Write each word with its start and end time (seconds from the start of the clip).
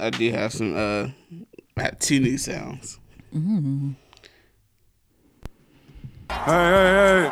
I 0.00 0.10
do 0.10 0.30
have 0.32 0.52
some. 0.52 0.74
uh 0.76 1.08
I 1.76 1.82
have 1.82 1.98
two 1.98 2.20
new 2.20 2.38
sounds. 2.38 2.98
Hey, 3.32 3.70
hey, 6.46 7.30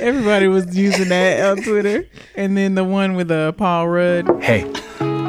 Everybody 0.00 0.48
was 0.48 0.76
using 0.76 1.08
that 1.08 1.44
on 1.50 1.62
Twitter. 1.62 2.06
And 2.36 2.56
then 2.56 2.74
the 2.74 2.84
one 2.84 3.14
with 3.14 3.30
uh, 3.30 3.52
Paul 3.52 3.88
Rudd. 3.88 4.42
hey. 4.42 4.70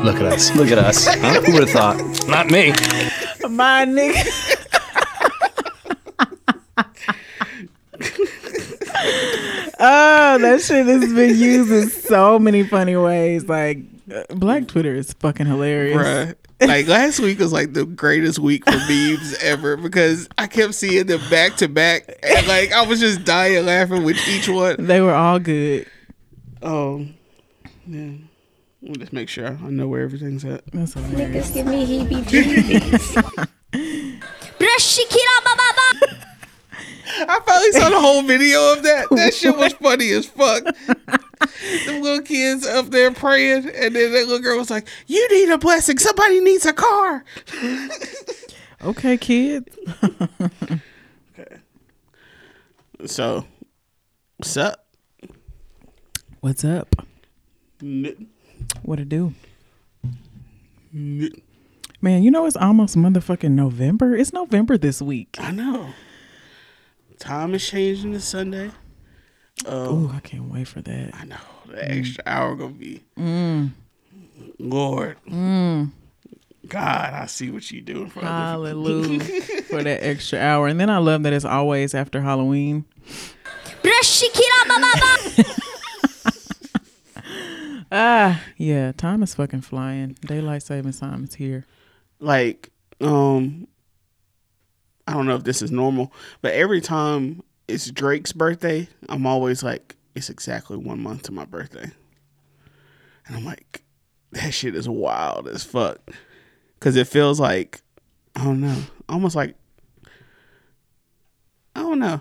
Hey, 0.05 0.11
look 0.11 0.21
at 0.21 0.31
us. 0.31 0.55
Look 0.55 0.69
at 0.69 0.77
us. 0.77 1.07
Huh? 1.07 1.41
Who 1.41 1.53
would 1.53 1.67
have 1.67 1.71
thought? 1.71 2.27
Not 2.27 2.51
me. 2.51 2.69
My 3.49 3.85
nigga. 3.85 4.21
oh, 9.79 10.37
that 10.37 10.61
shit 10.61 10.85
has 10.85 11.11
been 11.11 11.35
used 11.35 11.71
in 11.71 11.89
so 11.89 12.37
many 12.37 12.63
funny 12.67 12.95
ways. 12.95 13.49
Like, 13.49 13.79
uh, 14.13 14.23
Black 14.35 14.67
Twitter 14.67 14.93
is 14.93 15.11
fucking 15.13 15.47
hilarious. 15.47 15.97
Bruh. 15.97 16.35
Like 16.61 16.87
last 16.87 17.19
week 17.19 17.39
was 17.39 17.51
like 17.51 17.73
the 17.73 17.85
greatest 17.85 18.37
week 18.37 18.63
for 18.63 18.77
memes 18.77 19.35
ever 19.41 19.75
because 19.75 20.29
I 20.37 20.45
kept 20.47 20.75
seeing 20.75 21.07
them 21.07 21.19
back 21.29 21.57
to 21.57 21.67
back 21.67 22.07
and 22.23 22.47
like 22.47 22.71
I 22.71 22.85
was 22.85 23.01
just 23.01 23.25
dying 23.25 23.65
laughing 23.65 24.03
with 24.03 24.17
each 24.27 24.47
one. 24.47 24.85
They 24.85 25.01
were 25.01 25.13
all 25.13 25.39
good. 25.39 25.87
Oh, 26.61 27.05
yeah. 27.87 28.11
Let 28.85 28.91
me 28.91 28.99
just 28.99 29.13
make 29.13 29.29
sure 29.29 29.47
I 29.47 29.69
know 29.71 29.87
where 29.87 30.03
everything's 30.03 30.45
at. 30.45 30.63
That's 30.71 30.93
hilarious. 30.93 31.49
Niggas 31.49 31.53
give 31.55 31.65
me 31.65 31.87
heebie 31.87 32.23
jeebies. 32.23 33.49
I 37.17 37.39
finally 37.45 37.71
saw 37.71 37.89
the 37.89 37.99
whole 37.99 38.21
video 38.21 38.73
of 38.73 38.83
that. 38.83 39.07
That 39.09 39.33
shit 39.33 39.57
was 39.57 39.73
funny 39.73 40.11
as 40.11 40.27
fuck. 40.27 40.63
Them 41.85 42.01
little 42.01 42.21
kids 42.21 42.67
up 42.67 42.91
there 42.91 43.09
praying, 43.11 43.67
and 43.69 43.95
then 43.95 44.11
that 44.11 44.27
little 44.27 44.39
girl 44.39 44.59
was 44.59 44.69
like, 44.69 44.87
"You 45.07 45.27
need 45.31 45.49
a 45.49 45.57
blessing. 45.57 45.97
Somebody 45.97 46.39
needs 46.41 46.65
a 46.65 46.73
car." 46.73 47.23
Okay, 48.83 49.17
kid. 49.17 49.67
Okay. 51.39 51.57
So, 53.05 53.45
what's 54.37 54.55
up? 54.57 54.85
What's 56.41 56.63
up? 56.63 56.93
N- 57.81 58.27
What 58.83 58.99
it 58.99 59.09
do? 59.09 59.33
Man, 60.93 62.23
you 62.23 62.31
know 62.31 62.45
it's 62.45 62.55
almost 62.55 62.95
motherfucking 62.95 63.51
November. 63.51 64.15
It's 64.15 64.31
November 64.31 64.77
this 64.77 65.01
week. 65.01 65.35
I 65.39 65.51
know. 65.51 65.89
Time 67.19 67.53
is 67.53 67.67
changing 67.67 68.13
to 68.13 68.19
Sunday. 68.19 68.71
Oh, 69.65 70.11
I 70.15 70.19
can't 70.19 70.51
wait 70.51 70.67
for 70.67 70.81
that. 70.81 71.15
I 71.15 71.25
know. 71.25 71.37
The 71.67 71.91
extra 71.91 72.23
mm. 72.23 72.31
hour 72.31 72.55
gonna 72.55 72.73
be. 72.73 73.03
Mm. 73.17 73.71
Lord. 74.59 75.17
Mm. 75.27 75.91
God, 76.67 77.13
I 77.13 77.25
see 77.27 77.51
what 77.51 77.69
you 77.71 77.81
doing 77.81 78.09
for 78.09 78.21
Hallelujah 78.21 79.19
for 79.69 79.83
that 79.83 80.03
extra 80.03 80.39
hour. 80.39 80.67
And 80.67 80.79
then 80.79 80.89
I 80.89 80.97
love 80.97 81.23
that 81.23 81.33
it's 81.33 81.45
always 81.45 81.93
after 81.93 82.21
Halloween. 82.21 82.85
Ah, 87.97 88.43
yeah, 88.57 88.91
time 88.91 89.23
is 89.23 89.33
fucking 89.35 89.61
flying. 89.61 90.17
Daylight 90.25 90.63
savings 90.63 90.99
time 90.99 91.23
is 91.23 91.35
here. 91.35 91.65
like 92.19 92.69
um 92.99 93.67
I 95.07 95.13
don't 95.13 95.25
know 95.27 95.35
if 95.35 95.45
this 95.45 95.61
is 95.61 95.71
normal, 95.71 96.11
but 96.41 96.53
every 96.53 96.81
time 96.81 97.41
it's 97.69 97.89
Drake's 97.89 98.33
birthday, 98.33 98.89
I'm 99.07 99.25
always 99.25 99.63
like, 99.63 99.95
it's 100.15 100.29
exactly 100.29 100.75
one 100.77 100.99
month 100.99 101.23
to 101.23 101.31
my 101.31 101.45
birthday. 101.45 101.89
And 103.27 103.37
I'm 103.37 103.45
like, 103.45 103.83
that 104.31 104.53
shit 104.53 104.75
is 104.75 104.89
wild 104.89 105.47
as 105.47 105.63
fuck. 105.63 105.99
Cause 106.81 106.97
it 106.97 107.07
feels 107.07 107.39
like 107.39 107.81
I 108.35 108.43
don't 108.43 108.59
know. 108.59 108.77
Almost 109.07 109.37
like 109.37 109.55
I 111.77 111.79
don't 111.79 111.99
know. 111.99 112.19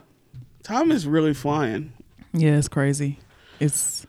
Time 0.62 0.92
is 0.92 1.06
really 1.08 1.34
flying. 1.34 1.92
Yeah, 2.32 2.58
it's 2.58 2.68
crazy. 2.68 3.18
It's 3.58 4.06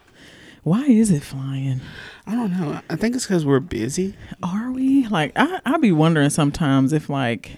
why 0.66 0.84
is 0.86 1.12
it 1.12 1.22
flying? 1.22 1.80
I 2.26 2.34
don't 2.34 2.52
know. 2.60 2.82
I 2.90 2.96
think 2.96 3.16
it's 3.16 3.28
because 3.28 3.46
we're 3.46 3.60
busy. 3.60 4.18
Are 4.42 4.72
we? 4.72 5.06
Like 5.08 5.32
I 5.36 5.62
I 5.64 5.78
be 5.78 5.92
wondering 5.92 6.32
sometimes 6.32 6.92
if 6.92 7.08
like 7.08 7.58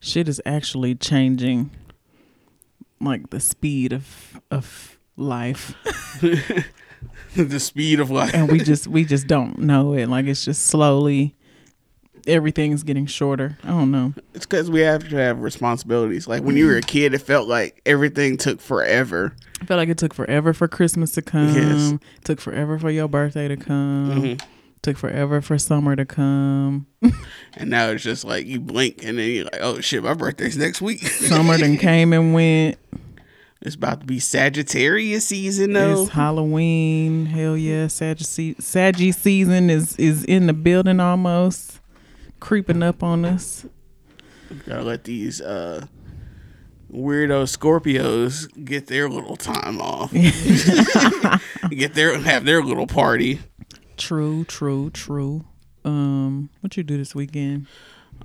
shit 0.00 0.28
is 0.28 0.42
actually 0.44 0.96
changing 0.96 1.70
like 3.00 3.30
the 3.30 3.38
speed 3.38 3.92
of 3.92 4.40
of 4.50 4.98
life. 5.16 5.74
the 7.36 7.60
speed 7.60 8.00
of 8.00 8.10
life. 8.10 8.34
and 8.34 8.50
we 8.50 8.58
just 8.58 8.88
we 8.88 9.04
just 9.04 9.28
don't 9.28 9.60
know 9.60 9.92
it. 9.92 10.08
Like 10.08 10.26
it's 10.26 10.44
just 10.44 10.66
slowly 10.66 11.36
everything's 12.26 12.82
getting 12.82 13.06
shorter. 13.06 13.58
I 13.64 13.68
don't 13.68 13.90
know. 13.90 14.14
It's 14.34 14.46
because 14.46 14.70
we 14.70 14.80
have 14.80 15.08
to 15.08 15.16
have 15.16 15.40
responsibilities. 15.40 16.26
Like 16.28 16.42
when 16.42 16.56
you 16.56 16.66
were 16.66 16.76
a 16.76 16.82
kid, 16.82 17.14
it 17.14 17.18
felt 17.22 17.48
like 17.48 17.80
everything 17.86 18.36
took 18.36 18.60
forever. 18.60 19.34
I 19.60 19.64
felt 19.64 19.78
like 19.78 19.88
it 19.88 19.98
took 19.98 20.12
forever 20.14 20.52
for 20.52 20.68
Christmas 20.68 21.12
to 21.12 21.22
come. 21.22 21.54
Yes. 21.54 21.94
Took 22.24 22.40
forever 22.40 22.78
for 22.78 22.90
your 22.90 23.08
birthday 23.08 23.48
to 23.48 23.56
come. 23.56 24.22
Mhm. 24.22 24.42
Took 24.82 24.98
forever 24.98 25.40
for 25.40 25.58
summer 25.58 25.96
to 25.96 26.04
come. 26.04 26.86
And 27.58 27.70
now 27.70 27.88
it's 27.88 28.02
just 28.04 28.22
like 28.24 28.44
you 28.46 28.60
blink 28.60 29.02
and 29.02 29.18
then 29.18 29.30
you're 29.30 29.44
like, 29.44 29.60
oh 29.62 29.80
shit, 29.80 30.02
my 30.02 30.12
birthday's 30.12 30.58
next 30.58 30.82
week. 30.82 31.00
Summer 31.06 31.56
then 31.56 31.78
came 31.78 32.12
and 32.12 32.34
went. 32.34 32.76
it's 33.62 33.74
about 33.74 34.00
to 34.00 34.06
be 34.06 34.18
Sagittarius 34.20 35.26
season 35.26 35.72
though. 35.72 36.02
It's 36.02 36.12
Halloween. 36.12 37.24
Hell 37.24 37.56
yeah, 37.56 37.86
Saggy 37.86 38.56
Saggy 38.60 39.10
season 39.12 39.70
is 39.70 39.96
is 39.96 40.22
in 40.26 40.46
the 40.48 40.52
building 40.52 41.00
almost, 41.00 41.80
creeping 42.40 42.82
up 42.82 43.02
on 43.02 43.24
us. 43.24 43.66
Gotta 44.66 44.82
let 44.82 45.04
these 45.04 45.40
uh 45.40 45.86
weirdo 46.92 47.44
Scorpios 47.44 48.48
get 48.64 48.86
their 48.86 49.08
little 49.08 49.36
time 49.36 49.80
off. 49.80 50.12
get 51.70 51.94
their 51.94 52.18
have 52.18 52.44
their 52.44 52.62
little 52.62 52.86
party. 52.86 53.40
True, 53.96 54.44
true, 54.44 54.90
true. 54.90 55.44
Um, 55.84 56.50
what 56.60 56.76
you 56.76 56.82
do 56.82 56.96
this 56.96 57.14
weekend? 57.14 57.66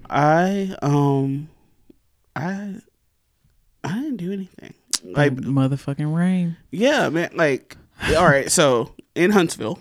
I 0.10 0.76
um 0.82 1.50
I 2.36 2.76
I 3.84 3.96
didn't 3.96 4.18
do 4.18 4.32
anything. 4.32 4.74
Like 5.04 5.34
motherfucking 5.36 6.16
rain. 6.16 6.58
Yeah, 6.70 7.10
man. 7.10 7.32
Like, 7.34 7.78
all 8.16 8.26
right. 8.26 8.52
So 8.52 8.94
in 9.16 9.32
Huntsville, 9.32 9.80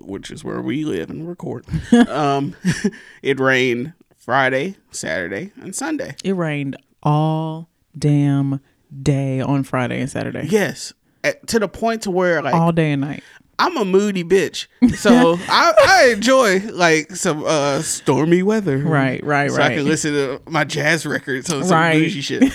which 0.00 0.30
is 0.30 0.42
where 0.44 0.60
we 0.60 0.84
live 0.84 1.10
and 1.10 1.28
record, 1.28 1.64
um, 2.08 2.56
it 3.22 3.38
rained 3.40 3.92
Friday, 4.16 4.76
Saturday, 4.90 5.52
and 5.60 5.74
Sunday. 5.74 6.14
It 6.24 6.32
rained 6.32 6.76
all 7.02 7.68
damn 7.98 8.60
day 9.02 9.40
on 9.40 9.62
Friday 9.64 10.00
and 10.00 10.10
Saturday. 10.10 10.46
Yes, 10.48 10.92
at, 11.24 11.46
to 11.48 11.58
the 11.58 11.68
point 11.68 12.02
to 12.02 12.10
where 12.10 12.42
like 12.42 12.54
All 12.54 12.72
day 12.72 12.92
and 12.92 13.00
night. 13.00 13.22
I'm 13.58 13.76
a 13.76 13.84
moody 13.84 14.24
bitch, 14.24 14.68
so 14.96 15.36
I, 15.48 15.72
I 15.86 16.08
enjoy 16.14 16.60
like 16.72 17.14
some 17.14 17.44
uh 17.44 17.82
stormy 17.82 18.42
weather. 18.42 18.78
Right, 18.78 19.22
right, 19.22 19.50
right. 19.50 19.50
so 19.50 19.60
I 19.62 19.74
can 19.74 19.84
listen 19.84 20.12
to 20.14 20.40
my 20.48 20.64
jazz 20.64 21.04
records 21.04 21.52
on 21.52 21.64
some 21.64 21.76
Right. 21.76 21.92
bougie 22.00 22.22
shit. 22.22 22.52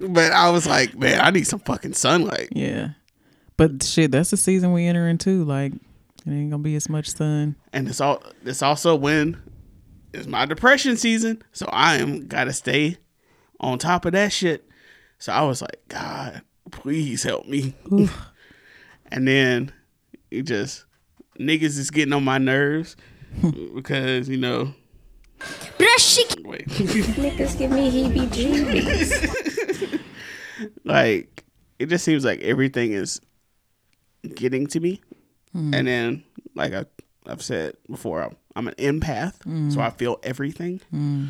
but 0.00 0.32
I 0.32 0.48
was 0.48 0.66
like, 0.66 0.96
man, 0.96 1.20
I 1.20 1.28
need 1.28 1.46
some 1.46 1.60
fucking 1.60 1.92
sunlight. 1.92 2.48
Yeah. 2.52 2.90
But 3.58 3.82
shit, 3.82 4.10
that's 4.12 4.30
the 4.30 4.38
season 4.38 4.72
we 4.72 4.86
enter 4.86 5.06
into. 5.08 5.44
Like, 5.44 5.72
it 6.26 6.30
ain't 6.30 6.50
gonna 6.50 6.62
be 6.62 6.76
as 6.76 6.88
much 6.88 7.08
sun. 7.08 7.56
and 7.72 7.88
it's 7.88 8.00
all 8.00 8.22
it's 8.44 8.62
also 8.62 8.94
when 8.94 9.40
it's 10.12 10.26
my 10.26 10.44
depression 10.44 10.96
season 10.96 11.42
so 11.52 11.66
i 11.72 11.96
am 11.96 12.26
gotta 12.26 12.52
stay 12.52 12.96
on 13.60 13.78
top 13.78 14.04
of 14.04 14.12
that 14.12 14.32
shit 14.32 14.68
so 15.18 15.32
i 15.32 15.42
was 15.42 15.62
like 15.62 15.80
god 15.88 16.42
please 16.70 17.22
help 17.22 17.46
me 17.46 17.74
and 19.10 19.28
then 19.28 19.72
it 20.30 20.42
just 20.42 20.84
niggas 21.38 21.78
is 21.78 21.90
getting 21.90 22.12
on 22.12 22.24
my 22.24 22.38
nerves 22.38 22.96
because 23.74 24.28
you 24.28 24.36
know. 24.36 24.74
Wait. 26.44 26.66
Niggas 26.68 27.58
give 27.58 27.70
me 27.70 27.90
heebie 27.90 28.28
jeebies. 28.28 30.00
like 30.84 31.44
it 31.78 31.86
just 31.86 32.04
seems 32.04 32.24
like 32.24 32.40
everything 32.40 32.92
is 32.92 33.20
getting 34.34 34.66
to 34.68 34.80
me 34.80 35.02
Mm-hmm. 35.56 35.74
and 35.74 35.88
then 35.88 36.24
like 36.54 36.74
I, 36.74 36.84
i've 37.26 37.42
said 37.42 37.76
before 37.88 38.22
I'm, 38.22 38.36
I'm 38.54 38.68
an 38.68 38.74
empath 38.74 39.42
so 39.72 39.80
i 39.80 39.88
mm. 39.88 39.96
feel 39.96 40.20
everything. 40.22 40.82
Mm. 40.92 41.28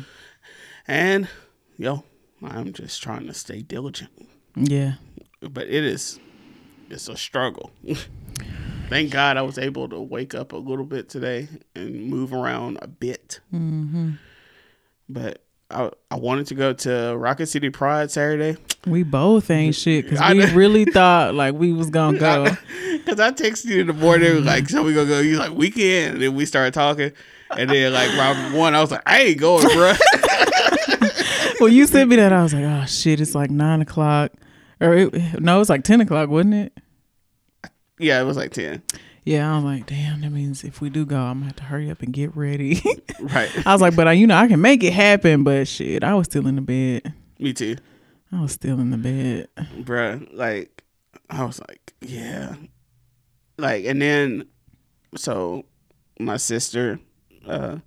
And 0.85 1.29
yo 1.77 2.03
i'm 2.43 2.73
just 2.73 3.01
trying 3.01 3.27
to 3.27 3.33
stay 3.33 3.61
diligent. 3.61 4.11
Yeah. 4.55 4.95
but 5.39 5.67
it 5.67 5.83
is 5.85 6.19
it's 6.89 7.07
a 7.07 7.17
struggle. 7.17 7.71
Thank 8.89 9.11
god 9.11 9.37
i 9.37 9.41
was 9.41 9.57
able 9.57 9.87
to 9.89 10.01
wake 10.01 10.35
up 10.35 10.51
a 10.51 10.57
little 10.57 10.85
bit 10.85 11.07
today 11.07 11.47
and 11.73 12.09
move 12.09 12.33
around 12.33 12.79
a 12.81 12.87
bit. 12.87 13.39
Mm-hmm. 13.53 14.11
But 15.07 15.46
I, 15.69 15.91
I 16.09 16.15
wanted 16.15 16.47
to 16.47 16.55
go 16.55 16.71
to 16.71 17.15
rocket 17.17 17.47
city 17.47 17.69
pride 17.69 18.09
saturday 18.09 18.55
We 18.85 19.03
both 19.03 19.51
ain't 19.51 19.75
shit 19.75 20.09
because 20.09 20.21
we 20.33 20.45
really 20.53 20.85
thought 20.85 21.35
like 21.35 21.55
we 21.55 21.73
was 21.73 21.89
gonna 21.89 22.17
go. 22.19 22.45
Cause 23.05 23.19
I 23.19 23.31
texted 23.31 23.65
you 23.65 23.81
in 23.81 23.87
the 23.87 23.93
morning 23.93 24.29
mm-hmm. 24.29 24.45
like, 24.45 24.69
so 24.69 24.83
we 24.83 24.93
gonna 24.93 25.07
go. 25.07 25.19
You 25.19 25.37
like 25.37 25.51
weekend, 25.51 26.15
and 26.15 26.23
then 26.23 26.35
we 26.35 26.45
started 26.45 26.73
talking, 26.73 27.11
and 27.57 27.69
then 27.69 27.93
like 27.93 28.09
round 28.17 28.53
one, 28.53 28.75
I 28.75 28.81
was 28.81 28.91
like, 28.91 29.03
I 29.05 29.23
ain't 29.23 29.39
going, 29.39 29.65
bro. 29.67 29.93
when 31.59 31.73
you 31.73 31.85
sent 31.87 32.09
me 32.09 32.15
that, 32.17 32.33
I 32.33 32.43
was 32.43 32.53
like, 32.53 32.63
oh 32.63 32.85
shit, 32.85 33.19
it's 33.21 33.35
like 33.35 33.49
nine 33.49 33.81
o'clock. 33.81 34.31
Or 34.79 34.93
it, 34.93 35.41
no, 35.41 35.59
it's 35.59 35.69
like 35.69 35.83
ten 35.83 36.01
o'clock, 36.01 36.29
wasn't 36.29 36.53
it? 36.53 36.73
yeah, 37.99 38.21
it 38.21 38.25
was 38.25 38.37
like 38.37 38.51
ten. 38.51 38.83
Yeah, 39.27 39.51
I 39.51 39.55
was 39.57 39.65
like, 39.65 39.85
damn, 39.87 40.21
that 40.21 40.29
means 40.31 40.63
if 40.63 40.79
we 40.79 40.89
do 40.89 41.05
go, 41.05 41.17
I'm 41.17 41.39
gonna 41.39 41.47
have 41.47 41.57
to 41.57 41.63
hurry 41.63 41.91
up 41.91 42.01
and 42.01 42.13
get 42.13 42.33
ready. 42.35 42.81
Right, 43.19 43.49
I 43.65 43.73
was 43.73 43.81
like, 43.81 43.95
but 43.95 44.07
I, 44.07 44.11
you 44.11 44.27
know, 44.27 44.35
I 44.37 44.47
can 44.47 44.61
make 44.61 44.83
it 44.83 44.93
happen. 44.93 45.43
But 45.43 45.67
shit, 45.67 46.03
I 46.03 46.13
was 46.13 46.27
still 46.27 46.45
in 46.45 46.55
the 46.55 46.61
bed. 46.61 47.13
me 47.39 47.51
too, 47.51 47.75
I 48.31 48.41
was 48.41 48.51
still 48.51 48.79
in 48.79 48.91
the 48.91 48.97
bed. 48.97 49.47
bro. 49.83 50.21
Like, 50.31 50.83
I 51.29 51.43
was 51.43 51.59
like, 51.67 51.93
yeah, 51.99 52.55
like, 53.57 53.85
and 53.85 53.99
then 54.01 54.45
so 55.15 55.65
my 56.19 56.37
sister, 56.37 56.99
uh, 57.47 57.77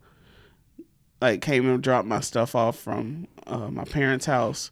like 1.23 1.43
came 1.43 1.67
and 1.69 1.81
dropped 1.83 2.09
my 2.09 2.21
stuff 2.21 2.55
off 2.57 2.77
from 2.77 3.29
uh, 3.47 3.71
my 3.71 3.85
parents' 3.85 4.27
house, 4.27 4.71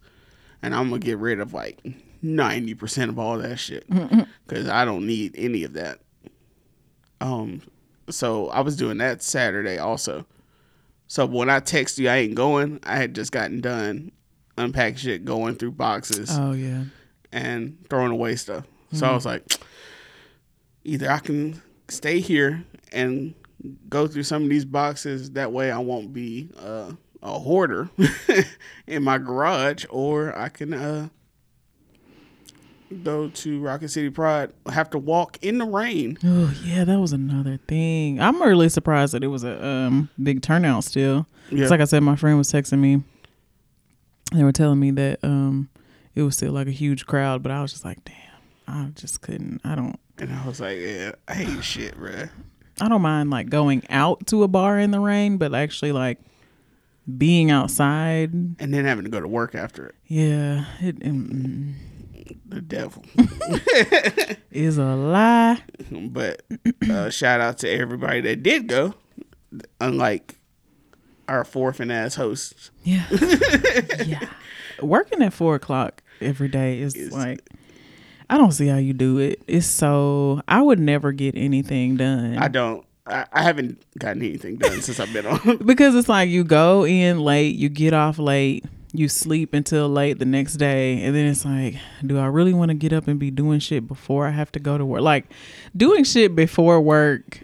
and 0.61 0.75
I'm 0.75 0.89
gonna 0.89 0.99
get 0.99 1.17
rid 1.19 1.39
of 1.39 1.53
like 1.53 1.79
ninety 2.21 2.73
percent 2.75 3.09
of 3.09 3.17
all 3.17 3.37
that 3.39 3.57
shit 3.57 3.89
because 4.45 4.67
I 4.67 4.83
don't 4.83 5.07
need 5.07 5.35
any 5.37 5.63
of 5.63 5.73
that. 5.73 6.01
Um, 7.21 7.61
so 8.09 8.49
I 8.49 8.61
was 8.61 8.75
doing 8.75 8.97
that 8.99 9.21
Saturday 9.21 9.77
also. 9.77 10.25
So 11.07 11.25
when 11.25 11.49
I 11.49 11.59
text 11.59 11.97
you, 11.97 12.09
I 12.09 12.17
ain't 12.17 12.35
going. 12.35 12.79
I 12.83 12.97
had 12.97 13.15
just 13.15 13.31
gotten 13.31 13.61
done 13.61 14.11
unpacking 14.57 14.97
shit, 14.97 15.25
going 15.25 15.55
through 15.55 15.71
boxes 15.71 16.29
Oh 16.31 16.51
yeah, 16.51 16.83
and 17.31 17.77
throwing 17.89 18.11
away 18.11 18.35
stuff. 18.35 18.65
So 18.93 19.07
I 19.07 19.13
was 19.13 19.25
like, 19.25 19.43
either 20.83 21.09
I 21.09 21.19
can 21.19 21.61
stay 21.87 22.19
here 22.19 22.63
and 22.91 23.33
go 23.89 24.07
through 24.07 24.23
some 24.23 24.43
of 24.43 24.49
these 24.49 24.65
boxes. 24.65 25.31
That 25.31 25.51
way, 25.51 25.71
I 25.71 25.79
won't 25.79 26.13
be 26.13 26.49
uh, 26.59 26.91
a 27.21 27.39
hoarder 27.39 27.89
in 28.87 29.03
my 29.03 29.17
garage, 29.17 29.85
or 29.89 30.37
I 30.37 30.49
can 30.49 30.73
uh, 30.73 31.09
go 33.03 33.29
to 33.29 33.59
Rocket 33.61 33.89
City 33.89 34.09
Pride. 34.09 34.51
Have 34.71 34.89
to 34.91 34.97
walk 34.97 35.37
in 35.41 35.57
the 35.57 35.65
rain. 35.65 36.17
oh 36.23 36.53
yeah, 36.63 36.83
that 36.83 36.99
was 36.99 37.13
another 37.13 37.57
thing. 37.67 38.19
I'm 38.19 38.41
really 38.41 38.69
surprised 38.69 39.13
that 39.13 39.23
it 39.23 39.27
was 39.27 39.43
a 39.43 39.63
um 39.65 40.09
big 40.21 40.41
turnout 40.41 40.83
still. 40.83 41.25
Yeah. 41.51 41.63
It's 41.63 41.71
like 41.71 41.81
I 41.81 41.85
said, 41.85 42.01
my 42.03 42.15
friend 42.15 42.37
was 42.37 42.51
texting 42.51 42.79
me. 42.79 43.03
They 44.33 44.43
were 44.43 44.51
telling 44.51 44.79
me 44.79 44.91
that 44.91 45.19
um 45.23 45.69
it 46.15 46.23
was 46.23 46.35
still 46.35 46.51
like 46.53 46.67
a 46.67 46.71
huge 46.71 47.05
crowd, 47.05 47.41
but 47.43 47.51
I 47.51 47.61
was 47.61 47.71
just 47.71 47.85
like, 47.85 48.03
damn, 48.05 48.15
I 48.67 48.89
just 48.95 49.21
couldn't. 49.21 49.61
I 49.63 49.75
don't. 49.75 49.99
And 50.17 50.33
I 50.33 50.45
was 50.45 50.59
like, 50.59 50.77
yeah, 50.79 51.11
I 51.27 51.33
hate 51.35 51.63
shit, 51.63 51.95
bro. 51.97 52.25
I 52.81 52.87
don't 52.87 53.01
mind 53.01 53.29
like 53.29 53.49
going 53.49 53.83
out 53.89 54.25
to 54.27 54.43
a 54.43 54.47
bar 54.47 54.79
in 54.79 54.91
the 54.91 54.99
rain, 54.99 55.37
but 55.37 55.53
actually 55.53 55.91
like 55.91 56.17
being 57.17 57.49
outside, 57.51 58.33
And 58.33 58.55
then 58.73 58.85
having 58.85 59.03
to 59.03 59.09
go 59.09 59.19
to 59.19 59.27
work 59.27 59.55
after 59.55 59.85
it. 59.87 59.95
yeah, 60.07 60.65
it 60.79 60.99
mm, 60.99 61.73
The 62.47 62.61
devil. 62.61 63.03
is 64.51 64.77
a 64.77 64.95
lie. 64.95 65.61
But 65.91 66.43
uh, 66.89 67.09
shout 67.09 67.41
out 67.41 67.57
to 67.59 67.69
everybody 67.69 68.21
that 68.21 68.43
did 68.43 68.67
go, 68.67 68.93
unlike 69.81 70.35
our 71.27 71.43
fourth 71.43 71.79
and 71.79 71.91
ass 71.91 72.15
hosts. 72.15 72.71
Yeah, 72.83 73.05
yeah. 74.05 74.27
Working 74.81 75.21
at 75.23 75.33
four 75.33 75.55
o'clock 75.55 76.01
every 76.21 76.47
day 76.47 76.79
is 76.79 76.95
Is- 76.95 77.11
like. 77.13 77.41
I 78.31 78.37
don't 78.37 78.51
see 78.51 78.67
how 78.67 78.77
you 78.77 78.93
do 78.93 79.17
it. 79.17 79.41
It's 79.47 79.65
so 79.65 80.41
I 80.47 80.61
would 80.61 80.79
never 80.79 81.11
get 81.11 81.35
anything 81.35 81.97
done. 81.97 82.37
I 82.37 82.47
don't. 82.47 82.85
I, 83.07 83.25
I 83.33 83.41
haven't 83.41 83.81
gotten 83.97 84.21
anything 84.21 84.57
done 84.57 84.81
since 84.83 84.99
I've 84.99 85.11
been 85.11 85.25
on. 85.25 85.57
because 85.65 85.95
it's 85.95 86.07
like 86.07 86.29
you 86.29 86.43
go 86.43 86.85
in 86.85 87.19
late, 87.21 87.55
you 87.55 87.69
get 87.69 87.91
off 87.93 88.19
late, 88.19 88.65
you 88.93 89.07
sleep 89.07 89.53
until 89.53 89.87
late 89.89 90.17
the 90.19 90.25
next 90.25 90.53
day, 90.55 91.01
and 91.03 91.15
then 91.15 91.27
it's 91.27 91.45
like, 91.45 91.75
do 92.05 92.17
I 92.17 92.25
really 92.25 92.53
want 92.53 92.69
to 92.69 92.75
get 92.75 92.91
up 92.93 93.07
and 93.07 93.19
be 93.19 93.29
doing 93.31 93.59
shit 93.59 93.87
before 93.87 94.25
I 94.27 94.31
have 94.31 94.51
to 94.53 94.59
go 94.59 94.77
to 94.77 94.85
work? 94.85 95.01
Like 95.01 95.25
doing 95.77 96.03
shit 96.03 96.35
before 96.35 96.81
work. 96.81 97.39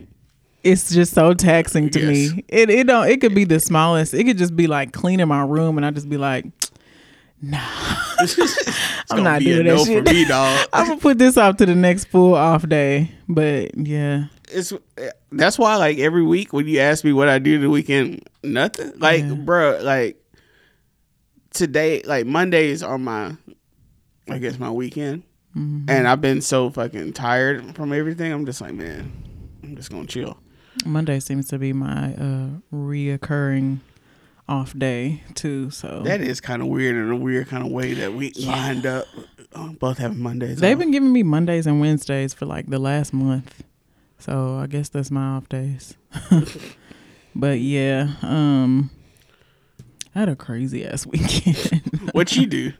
It's 0.64 0.92
just 0.92 1.14
so 1.14 1.36
taxing 1.36 1.92
to 1.92 2.00
Yes. 2.00 2.34
me. 2.34 2.44
It 2.48 2.70
it 2.72 2.88
don't 2.88 3.08
it 3.08 3.22
could 3.22 3.36
be 3.36 3.44
the 3.44 3.60
smallest. 3.60 4.16
It 4.16 4.24
could 4.24 4.40
just 4.40 4.56
be 4.56 4.66
like 4.66 4.92
cleaning 4.94 5.28
my 5.28 5.44
room 5.44 5.78
and 5.78 5.86
I 5.86 5.92
just 5.92 6.10
be 6.10 6.18
like, 6.18 6.46
It's 8.20 9.12
I'm 9.12 9.24
not 9.24 9.42
doing 9.42 9.58
that 9.66 9.76
no 9.76 9.86
shit. 9.86 10.08
for 10.08 10.14
me, 10.14 10.26
dog. 10.26 10.68
I'm 10.74 10.88
gonna 10.88 11.00
put 11.00 11.18
this 11.20 11.38
off 11.38 11.58
to 11.58 11.66
the 11.66 11.76
next 11.76 12.06
full 12.06 12.34
off 12.34 12.68
day. 12.68 13.12
But 13.30 13.78
yeah. 13.78 14.26
it's 14.52 14.74
that's 15.32 15.60
why 15.60 15.76
like 15.76 16.00
every 16.00 16.24
week 16.24 16.54
when 16.54 16.66
you 16.68 16.80
ask 16.80 17.04
me 17.04 17.14
what 17.14 17.30
I 17.30 17.38
do 17.40 17.60
the 17.60 17.70
weekend, 17.70 18.28
nothing. 18.44 18.94
Like, 18.98 19.22
Yeah. 19.22 19.30
bruh, 19.36 19.84
like 19.84 20.18
today, 21.56 22.02
like 22.06 22.26
Mondays 22.28 22.84
are 22.84 22.98
my, 22.98 23.36
I 24.30 24.38
guess 24.38 24.60
my 24.60 24.70
weekend, 24.72 25.24
Mm-hmm. 25.58 25.90
and 25.90 26.06
I've 26.06 26.20
been 26.20 26.42
so 26.42 26.70
fucking 26.70 27.14
tired 27.14 27.76
from 27.78 27.94
everything. 27.94 28.30
I'm 28.34 28.46
just 28.46 28.60
like, 28.60 28.74
man, 28.74 29.10
I'm 29.64 29.78
just 29.78 29.90
gonna 29.90 30.06
chill. 30.06 30.38
Monday 30.86 31.22
seems 31.22 31.48
to 31.48 31.58
be 31.58 31.72
my 31.72 32.14
uh 32.16 32.48
reoccurring 32.74 33.80
off 34.50 34.78
day 34.78 35.24
too. 35.34 35.70
So 35.72 36.02
That 36.04 36.20
is 36.20 36.42
kind 36.42 36.62
of 36.62 36.68
weird 36.68 36.98
in 36.98 37.10
a 37.10 37.16
weird 37.16 37.48
kind 37.48 37.66
of 37.66 37.72
way 37.72 37.94
that 37.94 38.12
we 38.14 38.34
lined 38.34 38.86
up, 38.86 39.08
uh, 39.54 39.70
both 39.70 39.98
having 39.98 40.20
Mondays. 40.22 40.60
They've 40.60 40.76
off. 40.76 40.80
been 40.82 40.92
giving 40.92 41.14
me 41.14 41.24
Mondays 41.24 41.66
and 41.68 41.80
Wednesdays 41.80 42.34
for 42.34 42.46
like 42.46 42.68
the 42.68 42.78
last 42.78 43.14
month. 43.14 43.64
So 44.20 44.58
I 44.58 44.68
guess 44.68 44.90
that's 44.90 45.10
my 45.10 45.38
off 45.38 45.48
days. 45.48 45.96
but 47.36 47.60
yeah, 47.62 48.10
um 48.22 48.90
I 50.16 50.20
had 50.20 50.30
a 50.30 50.36
crazy 50.36 50.86
ass 50.86 51.06
weekend. 51.06 52.10
What'd 52.14 52.38
you 52.38 52.48
do? 52.48 52.72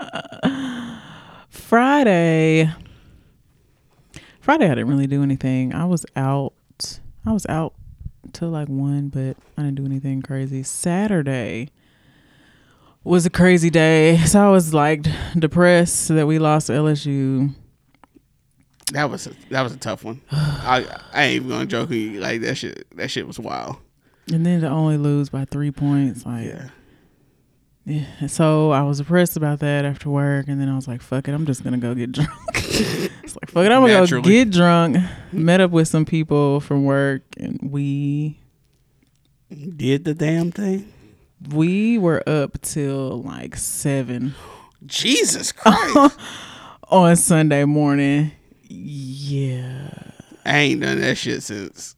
Friday 1.48 2.72
Friday 4.40 4.64
I 4.66 4.74
didn't 4.74 4.88
really 4.88 5.06
do 5.06 5.22
anything. 5.22 5.72
I 5.72 5.84
was 5.84 6.04
out 6.16 6.52
I 7.24 7.32
was 7.32 7.46
out 7.46 7.74
till 8.32 8.48
like 8.50 8.68
one, 8.68 9.08
but 9.08 9.36
I 9.56 9.62
didn't 9.62 9.76
do 9.76 9.84
anything 9.84 10.20
crazy. 10.22 10.62
Saturday 10.64 11.70
was 13.04 13.24
a 13.24 13.30
crazy 13.30 13.70
day. 13.70 14.18
So 14.26 14.40
I 14.40 14.50
was 14.50 14.74
like 14.74 15.06
depressed 15.38 16.08
that 16.08 16.26
we 16.26 16.38
lost 16.40 16.66
to 16.68 16.72
LSU. 16.72 17.54
That 18.92 19.08
was 19.08 19.28
a, 19.28 19.32
that 19.50 19.62
was 19.62 19.72
a 19.72 19.76
tough 19.78 20.02
one. 20.04 20.20
I 20.32 20.84
I 21.12 21.22
ain't 21.24 21.36
even 21.36 21.50
gonna 21.50 21.66
joke 21.66 21.90
with 21.90 21.98
you. 21.98 22.18
Like 22.20 22.40
that 22.40 22.56
shit. 22.56 22.84
That 22.96 23.10
shit 23.12 23.28
was 23.28 23.38
wild. 23.38 23.76
And 24.32 24.44
then 24.44 24.60
to 24.62 24.68
only 24.68 24.96
lose 24.96 25.28
by 25.28 25.44
three 25.44 25.70
points, 25.70 26.26
like 26.26 26.46
Yeah. 26.46 26.70
Yeah. 27.84 28.26
So 28.26 28.70
I 28.70 28.82
was 28.82 28.98
depressed 28.98 29.36
about 29.36 29.60
that 29.60 29.84
after 29.84 30.10
work, 30.10 30.46
and 30.48 30.60
then 30.60 30.68
I 30.68 30.76
was 30.76 30.86
like, 30.86 31.02
"Fuck 31.02 31.28
it, 31.28 31.32
I'm 31.32 31.46
just 31.46 31.64
gonna 31.64 31.78
go 31.78 31.94
get 31.94 32.12
drunk." 32.12 32.30
it's 32.54 33.36
like, 33.36 33.50
"Fuck 33.50 33.66
it, 33.66 33.72
I'm 33.72 33.86
gonna 33.86 34.06
go 34.06 34.20
get 34.20 34.50
drunk." 34.50 34.96
Met 35.32 35.60
up 35.60 35.70
with 35.70 35.88
some 35.88 36.04
people 36.04 36.60
from 36.60 36.84
work, 36.84 37.22
and 37.38 37.58
we 37.62 38.38
Did 39.76 40.04
the 40.04 40.14
damn 40.14 40.52
thing. 40.52 40.92
we 41.52 41.98
were 41.98 42.22
up 42.28 42.60
till 42.62 43.22
like 43.22 43.56
seven 43.56 44.34
Jesus 44.86 45.52
Christ. 45.52 46.18
on 46.88 47.16
Sunday 47.16 47.64
morning. 47.64 48.32
Yeah, 48.68 49.90
I 50.44 50.58
ain't 50.58 50.80
done 50.82 51.00
that 51.00 51.16
shit 51.18 51.42
since 51.42 51.96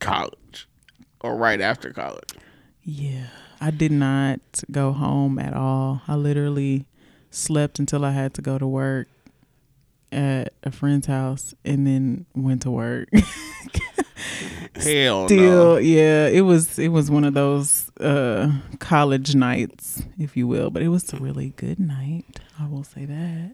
college 0.00 0.68
or 1.20 1.36
right 1.36 1.60
after 1.60 1.90
college. 1.92 2.30
yeah. 2.82 3.26
I 3.64 3.70
did 3.70 3.92
not 3.92 4.40
go 4.70 4.92
home 4.92 5.38
at 5.38 5.54
all. 5.54 6.02
I 6.06 6.16
literally 6.16 6.84
slept 7.30 7.78
until 7.78 8.04
I 8.04 8.10
had 8.10 8.34
to 8.34 8.42
go 8.42 8.58
to 8.58 8.66
work 8.66 9.08
at 10.12 10.52
a 10.62 10.70
friend's 10.70 11.06
house 11.06 11.54
and 11.64 11.86
then 11.86 12.26
went 12.34 12.60
to 12.62 12.70
work. 12.70 13.08
Hell 14.76 15.28
still 15.28 15.74
no. 15.74 15.76
yeah 15.78 16.26
it 16.26 16.40
was 16.42 16.78
it 16.78 16.88
was 16.88 17.10
one 17.10 17.24
of 17.24 17.32
those 17.34 17.90
uh 18.00 18.50
college 18.80 19.34
nights 19.34 20.02
if 20.18 20.36
you 20.36 20.46
will 20.48 20.68
but 20.70 20.82
it 20.82 20.88
was 20.88 21.12
a 21.12 21.16
really 21.18 21.50
good 21.56 21.78
night 21.78 22.40
i 22.58 22.66
will 22.66 22.82
say 22.82 23.04
that 23.04 23.52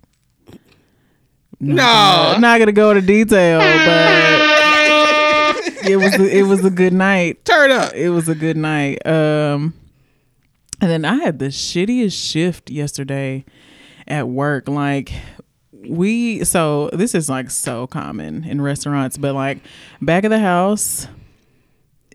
not 1.60 1.76
No. 1.76 1.84
gonna, 2.32 2.38
not 2.40 2.58
gonna 2.58 2.72
go 2.72 2.90
into 2.92 3.06
detail 3.06 3.58
but 3.58 3.66
it 5.90 5.96
was 5.96 6.18
a, 6.18 6.38
it 6.38 6.42
was 6.44 6.64
a 6.64 6.70
good 6.70 6.92
night 6.94 7.44
Turn 7.44 7.70
up. 7.70 7.92
it 7.94 8.08
was 8.10 8.28
a 8.30 8.34
good 8.34 8.56
night 8.56 9.06
um 9.06 9.74
and 10.80 10.90
then 10.90 11.04
i 11.04 11.14
had 11.16 11.38
the 11.38 11.46
shittiest 11.46 12.30
shift 12.30 12.70
yesterday 12.70 13.44
at 14.06 14.28
work 14.28 14.68
like 14.68 15.12
we 15.72 16.44
so 16.44 16.90
this 16.92 17.14
is 17.14 17.28
like 17.28 17.50
so 17.50 17.87
common 17.87 18.44
in 18.44 18.60
restaurants 18.60 19.16
but 19.16 19.34
like 19.34 19.58
back 20.02 20.25
of 20.25 20.30
the 20.30 20.38
house 20.38 21.06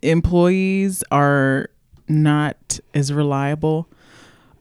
employees 0.01 1.03
are 1.11 1.69
not 2.07 2.79
as 2.93 3.11
reliable 3.11 3.87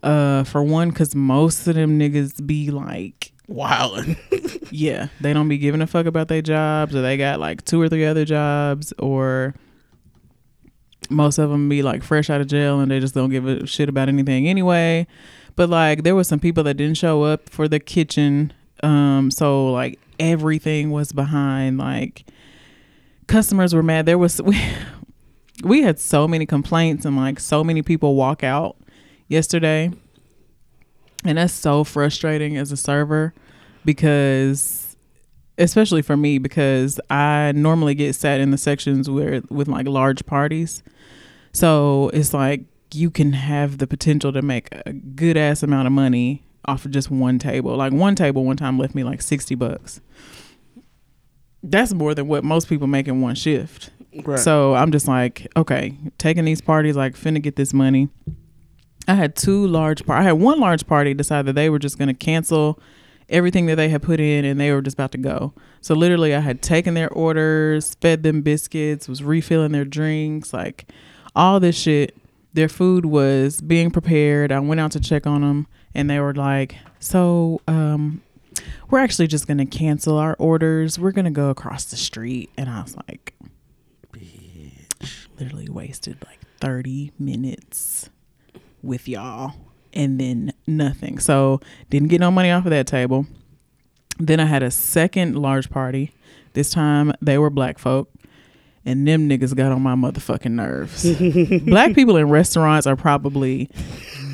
uh 0.02 0.42
for 0.44 0.62
one 0.62 0.88
because 0.88 1.14
most 1.14 1.66
of 1.66 1.74
them 1.74 1.98
niggas 1.98 2.44
be 2.46 2.70
like 2.70 3.32
Wildin'. 3.46 4.16
yeah 4.70 5.08
they 5.20 5.34
don't 5.34 5.48
be 5.48 5.58
giving 5.58 5.82
a 5.82 5.86
fuck 5.86 6.06
about 6.06 6.28
their 6.28 6.40
jobs 6.40 6.94
or 6.94 7.02
they 7.02 7.18
got 7.18 7.40
like 7.40 7.62
two 7.64 7.80
or 7.80 7.90
three 7.90 8.06
other 8.06 8.24
jobs 8.24 8.94
or 8.98 9.54
most 11.10 11.38
of 11.38 11.50
them 11.50 11.68
be 11.68 11.82
like 11.82 12.02
fresh 12.02 12.30
out 12.30 12.40
of 12.40 12.46
jail 12.46 12.80
and 12.80 12.90
they 12.90 13.00
just 13.00 13.14
don't 13.14 13.30
give 13.30 13.46
a 13.46 13.66
shit 13.66 13.88
about 13.88 14.08
anything 14.08 14.48
anyway. 14.48 15.06
But 15.56 15.68
like 15.68 16.02
there 16.02 16.14
were 16.14 16.24
some 16.24 16.40
people 16.40 16.64
that 16.64 16.74
didn't 16.74 16.96
show 16.96 17.22
up 17.22 17.48
for 17.48 17.68
the 17.68 17.80
kitchen 17.80 18.52
um 18.82 19.30
so 19.30 19.70
like 19.70 20.00
everything 20.18 20.90
was 20.90 21.12
behind 21.12 21.78
like 21.78 22.24
customers 23.26 23.74
were 23.74 23.82
mad. 23.82 24.06
There 24.06 24.18
was 24.18 24.40
we, 24.42 24.60
we 25.62 25.82
had 25.82 25.98
so 25.98 26.26
many 26.28 26.46
complaints 26.46 27.04
and 27.04 27.16
like 27.16 27.40
so 27.40 27.64
many 27.64 27.82
people 27.82 28.14
walk 28.14 28.42
out 28.42 28.76
yesterday. 29.28 29.90
And 31.24 31.38
that's 31.38 31.54
so 31.54 31.84
frustrating 31.84 32.56
as 32.56 32.70
a 32.70 32.76
server 32.76 33.32
because 33.84 34.96
especially 35.56 36.02
for 36.02 36.16
me 36.16 36.38
because 36.38 37.00
I 37.10 37.52
normally 37.54 37.94
get 37.94 38.14
sat 38.14 38.40
in 38.40 38.50
the 38.50 38.58
sections 38.58 39.08
where 39.08 39.42
with 39.50 39.68
like 39.68 39.86
large 39.86 40.26
parties. 40.26 40.82
So 41.54 42.10
it's 42.12 42.34
like 42.34 42.64
you 42.92 43.10
can 43.10 43.32
have 43.32 43.78
the 43.78 43.86
potential 43.86 44.32
to 44.32 44.42
make 44.42 44.68
a 44.72 44.92
good 44.92 45.36
ass 45.36 45.62
amount 45.62 45.86
of 45.86 45.92
money 45.92 46.44
off 46.66 46.84
of 46.84 46.90
just 46.90 47.10
one 47.10 47.38
table. 47.38 47.76
Like 47.76 47.92
one 47.92 48.14
table 48.14 48.44
one 48.44 48.56
time 48.56 48.78
left 48.78 48.94
me 48.94 49.04
like 49.04 49.22
60 49.22 49.54
bucks. 49.54 50.00
That's 51.62 51.94
more 51.94 52.14
than 52.14 52.28
what 52.28 52.44
most 52.44 52.68
people 52.68 52.86
make 52.88 53.08
in 53.08 53.20
one 53.20 53.36
shift. 53.36 53.90
Right. 54.24 54.38
So 54.38 54.74
I'm 54.74 54.92
just 54.92 55.08
like, 55.08 55.46
okay, 55.56 55.96
taking 56.18 56.44
these 56.44 56.60
parties, 56.60 56.96
like 56.96 57.14
finna 57.14 57.40
get 57.40 57.56
this 57.56 57.72
money. 57.72 58.08
I 59.06 59.14
had 59.14 59.36
two 59.36 59.66
large 59.66 60.04
par 60.04 60.16
I 60.16 60.22
had 60.22 60.32
one 60.32 60.58
large 60.58 60.86
party 60.86 61.14
decide 61.14 61.46
that 61.46 61.54
they 61.54 61.70
were 61.70 61.78
just 61.78 61.98
gonna 61.98 62.14
cancel 62.14 62.80
everything 63.28 63.66
that 63.66 63.76
they 63.76 63.88
had 63.88 64.02
put 64.02 64.18
in 64.18 64.44
and 64.44 64.58
they 64.60 64.72
were 64.72 64.82
just 64.82 64.94
about 64.94 65.12
to 65.12 65.18
go. 65.18 65.54
So 65.80 65.94
literally 65.94 66.34
I 66.34 66.40
had 66.40 66.62
taken 66.62 66.94
their 66.94 67.10
orders, 67.10 67.94
fed 68.00 68.22
them 68.22 68.42
biscuits, 68.42 69.08
was 69.08 69.22
refilling 69.22 69.72
their 69.72 69.84
drinks, 69.84 70.52
like 70.52 70.90
all 71.34 71.60
this 71.60 71.76
shit. 71.76 72.16
Their 72.52 72.68
food 72.68 73.04
was 73.06 73.60
being 73.60 73.90
prepared. 73.90 74.52
I 74.52 74.60
went 74.60 74.80
out 74.80 74.92
to 74.92 75.00
check 75.00 75.26
on 75.26 75.40
them 75.40 75.66
and 75.94 76.08
they 76.08 76.20
were 76.20 76.34
like, 76.34 76.76
"So, 77.00 77.60
um 77.66 78.22
we're 78.88 79.00
actually 79.00 79.26
just 79.26 79.48
going 79.48 79.58
to 79.58 79.66
cancel 79.66 80.16
our 80.16 80.36
orders. 80.38 80.96
We're 80.98 81.10
going 81.10 81.24
to 81.24 81.30
go 81.30 81.50
across 81.50 81.84
the 81.86 81.96
street." 81.96 82.50
And 82.56 82.70
I 82.70 82.82
was 82.82 82.96
like, 83.08 83.34
"Bitch!" 84.12 85.26
literally 85.38 85.68
wasted 85.68 86.16
like 86.26 86.38
30 86.60 87.10
minutes 87.18 88.10
with 88.82 89.08
y'all 89.08 89.54
and 89.92 90.20
then 90.20 90.52
nothing. 90.66 91.18
So 91.18 91.60
didn't 91.90 92.08
get 92.08 92.20
no 92.20 92.30
money 92.30 92.50
off 92.50 92.64
of 92.66 92.70
that 92.70 92.86
table. 92.86 93.26
Then 94.18 94.40
I 94.40 94.44
had 94.44 94.62
a 94.62 94.70
second 94.70 95.36
large 95.36 95.70
party. 95.70 96.12
This 96.52 96.70
time 96.70 97.12
they 97.20 97.38
were 97.38 97.50
black 97.50 97.78
folk. 97.78 98.10
And 98.86 99.08
them 99.08 99.28
niggas 99.28 99.54
got 99.56 99.72
on 99.72 99.80
my 99.82 99.94
motherfucking 99.94 100.50
nerves. 100.50 101.04
black 101.64 101.94
people 101.94 102.16
in 102.16 102.28
restaurants 102.28 102.86
are 102.86 102.96
probably 102.96 103.70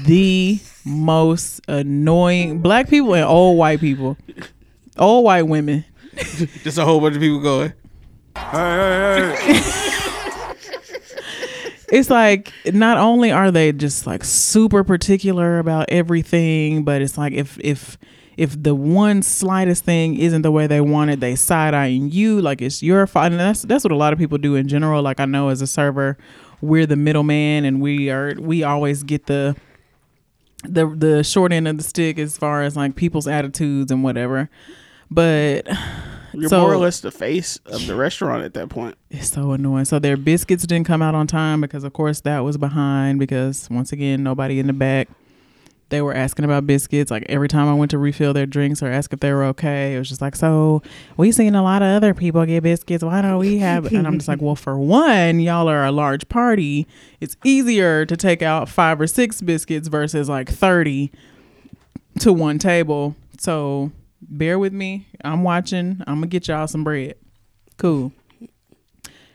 the 0.07 0.59
most 0.85 1.61
annoying 1.69 2.61
black 2.61 2.89
people 2.89 3.15
and 3.15 3.25
old 3.25 3.57
white 3.59 3.81
people. 3.81 4.17
Old 4.99 5.25
white 5.25 5.43
women. 5.43 5.85
Just 6.63 6.79
a 6.79 6.85
whole 6.85 7.01
bunch 7.01 7.15
of 7.15 7.21
people 7.21 7.41
going. 7.41 7.73
Hey, 8.37 9.35
hey, 9.37 9.55
hey. 9.55 10.55
it's 11.93 12.11
like 12.11 12.53
not 12.67 12.99
only 12.99 13.33
are 13.33 13.51
they 13.51 13.73
just 13.73 14.07
like 14.07 14.25
super 14.25 14.85
particular 14.85 15.59
about 15.59 15.87
everything, 15.89 16.85
but 16.85 17.03
it's 17.03 17.19
like 17.19 17.33
if 17.33 17.59
if 17.61 17.99
if 18.41 18.61
the 18.63 18.75
one 18.75 19.21
slightest 19.23 19.85
thing 19.85 20.17
isn't 20.17 20.41
the 20.41 20.51
way 20.51 20.67
they 20.67 20.81
want 20.81 21.11
it, 21.11 21.21
they 21.21 21.35
side 21.37 21.75
eyeing 21.75 22.11
you 22.11 22.41
like 22.41 22.63
it's 22.63 22.83
your 22.83 23.07
fault. 23.07 23.33
And 23.33 23.39
that's 23.41 23.63
that's 23.63 23.85
what 23.85 23.93
a 23.93 23.97
lot 23.97 24.15
of 24.15 24.19
people 24.19 24.39
do 24.39 24.55
in 24.55 24.67
general. 24.67 25.03
Like 25.03 25.21
I 25.21 25.27
know 25.27 25.51
as 25.51 25.61
a 25.61 25.67
server, 25.67 26.17
we're 26.63 26.87
the 26.87 26.97
middleman, 26.97 27.67
and 27.67 27.83
we 27.83 28.09
are 28.11 28.35
we 28.39 28.63
always 28.63 29.03
get 29.03 29.27
the 29.27 29.55
the 30.65 30.87
the 30.89 31.23
short 31.23 31.53
end 31.53 31.69
of 31.69 31.77
the 31.77 31.85
stick 31.85 32.19
as 32.19 32.39
far 32.39 32.63
as 32.63 32.77
like 32.77 32.97
people's 32.97 33.29
attitudes 33.29 33.93
and 33.93 34.03
whatever. 34.03 34.49
But 35.11 35.67
You're 36.33 36.49
So- 36.49 36.61
more 36.63 36.73
or 36.73 36.77
less 36.79 37.01
the 37.01 37.11
face 37.11 37.59
of 37.67 37.87
the 37.87 37.95
restaurant 37.97 38.45
at 38.45 38.55
that 38.55 38.69
point. 38.71 38.95
It's 39.11 39.31
so 39.33 39.51
annoying. 39.53 39.85
So 39.85 39.99
their 39.99 40.17
biscuits 40.17 40.65
didn't 40.67 40.87
come 40.87 41.03
out 41.03 41.15
on 41.15 41.27
time 41.27 41.61
because, 41.61 41.83
of 41.83 41.93
course, 41.93 42.21
that 42.21 42.39
was 42.41 42.57
behind. 42.57 43.19
Because 43.19 43.69
once 43.69 43.91
again, 43.93 44.23
nobody 44.23 44.61
in 44.61 44.67
the 44.69 44.73
back. 44.73 45.09
They 45.91 46.01
were 46.01 46.15
asking 46.15 46.45
about 46.45 46.67
biscuits. 46.67 47.11
Like 47.11 47.27
every 47.29 47.49
time 47.49 47.69
I 47.69 47.75
went 47.75 47.91
to 47.91 47.99
refill 47.99 48.33
their 48.33 48.47
drinks 48.47 48.83
or 48.83 48.87
ask 48.87 49.13
if 49.13 49.21
they 49.21 49.33
were 49.33 49.45
okay, 49.47 49.95
it 49.95 49.99
was 49.99 50.09
just 50.09 50.21
like, 50.21 50.35
"So 50.37 50.83
we 51.17 51.33
seen 51.33 51.55
a 51.55 51.63
lot 51.63 51.83
of 51.83 51.89
other 51.89 52.15
people 52.15 52.45
get 52.47 52.63
biscuits. 52.63 53.05
Why 53.05 53.21
don't 53.21 53.39
we 53.39 53.59
have?" 53.59 53.87
And 53.93 54.07
I'm 54.07 54.19
just 54.19 54.29
like, 54.29 54.41
"Well, 54.41 54.55
for 54.57 54.79
one, 54.79 55.41
y'all 55.41 55.69
are 55.69 55.85
a 55.85 55.93
large 55.93 56.29
party. 56.29 56.87
It's 57.21 57.37
easier 57.45 58.07
to 58.07 58.17
take 58.17 58.41
out 58.41 58.69
five 58.69 59.01
or 59.01 59.07
six 59.07 59.41
biscuits 59.43 59.89
versus 59.89 60.29
like 60.29 60.49
thirty 60.49 61.11
to 62.21 62.33
one 62.33 62.59
table. 62.59 63.17
So 63.39 63.91
bear 64.23 64.59
with 64.59 64.73
me. 64.73 65.07
I'm 65.25 65.43
watching. 65.43 66.03
I'm 66.07 66.17
gonna 66.17 66.29
get 66.29 66.49
y'all 66.49 66.67
some 66.67 66.85
bread. 66.85 67.17
Cool." 67.77 68.13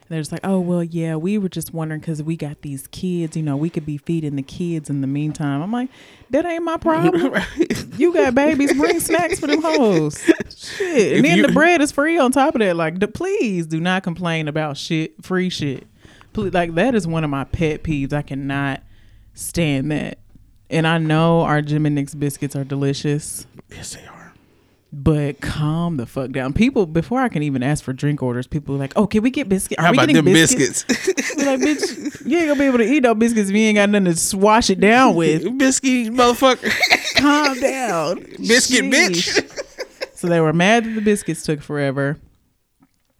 They're 0.08 0.20
just 0.20 0.30
like, 0.30 0.42
oh, 0.44 0.60
well, 0.60 0.84
yeah, 0.84 1.16
we 1.16 1.36
were 1.36 1.48
just 1.48 1.74
wondering 1.74 2.00
because 2.00 2.22
we 2.22 2.36
got 2.36 2.62
these 2.62 2.86
kids, 2.88 3.36
you 3.36 3.42
know, 3.42 3.56
we 3.56 3.68
could 3.70 3.84
be 3.84 3.98
feeding 3.98 4.36
the 4.36 4.42
kids 4.42 4.88
in 4.88 5.00
the 5.00 5.06
meantime. 5.08 5.60
I'm 5.62 5.72
like, 5.72 5.88
that 6.30 6.44
ain't 6.46 6.62
my 6.64 6.76
problem. 6.76 7.34
you 7.96 8.12
got 8.14 8.34
babies, 8.34 8.72
bring 8.74 9.00
snacks 9.00 9.40
for 9.40 9.48
them 9.48 9.62
hoes. 9.62 10.22
Shit. 10.56 11.12
If 11.12 11.16
And 11.16 11.24
then 11.24 11.36
you- 11.38 11.46
the 11.46 11.52
bread 11.52 11.80
is 11.80 11.90
free 11.90 12.18
on 12.18 12.30
top 12.30 12.54
of 12.54 12.60
that. 12.60 12.76
Like, 12.76 13.00
the, 13.00 13.08
please 13.08 13.66
do 13.66 13.80
not 13.80 14.02
complain 14.04 14.46
about 14.46 14.76
shit, 14.76 15.24
free 15.24 15.50
shit. 15.50 15.86
Please, 16.32 16.52
like, 16.54 16.74
that 16.76 16.94
is 16.94 17.06
one 17.06 17.24
of 17.24 17.30
my 17.30 17.44
pet 17.44 17.82
peeves. 17.82 18.12
I 18.12 18.22
cannot 18.22 18.82
stand 19.34 19.90
that. 19.90 20.18
And 20.70 20.86
I 20.86 20.98
know 20.98 21.40
our 21.42 21.62
Jim 21.62 21.84
and 21.86 21.94
Nick's 21.94 22.14
biscuits 22.14 22.54
are 22.56 22.64
delicious 22.64 23.46
Yes, 23.70 23.94
they 23.96 24.04
are. 24.06 24.15
But 24.92 25.40
calm 25.40 25.96
the 25.96 26.06
fuck 26.06 26.30
down. 26.30 26.52
People 26.52 26.86
before 26.86 27.20
I 27.20 27.28
can 27.28 27.42
even 27.42 27.62
ask 27.62 27.82
for 27.84 27.92
drink 27.92 28.22
orders, 28.22 28.46
people 28.46 28.74
are 28.74 28.78
like, 28.78 28.92
"Oh, 28.96 29.06
can 29.06 29.22
we 29.22 29.30
get 29.30 29.48
biscuits? 29.48 29.78
Are 29.78 29.86
How 29.86 29.90
we 29.90 29.96
about 29.98 30.08
getting 30.08 30.24
them 30.24 30.32
biscuits?" 30.32 30.84
biscuits? 30.88 31.36
Like, 31.36 31.60
bitch, 31.60 32.26
you 32.26 32.38
ain't 32.38 32.48
gonna 32.48 32.60
be 32.60 32.66
able 32.66 32.78
to 32.78 32.84
eat 32.84 33.02
no 33.02 33.14
biscuits 33.14 33.50
if 33.50 33.56
you 33.56 33.62
ain't 33.62 33.76
got 33.76 33.90
nothing 33.90 34.06
to 34.06 34.16
swash 34.16 34.70
it 34.70 34.80
down 34.80 35.14
with. 35.16 35.58
Biscuit, 35.58 36.12
motherfucker. 36.12 36.72
Calm 37.16 37.58
down, 37.60 38.20
Biscuit, 38.46 38.84
Sheesh. 38.84 39.38
bitch. 39.40 40.16
So 40.16 40.28
they 40.28 40.40
were 40.40 40.52
mad 40.52 40.84
that 40.84 40.90
the 40.94 41.00
biscuits 41.00 41.42
took 41.42 41.60
forever. 41.60 42.16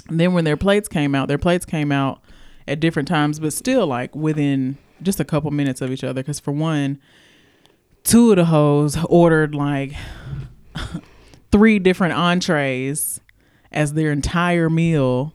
And 0.08 0.20
then 0.20 0.32
when 0.34 0.44
their 0.44 0.56
plates 0.56 0.88
came 0.88 1.14
out, 1.14 1.28
their 1.28 1.38
plates 1.38 1.66
came 1.66 1.90
out 1.90 2.20
at 2.68 2.80
different 2.80 3.08
times, 3.08 3.40
but 3.40 3.52
still 3.52 3.86
like 3.86 4.14
within 4.14 4.78
just 5.02 5.18
a 5.20 5.24
couple 5.24 5.50
minutes 5.50 5.80
of 5.80 5.90
each 5.90 6.04
other. 6.04 6.22
Because 6.22 6.40
for 6.40 6.52
one, 6.52 6.98
two 8.04 8.30
of 8.30 8.36
the 8.36 8.44
hoes 8.46 8.96
ordered 9.08 9.54
like 9.54 9.92
three 11.52 11.78
different 11.78 12.14
entrees 12.14 13.20
as 13.72 13.92
their 13.92 14.12
entire 14.12 14.70
meal. 14.70 15.32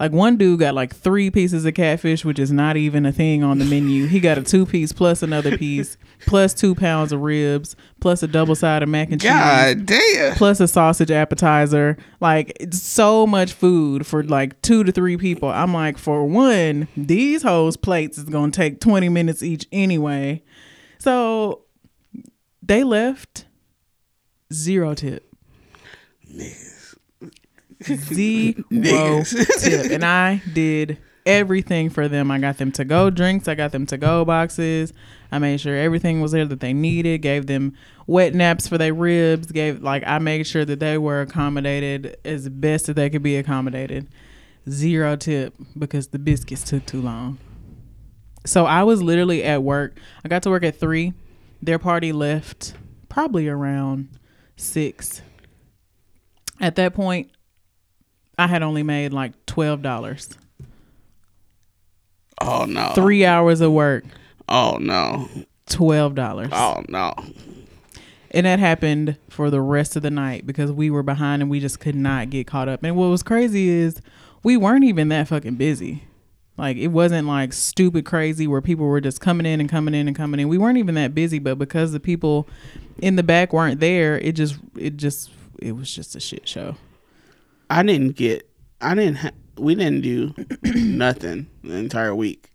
Like 0.00 0.10
one 0.10 0.36
dude 0.36 0.58
got 0.58 0.74
like 0.74 0.92
three 0.92 1.30
pieces 1.30 1.64
of 1.64 1.74
catfish, 1.74 2.24
which 2.24 2.40
is 2.40 2.50
not 2.50 2.76
even 2.76 3.06
a 3.06 3.12
thing 3.12 3.44
on 3.44 3.58
the 3.58 3.64
menu. 3.64 4.06
He 4.06 4.18
got 4.18 4.36
a 4.36 4.42
two 4.42 4.66
piece 4.66 4.90
plus 4.90 5.22
another 5.22 5.56
piece, 5.56 5.96
plus 6.26 6.54
two 6.54 6.74
pounds 6.74 7.12
of 7.12 7.20
ribs, 7.20 7.76
plus 8.00 8.20
a 8.24 8.26
double 8.26 8.56
side 8.56 8.82
of 8.82 8.88
mac 8.88 9.12
and 9.12 9.20
cheese 9.20 9.30
God 9.30 9.86
damn. 9.86 10.34
plus 10.34 10.58
a 10.58 10.66
sausage 10.66 11.12
appetizer. 11.12 11.96
Like 12.20 12.52
it's 12.58 12.82
so 12.82 13.28
much 13.28 13.52
food 13.52 14.04
for 14.04 14.24
like 14.24 14.60
two 14.60 14.82
to 14.82 14.90
three 14.90 15.16
people. 15.18 15.48
I'm 15.48 15.72
like, 15.72 15.98
for 15.98 16.24
one, 16.26 16.88
these 16.96 17.44
hoes 17.44 17.76
plates 17.76 18.18
is 18.18 18.24
gonna 18.24 18.50
take 18.50 18.80
20 18.80 19.08
minutes 19.08 19.40
each 19.44 19.68
anyway. 19.70 20.42
So 20.98 21.62
they 22.60 22.82
left 22.82 23.44
zero 24.52 24.94
tip. 24.94 25.31
Zero 27.84 28.64
Niggas. 28.70 29.62
tip. 29.62 29.90
And 29.90 30.04
I 30.04 30.42
did 30.52 30.98
everything 31.26 31.90
for 31.90 32.08
them. 32.08 32.30
I 32.30 32.38
got 32.38 32.58
them 32.58 32.72
to 32.72 32.84
go 32.84 33.10
drinks. 33.10 33.48
I 33.48 33.54
got 33.54 33.72
them 33.72 33.86
to 33.86 33.98
go 33.98 34.24
boxes. 34.24 34.92
I 35.30 35.38
made 35.38 35.60
sure 35.60 35.76
everything 35.76 36.20
was 36.20 36.32
there 36.32 36.44
that 36.44 36.60
they 36.60 36.72
needed. 36.72 37.22
Gave 37.22 37.46
them 37.46 37.74
wet 38.06 38.34
naps 38.34 38.68
for 38.68 38.78
their 38.78 38.94
ribs. 38.94 39.50
Gave 39.50 39.82
like 39.82 40.04
I 40.06 40.18
made 40.18 40.46
sure 40.46 40.64
that 40.64 40.80
they 40.80 40.98
were 40.98 41.20
accommodated 41.22 42.16
as 42.24 42.48
best 42.48 42.86
that 42.86 42.94
they 42.94 43.10
could 43.10 43.22
be 43.22 43.36
accommodated. 43.36 44.08
Zero 44.68 45.16
tip 45.16 45.54
because 45.76 46.08
the 46.08 46.18
biscuits 46.18 46.62
took 46.62 46.86
too 46.86 47.00
long. 47.00 47.38
So 48.44 48.66
I 48.66 48.82
was 48.82 49.02
literally 49.02 49.42
at 49.44 49.62
work. 49.62 49.98
I 50.24 50.28
got 50.28 50.42
to 50.44 50.50
work 50.50 50.64
at 50.64 50.78
three. 50.78 51.14
Their 51.60 51.78
party 51.78 52.12
left 52.12 52.74
probably 53.08 53.48
around 53.48 54.08
six. 54.56 55.22
At 56.62 56.76
that 56.76 56.94
point, 56.94 57.30
I 58.38 58.46
had 58.46 58.62
only 58.62 58.82
made 58.82 59.12
like 59.12 59.32
twelve 59.44 59.82
dollars. 59.82 60.30
Oh 62.40 62.64
no. 62.64 62.92
Three 62.94 63.24
hours 63.24 63.60
of 63.60 63.72
work, 63.72 64.04
Oh 64.48 64.78
no. 64.80 65.28
twelve 65.66 66.14
dollars. 66.14 66.48
Oh 66.52 66.82
no. 66.88 67.14
And 68.30 68.46
that 68.46 68.58
happened 68.58 69.18
for 69.28 69.50
the 69.50 69.60
rest 69.60 69.94
of 69.94 70.02
the 70.02 70.10
night 70.10 70.46
because 70.46 70.72
we 70.72 70.88
were 70.90 71.02
behind 71.02 71.42
and 71.42 71.50
we 71.50 71.60
just 71.60 71.80
could 71.80 71.94
not 71.94 72.30
get 72.30 72.46
caught 72.46 72.68
up. 72.68 72.82
And 72.82 72.96
what 72.96 73.08
was 73.08 73.22
crazy 73.22 73.68
is 73.68 74.00
we 74.42 74.56
weren't 74.56 74.84
even 74.84 75.08
that 75.10 75.28
fucking 75.28 75.56
busy. 75.56 76.04
Like 76.56 76.76
it 76.78 76.88
wasn't 76.88 77.28
like 77.28 77.52
stupid 77.52 78.06
crazy 78.06 78.46
where 78.46 78.60
people 78.62 78.86
were 78.86 79.00
just 79.00 79.20
coming 79.20 79.46
in 79.46 79.60
and 79.60 79.68
coming 79.68 79.94
in 79.94 80.06
and 80.08 80.16
coming 80.16 80.40
in. 80.40 80.48
We 80.48 80.58
weren't 80.58 80.78
even 80.78 80.94
that 80.94 81.14
busy, 81.14 81.38
but 81.38 81.58
because 81.58 81.92
the 81.92 82.00
people 82.00 82.48
in 82.98 83.16
the 83.16 83.22
back 83.22 83.52
weren't 83.52 83.80
there, 83.80 84.18
it 84.18 84.32
just 84.32 84.56
it 84.76 84.96
just 84.96 85.30
it 85.62 85.72
was 85.72 85.94
just 85.94 86.14
a 86.16 86.20
shit 86.20 86.46
show. 86.48 86.76
I 87.70 87.82
didn't 87.82 88.16
get. 88.16 88.48
I 88.80 88.94
didn't. 88.94 89.16
Ha- 89.16 89.30
we 89.56 89.74
didn't 89.74 90.00
do 90.02 90.34
nothing 90.74 91.46
the 91.62 91.74
entire 91.76 92.14
week. 92.14 92.50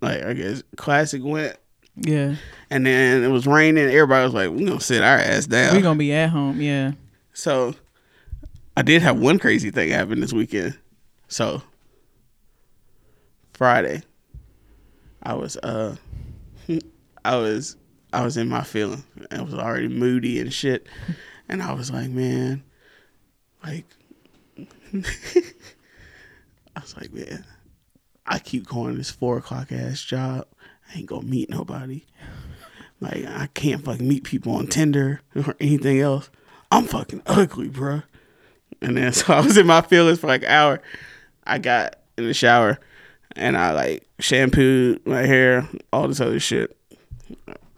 Like 0.00 0.22
I 0.22 0.32
guess 0.34 0.62
classic 0.76 1.22
went, 1.24 1.56
Yeah. 1.96 2.36
and 2.70 2.86
then 2.86 3.24
it 3.24 3.28
was 3.28 3.46
raining. 3.46 3.84
Everybody 3.88 4.24
was 4.24 4.34
like, 4.34 4.50
"We're 4.50 4.66
gonna 4.68 4.80
sit 4.80 5.02
our 5.02 5.18
ass 5.18 5.46
down." 5.46 5.74
We're 5.74 5.82
gonna 5.82 5.98
be 5.98 6.12
at 6.12 6.30
home, 6.30 6.60
yeah. 6.60 6.92
So 7.32 7.74
I 8.76 8.82
did 8.82 9.02
have 9.02 9.18
one 9.18 9.38
crazy 9.40 9.70
thing 9.70 9.90
happen 9.90 10.20
this 10.20 10.32
weekend. 10.32 10.78
So 11.26 11.62
Friday, 13.54 14.02
I 15.22 15.34
was 15.34 15.56
uh 15.58 15.96
I 17.24 17.36
was 17.36 17.76
I 18.12 18.22
was 18.24 18.36
in 18.36 18.48
my 18.48 18.62
feeling. 18.62 19.02
I 19.30 19.42
was 19.42 19.54
already 19.54 19.88
moody 19.88 20.38
and 20.40 20.52
shit. 20.52 20.86
And 21.48 21.62
I 21.62 21.72
was 21.72 21.90
like, 21.90 22.10
man, 22.10 22.62
like 23.64 23.86
I 24.94 26.80
was 26.80 26.96
like, 26.96 27.12
man, 27.12 27.44
I 28.26 28.38
keep 28.38 28.66
going 28.66 28.96
this 28.96 29.10
four 29.10 29.38
o'clock 29.38 29.72
ass 29.72 30.02
job. 30.02 30.46
I 30.88 30.98
ain't 30.98 31.06
gonna 31.06 31.26
meet 31.26 31.50
nobody. 31.50 32.04
Like 33.00 33.24
I 33.26 33.48
can't 33.54 33.84
fucking 33.84 34.06
meet 34.06 34.24
people 34.24 34.54
on 34.54 34.66
Tinder 34.66 35.20
or 35.34 35.54
anything 35.60 36.00
else. 36.00 36.30
I'm 36.70 36.84
fucking 36.84 37.22
ugly, 37.26 37.68
bruh. 37.68 38.04
And 38.80 38.96
then 38.96 39.12
so 39.14 39.32
I 39.32 39.40
was 39.40 39.56
in 39.56 39.66
my 39.66 39.80
feelings 39.80 40.18
for 40.18 40.26
like 40.26 40.42
an 40.42 40.48
hour. 40.48 40.82
I 41.44 41.58
got 41.58 41.96
in 42.16 42.26
the 42.26 42.34
shower 42.34 42.78
and 43.36 43.56
I 43.56 43.72
like 43.72 44.06
shampooed 44.18 45.06
my 45.06 45.22
hair, 45.22 45.68
all 45.92 46.08
this 46.08 46.20
other 46.20 46.40
shit. 46.40 46.76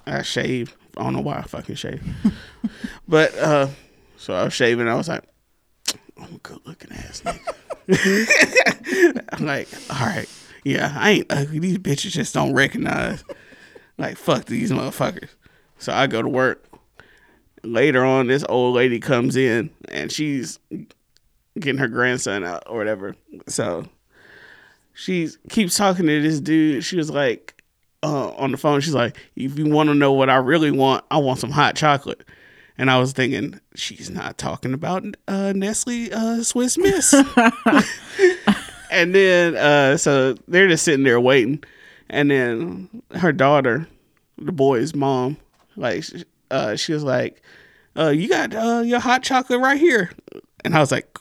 I 0.07 0.23
shaved. 0.23 0.75
I 1.01 1.05
don't 1.05 1.15
know 1.15 1.21
why 1.21 1.39
I 1.39 1.43
fucking 1.43 1.77
shaved. 1.77 2.05
but 3.09 3.37
uh 3.39 3.69
so 4.19 4.35
I 4.35 4.45
was 4.45 4.53
shaving 4.53 4.87
I 4.87 4.95
was 4.95 5.09
like, 5.09 5.25
I'm 6.19 6.35
a 6.35 6.39
good 6.39 6.61
looking 6.67 6.93
ass 6.93 7.23
nigga. 7.23 9.23
I'm 9.33 9.47
like, 9.47 9.69
all 9.89 10.07
right, 10.07 10.29
yeah, 10.63 10.95
I 10.97 11.11
ain't 11.11 11.33
ugly. 11.33 11.59
These 11.59 11.79
bitches 11.79 12.11
just 12.11 12.35
don't 12.35 12.53
recognize. 12.53 13.25
Like, 13.97 14.17
fuck 14.17 14.45
these 14.45 14.71
motherfuckers. 14.71 15.31
So 15.79 15.93
I 15.93 16.07
go 16.07 16.23
to 16.23 16.29
work. 16.29 16.65
Later 17.63 18.05
on, 18.05 18.27
this 18.27 18.45
old 18.49 18.75
lady 18.75 19.01
comes 19.01 19.37
in 19.37 19.71
and 19.89 20.13
she's 20.13 20.59
getting 21.59 21.79
her 21.79 21.89
grandson 21.89 22.45
out 22.45 22.63
or 22.67 22.77
whatever. 22.77 23.17
So 23.49 23.87
she 24.95 25.29
keeps 25.49 25.77
talking 25.77 26.07
to 26.07 26.23
this 26.23 26.41
dude. 26.41 26.85
She 26.85 26.97
was 26.97 27.11
like, 27.11 27.60
uh, 28.03 28.31
on 28.31 28.51
the 28.51 28.57
phone, 28.57 28.81
she's 28.81 28.95
like, 28.95 29.17
if 29.37 29.59
you 29.59 29.67
want 29.67 29.89
to 29.89 29.95
know 29.95 30.13
what 30.13 30.31
I 30.31 30.37
really 30.37 30.71
want, 30.71 31.05
I 31.11 31.19
want 31.19 31.39
some 31.39 31.51
hot 31.51 31.77
chocolate. 31.77 32.25
And 32.79 32.91
I 32.91 32.99
was 32.99 33.13
thinking, 33.13 33.61
she's 33.75 34.09
not 34.09 34.39
talking 34.39 34.73
about 34.73 35.05
uh, 35.29 35.53
Nestle 35.55 36.13
uh, 36.13 36.43
Swiss 36.43 36.79
Miss. 36.79 37.13
and 38.91 39.15
then, 39.15 39.57
uh, 39.57 39.97
so 39.99 40.35
they're 40.49 40.69
just 40.69 40.85
sitting 40.85 41.05
there 41.05 41.21
waiting. 41.21 41.63
And 42.09 42.31
then 42.31 43.03
her 43.17 43.33
daughter, 43.33 43.87
the 44.39 44.53
boy's 44.53 44.95
mom, 44.95 45.37
like, 45.77 46.05
uh, 46.51 46.75
she 46.77 46.93
was 46.93 47.05
like, 47.05 47.43
uh, 47.97 48.09
you 48.09 48.29
got 48.29 48.55
uh, 48.55 48.83
your 48.85 49.01
hot 49.01 49.23
chocolate 49.23 49.61
right 49.61 49.79
here. 49.79 50.11
And 50.65 50.75
I 50.75 50.81
was 50.81 50.91
like, 50.91 51.19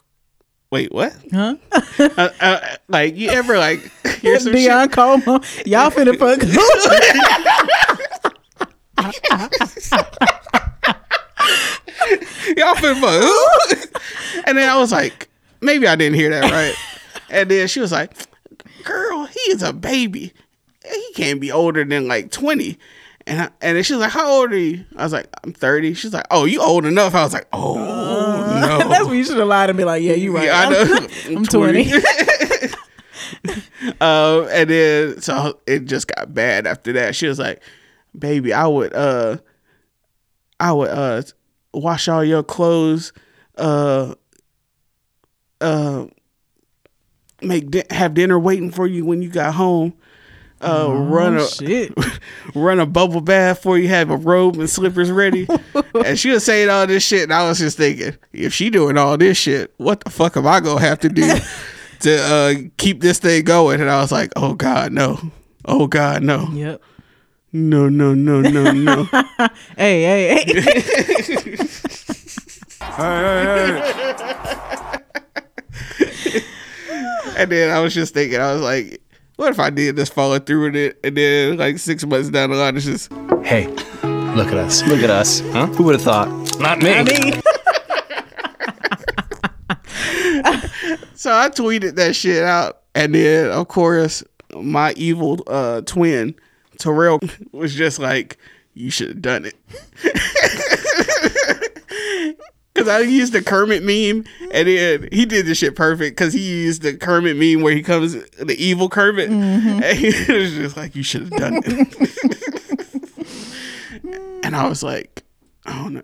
wait, 0.71 0.91
what? 0.91 1.15
Huh? 1.31 1.55
uh, 1.99 2.29
uh, 2.39 2.59
like, 2.87 3.15
you 3.15 3.29
ever, 3.29 3.57
like, 3.57 3.79
hear 4.19 4.39
some 4.39 4.53
shit? 4.53 4.61
Dion 4.61 4.89
Como. 4.89 5.33
Y'all 5.65 5.91
finna 5.91 6.17
fuck. 6.17 6.41
y'all 12.57 12.75
finna 12.75 12.99
fuck. 12.99 14.01
and 14.45 14.57
then 14.57 14.69
I 14.69 14.77
was 14.77 14.91
like, 14.91 15.29
maybe 15.61 15.87
I 15.87 15.95
didn't 15.95 16.15
hear 16.15 16.29
that 16.29 16.51
right. 16.51 16.75
And 17.29 17.49
then 17.49 17.67
she 17.67 17.79
was 17.79 17.91
like, 17.91 18.11
girl, 18.83 19.25
he 19.25 19.39
is 19.51 19.63
a 19.63 19.73
baby. 19.73 20.33
He 20.83 21.13
can't 21.13 21.39
be 21.39 21.51
older 21.51 21.83
than 21.83 22.07
like 22.07 22.31
20. 22.31 22.77
And 23.29 23.41
I, 23.41 23.49
and 23.61 23.77
then 23.77 23.83
she 23.83 23.95
like, 23.95 24.11
how 24.11 24.27
old 24.27 24.51
are 24.51 24.57
you? 24.57 24.83
I 24.95 25.03
was 25.03 25.13
like, 25.13 25.27
I'm 25.43 25.53
30. 25.53 25.93
She's 25.93 26.13
like, 26.13 26.25
oh, 26.31 26.45
you 26.45 26.61
old 26.61 26.87
enough. 26.87 27.13
I 27.13 27.23
was 27.23 27.31
like, 27.31 27.47
oh, 27.53 27.75
no. 27.75 28.79
That's 28.89 29.05
when 29.05 29.17
you 29.17 29.23
should 29.23 29.37
have 29.37 29.47
lied 29.47 29.69
and 29.69 29.77
be 29.77 29.83
like, 29.83 30.01
yeah, 30.01 30.13
you 30.13 30.35
right. 30.35 30.45
Yeah, 30.45 30.59
I 30.59 30.69
know. 30.69 31.07
I'm 31.37 31.45
20. 31.45 31.93
um, 34.01 34.47
and 34.49 34.69
then 34.69 35.21
so 35.21 35.59
it 35.67 35.85
just 35.85 36.07
got 36.07 36.33
bad 36.33 36.65
after 36.65 36.91
that. 36.93 37.15
She 37.15 37.27
was 37.27 37.37
like, 37.37 37.61
"Baby, 38.17 38.51
I 38.51 38.65
would 38.65 38.93
uh, 38.93 39.37
I 40.59 40.73
would 40.73 40.89
uh, 40.89 41.21
wash 41.73 42.07
all 42.07 42.23
your 42.23 42.41
clothes, 42.43 43.13
uh, 43.57 44.15
uh, 45.61 46.07
make 47.41 47.69
di- 47.69 47.83
have 47.91 48.15
dinner 48.15 48.39
waiting 48.39 48.71
for 48.71 48.87
you 48.87 49.05
when 49.05 49.21
you 49.21 49.29
got 49.29 49.53
home." 49.53 49.93
Uh, 50.61 50.91
run 50.91 51.37
a 51.37 51.41
Oh, 51.41 51.47
shit. 51.47 51.93
run 52.55 52.79
a 52.79 52.85
bubble 52.85 53.21
bath 53.21 53.61
for 53.63 53.77
you, 53.77 53.87
have 53.87 54.09
a 54.09 54.17
robe 54.17 54.55
and 54.57 54.69
slippers 54.69 55.09
ready. 55.11 55.47
and 56.05 56.19
she 56.19 56.31
was 56.31 56.43
saying 56.43 56.69
all 56.69 56.85
this 56.85 57.03
shit, 57.03 57.23
and 57.23 57.33
I 57.33 57.47
was 57.47 57.59
just 57.59 57.77
thinking, 57.77 58.17
if 58.33 58.53
she 58.53 58.69
doing 58.69 58.97
all 58.97 59.17
this 59.17 59.37
shit, 59.37 59.73
what 59.77 60.01
the 60.03 60.09
fuck 60.09 60.35
am 60.37 60.45
I 60.47 60.59
gonna 60.59 60.81
have 60.81 60.99
to 60.99 61.09
do 61.09 61.21
to 62.01 62.17
uh, 62.23 62.53
keep 62.77 62.99
this 63.01 63.19
thing 63.19 63.43
going? 63.45 63.79
And 63.81 63.89
I 63.89 64.01
was 64.01 64.11
like, 64.11 64.31
oh 64.35 64.53
god, 64.53 64.91
no, 64.91 65.19
oh 65.65 65.87
god, 65.87 66.23
no, 66.23 66.47
Yep. 66.51 66.81
no, 67.53 67.87
no, 67.89 68.13
no, 68.13 68.41
no, 68.41 68.71
no. 68.71 69.03
Hey, 69.77 70.03
hey, 70.03 70.43
Hey, 70.45 70.61
hey, 70.61 71.55
hey. 71.57 71.67
and 77.37 77.51
then 77.51 77.69
I 77.69 77.79
was 77.79 77.93
just 77.93 78.13
thinking, 78.13 78.39
I 78.39 78.53
was 78.53 78.61
like, 78.61 79.01
what 79.39 79.53
if 79.53 79.59
I 79.59 79.69
did 79.69 79.95
just 79.95 80.13
follow 80.13 80.37
through 80.37 80.65
with 80.65 80.75
it, 80.75 80.99
and 81.01 81.15
then 81.15 81.55
like 81.55 81.77
six 81.77 82.05
months 82.05 82.29
down 82.29 82.49
the 82.49 82.57
line, 82.57 82.75
it's 82.75 82.85
just 82.85 83.09
Hey, 83.41 83.67
look 84.35 84.49
at 84.49 84.57
us. 84.57 84.85
Look 84.85 85.01
at 85.01 85.09
us. 85.09 85.39
Huh? 85.39 85.67
Who 85.67 85.83
would 85.83 85.95
have 85.95 86.01
thought? 86.01 86.27
Not 86.59 86.79
me. 86.79 86.93
I 86.93 87.03
mean, 87.03 87.35
So 91.13 91.33
I 91.33 91.49
tweeted 91.49 91.95
that 91.95 92.17
shit 92.17 92.43
out, 92.43 92.81
and 92.93 93.15
then 93.15 93.49
of 93.51 93.69
course 93.69 94.25
my 94.53 94.91
evil 94.97 95.39
uh, 95.47 95.81
twin 95.81 96.35
Terrell 96.77 97.21
was 97.53 97.73
just 97.73 97.97
like, 97.97 98.37
"You 98.73 98.91
should 98.91 99.07
have 99.07 99.21
done 99.21 99.45
it," 99.45 99.55
because 102.73 102.87
I 102.87 102.99
used 102.99 103.33
the 103.33 103.41
Kermit 103.41 103.83
meme, 103.83 104.25
and 104.51 104.67
then 104.67 105.09
he 105.11 105.25
did 105.25 105.45
this 105.45 105.57
shit 105.57 105.75
perfect 105.75 106.15
because 106.17 106.33
he 106.33 106.39
used 106.63 106.81
the 106.83 106.95
Kermit 106.95 107.35
meme 107.37 107.61
where 107.63 107.73
he 107.75 107.81
comes 107.83 108.13
the 108.37 108.55
evil 108.57 108.89
Kermit, 108.89 109.29
and 109.29 109.83
he 109.97 110.07
was 110.33 110.53
just 110.53 110.77
like, 110.77 110.95
"You 110.95 111.03
should 111.03 111.21
have 111.23 111.31
done 111.31 111.61
it," 111.65 112.99
and 114.43 114.55
I 114.55 114.67
was 114.67 114.83
like, 114.83 115.23
"I 115.65 115.73
don't 115.77 115.93
know." 115.93 116.01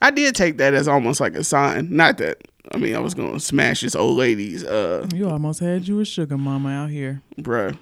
I 0.00 0.10
did 0.10 0.34
take 0.34 0.56
that 0.58 0.74
as 0.74 0.88
almost 0.88 1.20
like 1.20 1.34
a 1.36 1.44
sign, 1.44 1.94
not 1.94 2.18
that. 2.18 2.38
I 2.72 2.78
mean, 2.78 2.94
I 2.96 2.98
was 2.98 3.14
gonna 3.14 3.38
smash 3.40 3.80
this 3.82 3.94
old 3.94 4.16
lady's 4.16 4.64
uh 4.64 5.06
you 5.14 5.28
almost 5.28 5.60
had 5.60 5.86
you 5.86 6.00
a 6.00 6.04
sugar 6.04 6.38
mama 6.38 6.70
out 6.70 6.90
here. 6.90 7.22
bruh. 7.38 7.76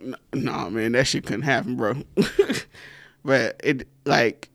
N- 0.00 0.14
Nah, 0.32 0.68
man, 0.70 0.92
that 0.92 1.06
shit 1.06 1.24
couldn't 1.26 1.42
happen, 1.42 1.76
bro. 1.76 2.02
but 3.24 3.60
it 3.64 3.86
like, 4.04 4.47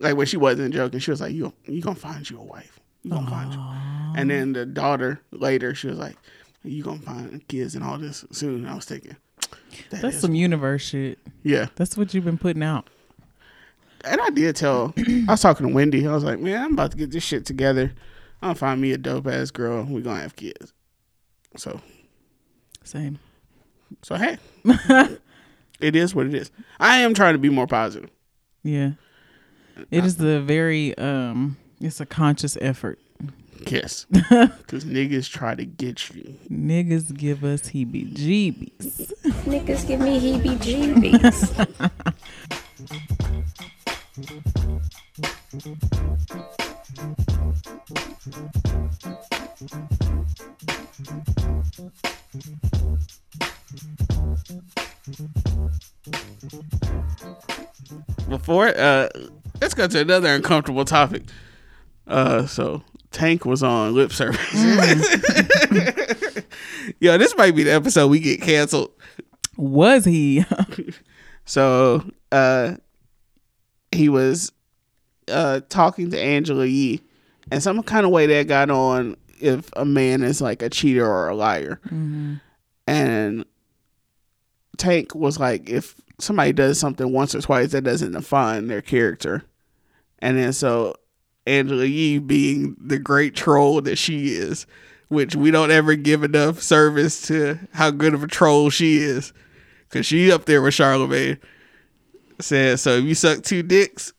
like 0.00 0.16
when 0.16 0.26
she 0.26 0.36
wasn't 0.36 0.74
joking, 0.74 0.98
she 1.00 1.10
was 1.10 1.20
like, 1.20 1.32
"You, 1.32 1.52
you 1.66 1.80
gonna 1.80 1.94
find 1.96 2.28
you 2.28 2.38
a 2.38 2.42
wife? 2.44 2.80
You 3.02 3.10
gonna 3.12 3.30
find 3.30 3.52
you?" 3.52 3.60
And 4.20 4.28
then 4.30 4.52
the 4.52 4.66
daughter 4.66 5.20
later, 5.30 5.74
she 5.74 5.86
was 5.86 5.98
like, 5.98 6.16
"You 6.64 6.82
gonna 6.82 7.00
find 7.00 7.46
kids 7.48 7.74
and 7.74 7.84
all 7.84 7.98
this 7.98 8.24
soon?" 8.32 8.56
And 8.64 8.68
I 8.68 8.74
was 8.74 8.84
thinking, 8.86 9.16
that 9.90 10.02
That's 10.02 10.16
is- 10.16 10.20
some 10.22 10.34
universe 10.34 10.82
shit. 10.82 11.18
yeah. 11.42 11.66
That's 11.76 11.96
what 11.96 12.12
you've 12.14 12.24
been 12.24 12.38
putting 12.38 12.62
out. 12.62 12.88
And 14.04 14.20
I 14.20 14.30
did 14.30 14.56
tell. 14.56 14.94
I 14.98 15.24
was 15.28 15.40
talking 15.42 15.68
to 15.68 15.74
Wendy. 15.74 16.06
I 16.06 16.12
was 16.14 16.24
like, 16.24 16.40
"Man, 16.40 16.62
I'm 16.64 16.72
about 16.72 16.90
to 16.92 16.96
get 16.96 17.10
this 17.10 17.22
shit 17.22 17.44
together. 17.46 17.92
I'm 18.42 18.48
gonna 18.48 18.54
find 18.54 18.80
me 18.80 18.92
a 18.92 18.98
dope 18.98 19.26
ass 19.26 19.50
girl. 19.50 19.84
We 19.84 20.00
gonna 20.02 20.20
have 20.22 20.36
kids." 20.36 20.72
So, 21.56 21.80
Same. 22.84 23.18
so 24.02 24.14
hey, 24.14 24.38
it 25.80 25.96
is 25.96 26.14
what 26.14 26.26
it 26.26 26.34
is. 26.34 26.50
I 26.78 26.98
am 26.98 27.12
trying 27.12 27.34
to 27.34 27.38
be 27.38 27.50
more 27.50 27.66
positive. 27.66 28.08
Yeah. 28.62 28.92
It 29.90 30.04
is 30.04 30.16
the 30.16 30.40
very 30.40 30.96
um 30.98 31.56
it's 31.80 32.00
a 32.00 32.06
conscious 32.06 32.56
effort. 32.60 32.98
Yes, 33.66 34.06
because 34.10 34.84
niggas 34.86 35.28
try 35.30 35.54
to 35.54 35.64
get 35.66 36.10
you. 36.10 36.34
Niggas 36.50 37.14
give 37.16 37.44
us 37.44 37.62
heebie 37.62 38.12
jeebies. 38.14 39.12
Niggas 39.44 39.86
give 39.86 40.00
me 40.00 40.18
heebie 40.18 40.56
jeebies. 40.56 41.66
Before, 58.28 58.68
uh, 58.68 59.08
let's 59.60 59.74
go 59.74 59.86
to 59.86 60.00
another 60.00 60.34
uncomfortable 60.34 60.84
topic. 60.84 61.22
Uh, 62.06 62.46
so 62.46 62.82
Tank 63.10 63.44
was 63.44 63.62
on 63.62 63.94
lip 63.94 64.12
service. 64.12 64.40
Yo, 67.00 67.16
this 67.18 67.36
might 67.36 67.54
be 67.54 67.62
the 67.62 67.72
episode 67.72 68.08
we 68.08 68.20
get 68.20 68.40
canceled. 68.42 68.90
Was 69.56 70.04
he? 70.04 70.44
So, 71.46 72.04
uh, 72.30 72.76
he 73.90 74.08
was 74.08 74.52
uh 75.26 75.62
talking 75.68 76.10
to 76.12 76.20
Angela 76.20 76.64
Yee, 76.64 77.00
and 77.50 77.60
some 77.60 77.82
kind 77.82 78.06
of 78.06 78.12
way 78.12 78.26
that 78.26 78.46
got 78.46 78.70
on 78.70 79.16
if 79.40 79.68
a 79.74 79.84
man 79.84 80.22
is 80.22 80.40
like 80.40 80.62
a 80.62 80.70
cheater 80.70 81.04
or 81.04 81.28
a 81.28 81.34
liar, 81.34 81.80
and 82.86 83.44
Tank 84.76 85.12
was 85.12 85.40
like, 85.40 85.68
if 85.68 85.96
somebody 86.20 86.52
does 86.52 86.78
something 86.78 87.12
once 87.12 87.34
or 87.34 87.40
twice, 87.40 87.72
that 87.72 87.82
doesn't 87.82 88.12
define 88.12 88.68
their 88.68 88.82
character, 88.82 89.42
and 90.20 90.38
then 90.38 90.52
so 90.52 90.94
Angela 91.46 91.84
Yee 91.84 92.18
being 92.18 92.76
the 92.78 92.98
great 92.98 93.34
troll 93.34 93.80
that 93.82 93.96
she 93.96 94.34
is, 94.34 94.66
which 95.08 95.34
we 95.34 95.50
don't 95.50 95.70
ever 95.70 95.94
give 95.94 96.22
enough 96.22 96.60
service 96.62 97.22
to 97.28 97.58
how 97.72 97.90
good 97.90 98.14
of 98.14 98.22
a 98.22 98.28
troll 98.28 98.70
she 98.70 98.98
is, 98.98 99.32
cause 99.90 100.06
she 100.06 100.30
up 100.30 100.44
there 100.44 100.62
with 100.62 100.74
Charlemagne 100.74 101.38
said, 102.38 102.80
"So 102.80 102.98
if 102.98 103.04
you 103.04 103.14
suck 103.14 103.42
two 103.42 103.62
dicks, 103.62 104.12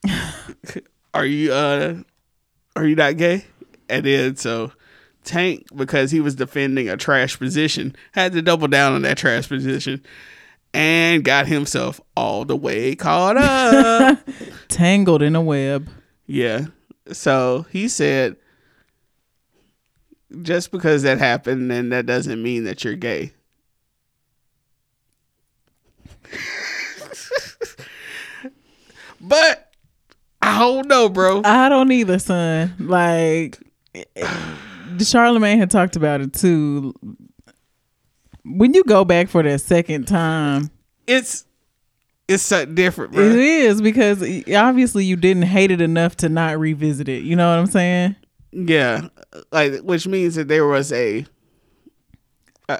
are 1.13 1.25
you 1.25 1.53
uh 1.53 1.95
are 2.75 2.85
you 2.85 2.95
not 2.95 3.17
gay?" 3.17 3.45
And 3.89 4.05
then 4.05 4.35
so 4.35 4.71
Tank, 5.23 5.67
because 5.75 6.11
he 6.11 6.19
was 6.19 6.35
defending 6.35 6.89
a 6.89 6.97
trash 6.97 7.37
position, 7.37 7.95
had 8.13 8.33
to 8.33 8.41
double 8.41 8.67
down 8.67 8.93
on 8.93 9.03
that 9.03 9.17
trash 9.17 9.47
position 9.47 10.03
and 10.73 11.23
got 11.23 11.47
himself 11.47 11.99
all 12.15 12.45
the 12.45 12.55
way 12.55 12.95
caught 12.95 13.37
up. 13.37 14.19
Tangled 14.67 15.21
in 15.21 15.35
a 15.35 15.41
web. 15.41 15.89
yeah. 16.27 16.65
So 17.11 17.65
he 17.71 17.87
said, 17.89 18.37
just 20.43 20.71
because 20.71 21.03
that 21.03 21.17
happened, 21.19 21.69
then 21.69 21.89
that 21.89 22.05
doesn't 22.05 22.41
mean 22.41 22.63
that 22.63 22.83
you're 22.85 22.95
gay. 22.95 23.33
but 29.19 29.71
I 30.41 30.59
don't 30.59 30.87
know, 30.87 31.09
bro. 31.09 31.41
I 31.43 31.69
don't 31.69 31.91
either, 31.91 32.19
son. 32.19 32.73
Like 32.79 33.59
Charlemagne 35.03 35.59
had 35.59 35.69
talked 35.71 35.95
about 35.95 36.21
it 36.21 36.33
too. 36.33 36.93
When 38.43 38.73
you 38.73 38.83
go 38.83 39.05
back 39.05 39.27
for 39.29 39.43
that 39.43 39.61
second 39.61 40.07
time, 40.07 40.69
It's 41.07 41.45
it's 42.27 42.43
something 42.43 42.75
different, 42.75 43.13
it 43.13 43.15
bro. 43.17 43.25
is 43.25 43.81
because 43.81 44.23
obviously 44.55 45.03
you 45.05 45.15
didn't 45.17 45.43
hate 45.43 45.69
it 45.71 45.81
enough 45.81 46.15
to 46.17 46.29
not 46.29 46.59
revisit 46.59 47.09
it. 47.09 47.23
You 47.23 47.35
know 47.35 47.49
what 47.51 47.59
I'm 47.59 47.65
saying? 47.67 48.15
Yeah, 48.53 49.07
like 49.51 49.79
which 49.81 50.07
means 50.07 50.35
that 50.35 50.47
there 50.47 50.65
was 50.65 50.91
a 50.93 51.25
uh, 52.69 52.79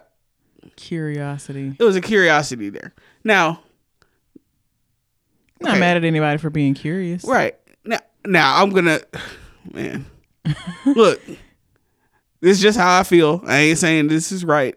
Curiosity. 0.75 1.75
it 1.79 1.83
was 1.83 1.95
a 1.95 2.01
curiosity 2.01 2.69
there. 2.69 2.93
Now, 3.23 3.61
Not 5.61 5.71
Okay. 5.71 5.79
mad 5.79 5.97
at 5.97 6.03
anybody 6.05 6.37
for 6.39 6.49
being 6.49 6.73
curious. 6.73 7.23
right 7.23 7.55
now, 7.85 7.99
now 8.25 8.61
I'm 8.61 8.69
gonna, 8.71 8.99
man, 9.73 10.05
look, 10.85 11.21
this 12.39 12.57
is 12.57 12.61
just 12.61 12.77
how 12.77 12.99
I 12.99 13.03
feel. 13.03 13.41
I 13.45 13.57
ain't 13.59 13.77
saying 13.77 14.07
this 14.07 14.31
is 14.31 14.43
right, 14.43 14.75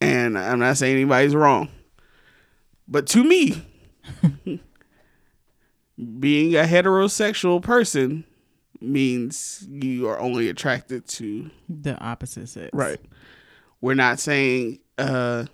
and 0.00 0.38
I'm 0.38 0.58
not 0.58 0.76
saying 0.76 0.94
anybody's 0.96 1.34
wrong, 1.34 1.68
but 2.88 3.06
to 3.08 3.24
me, 3.24 3.62
being 6.20 6.54
a 6.54 6.62
heterosexual 6.64 7.62
person 7.62 8.24
means 8.80 9.66
you 9.68 10.08
are 10.08 10.18
only 10.18 10.48
attracted 10.48 11.06
to 11.08 11.50
The 11.68 11.98
opposite 11.98 12.48
sex. 12.48 12.70
Right. 12.72 13.00
We're 13.80 13.94
not 13.94 14.20
saying 14.20 14.80
uh 14.98 15.46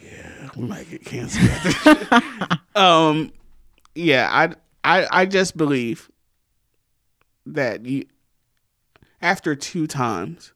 Yeah, 0.00 0.50
we 0.56 0.64
might 0.66 0.88
get 0.90 1.04
canceled. 1.04 2.60
um 2.74 3.32
yeah, 3.94 4.28
I 4.30 4.54
I 4.84 5.06
I 5.22 5.26
just 5.26 5.56
believe 5.56 6.10
that 7.46 7.84
you 7.86 8.04
after 9.20 9.54
two 9.54 9.86
times 9.86 10.52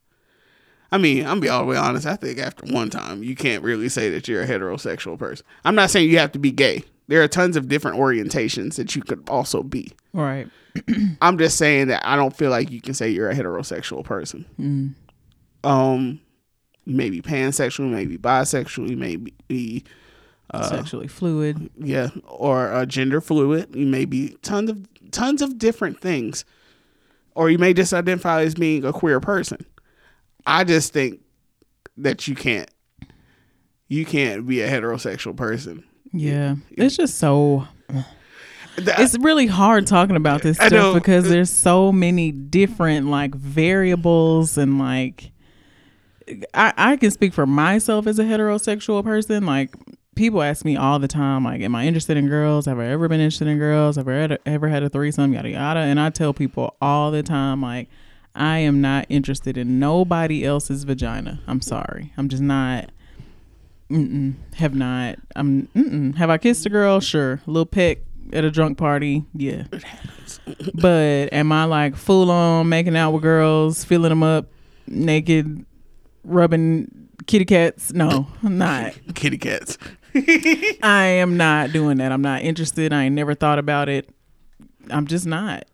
I 0.91 0.99
mean, 0.99 1.21
I'm 1.21 1.25
gonna 1.29 1.41
be 1.41 1.49
all 1.49 1.61
the 1.61 1.65
way 1.65 1.75
honest. 1.75 2.05
I 2.05 2.15
think 2.15 2.37
after 2.37 2.71
one 2.71 2.91
time, 2.91 3.23
you 3.23 3.35
can't 3.35 3.63
really 3.63 3.89
say 3.89 4.11
that 4.11 4.27
you're 4.27 4.43
a 4.43 4.47
heterosexual 4.47 5.17
person. 5.17 5.43
I'm 5.65 5.73
not 5.73 5.89
saying 5.89 6.07
you 6.11 6.19
have 6.19 6.31
to 6.33 6.39
be 6.39 6.51
gay. 6.51 6.83
There 7.07 7.23
are 7.23 7.27
tons 7.27 7.57
of 7.57 7.67
different 7.67 7.97
orientations 7.97 8.75
that 8.75 8.95
you 8.95 9.01
could 9.01 9.27
also 9.27 9.63
be. 9.63 9.91
Right. 10.13 10.47
I'm 11.21 11.39
just 11.39 11.57
saying 11.57 11.87
that 11.87 12.07
I 12.07 12.15
don't 12.15 12.35
feel 12.37 12.51
like 12.51 12.69
you 12.69 12.79
can 12.79 12.93
say 12.93 13.09
you're 13.09 13.31
a 13.31 13.35
heterosexual 13.35 14.03
person. 14.03 14.45
Mm. 14.59 15.67
Um, 15.67 16.21
you 16.85 16.95
may 16.95 17.09
be 17.09 17.23
pansexual, 17.23 17.89
maybe 17.89 17.95
may 17.95 18.05
be 18.05 18.17
bisexual, 18.19 18.87
you 18.87 18.97
may 18.97 19.15
be 19.47 19.83
Uh, 20.51 20.69
Sexually 20.69 21.07
fluid. 21.07 21.71
yeah, 21.79 22.09
or 22.27 22.71
uh, 22.71 22.85
gender 22.85 23.19
fluid. 23.19 23.75
You 23.75 23.87
may 23.87 24.05
be 24.05 24.37
tons 24.43 24.69
of 24.69 24.85
tons 25.09 25.41
of 25.41 25.57
different 25.57 25.99
things, 25.99 26.45
or 27.35 27.49
you 27.49 27.57
may 27.57 27.73
just 27.73 27.93
identify 27.93 28.41
as 28.41 28.55
being 28.55 28.85
a 28.85 28.93
queer 28.93 29.19
person. 29.19 29.65
I 30.45 30.63
just 30.63 30.93
think 30.93 31.21
that 31.97 32.27
you 32.27 32.35
can't 32.35 32.69
you 33.87 34.05
can't 34.05 34.47
be 34.47 34.61
a 34.61 34.69
heterosexual 34.69 35.35
person. 35.35 35.83
Yeah. 36.11 36.55
It's 36.71 36.95
just 36.95 37.17
so 37.17 37.67
it's 38.77 39.17
really 39.19 39.47
hard 39.47 39.85
talking 39.85 40.15
about 40.15 40.41
this 40.41 40.57
stuff 40.57 40.95
because 40.95 41.29
there's 41.29 41.51
so 41.51 41.91
many 41.91 42.31
different 42.31 43.07
like 43.07 43.35
variables 43.35 44.57
and 44.57 44.79
like 44.79 45.31
I, 46.53 46.73
I 46.75 46.97
can 46.97 47.11
speak 47.11 47.33
for 47.33 47.45
myself 47.45 48.07
as 48.07 48.17
a 48.17 48.23
heterosexual 48.23 49.03
person. 49.03 49.45
Like 49.45 49.75
people 50.15 50.41
ask 50.41 50.65
me 50.65 50.75
all 50.75 50.99
the 50.99 51.07
time, 51.07 51.43
like, 51.43 51.61
am 51.61 51.75
I 51.75 51.85
interested 51.85 52.17
in 52.17 52.27
girls? 52.27 52.65
Have 52.65 52.79
I 52.79 52.85
ever 52.85 53.07
been 53.07 53.19
interested 53.19 53.47
in 53.47 53.57
girls? 53.57 53.95
Have 53.95 54.07
I 54.07 54.13
ever, 54.13 54.37
ever 54.45 54.67
had 54.69 54.83
a 54.83 54.89
threesome? 54.89 55.33
Yada 55.33 55.49
yada. 55.49 55.79
And 55.81 55.99
I 55.99 56.09
tell 56.09 56.33
people 56.33 56.75
all 56.81 57.11
the 57.11 57.23
time, 57.23 57.61
like, 57.61 57.89
I 58.35 58.59
am 58.59 58.81
not 58.81 59.05
interested 59.09 59.57
in 59.57 59.79
nobody 59.79 60.43
else's 60.43 60.83
vagina. 60.83 61.41
I'm 61.47 61.61
sorry. 61.61 62.13
I'm 62.17 62.29
just 62.29 62.41
not. 62.41 62.89
Mm-mm, 63.89 64.33
have 64.55 64.73
not. 64.73 65.19
I'm. 65.35 65.67
Mm-mm. 65.75 66.15
Have 66.15 66.29
I 66.29 66.37
kissed 66.37 66.65
a 66.65 66.69
girl? 66.69 66.99
Sure. 66.99 67.33
A 67.45 67.51
little 67.51 67.65
peck 67.65 67.99
at 68.31 68.43
a 68.43 68.49
drunk 68.49 68.77
party. 68.77 69.23
Yeah. 69.33 69.63
but 70.73 71.31
am 71.31 71.51
I 71.51 71.65
like 71.65 71.95
full 71.95 72.31
on 72.31 72.69
making 72.69 72.95
out 72.95 73.11
with 73.11 73.21
girls, 73.21 73.83
filling 73.83 74.09
them 74.09 74.23
up, 74.23 74.47
naked, 74.87 75.63
rubbing 76.23 77.09
kitty 77.27 77.45
cats? 77.45 77.93
No, 77.93 78.27
I'm 78.41 78.57
not. 78.57 78.93
kitty 79.13 79.37
cats. 79.37 79.77
I 80.83 81.05
am 81.05 81.37
not 81.37 81.71
doing 81.71 81.97
that. 81.97 82.11
I'm 82.11 82.21
not 82.21 82.41
interested. 82.41 82.93
I 82.93 83.03
ain't 83.03 83.15
never 83.15 83.33
thought 83.33 83.59
about 83.59 83.89
it. 83.89 84.09
I'm 84.89 85.07
just 85.07 85.25
not. 85.25 85.65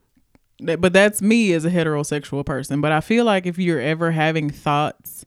But 0.62 0.94
that's 0.94 1.22
me 1.22 1.54
as 1.54 1.66
a 1.66 1.70
heterosexual 1.70 2.46
person. 2.46 2.82
But 2.82 2.92
I 2.92 3.02
feel 3.02 3.26
like 3.26 3.46
if 3.46 3.58
you're 3.58 3.80
ever 3.80 4.12
having 4.12 4.50
thoughts 4.50 5.26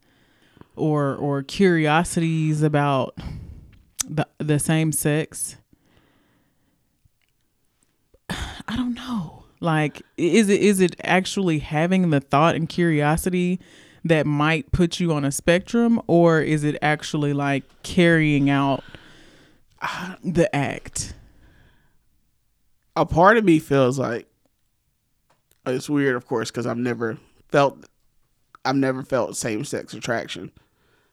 or 0.77 1.15
or 1.17 1.43
curiosities 1.43 2.63
about 2.63 3.17
the 4.09 4.27
the 4.39 4.59
same 4.59 4.93
sex, 4.93 5.57
I 8.31 8.77
don't 8.77 8.95
know. 8.95 9.45
Like, 9.61 10.03
is 10.17 10.49
it 10.49 10.61
is 10.61 10.81
it 10.81 10.97
actually 11.05 11.61
having 11.61 12.11
the 12.11 12.21
thought 12.21 12.55
and 12.55 12.69
curiosity 12.69 13.61
that 14.05 14.27
might 14.27 14.73
put 14.73 15.01
you 15.01 15.13
on 15.13 15.25
a 15.25 15.31
spectrum, 15.31 16.01
or 16.07 16.41
is 16.41 16.65
it 16.65 16.77
actually 16.83 17.33
like 17.33 17.65
carrying 17.83 18.51
out 18.51 18.83
the 20.25 20.55
act? 20.55 21.15
a 22.97 23.07
part 23.07 23.37
of 23.37 23.45
me 23.45 23.59
feels 23.59 23.99
like 23.99 24.27
it's 25.67 25.89
weird, 25.89 26.17
of 26.17 26.27
course, 26.27 26.51
because 26.51 26.67
I've 26.67 26.79
never 26.79 27.19
felt 27.49 27.87
I've 28.65 28.77
never 28.77 29.03
felt 29.03 29.37
same 29.37 29.65
sex 29.65 29.95
attraction. 29.95 30.53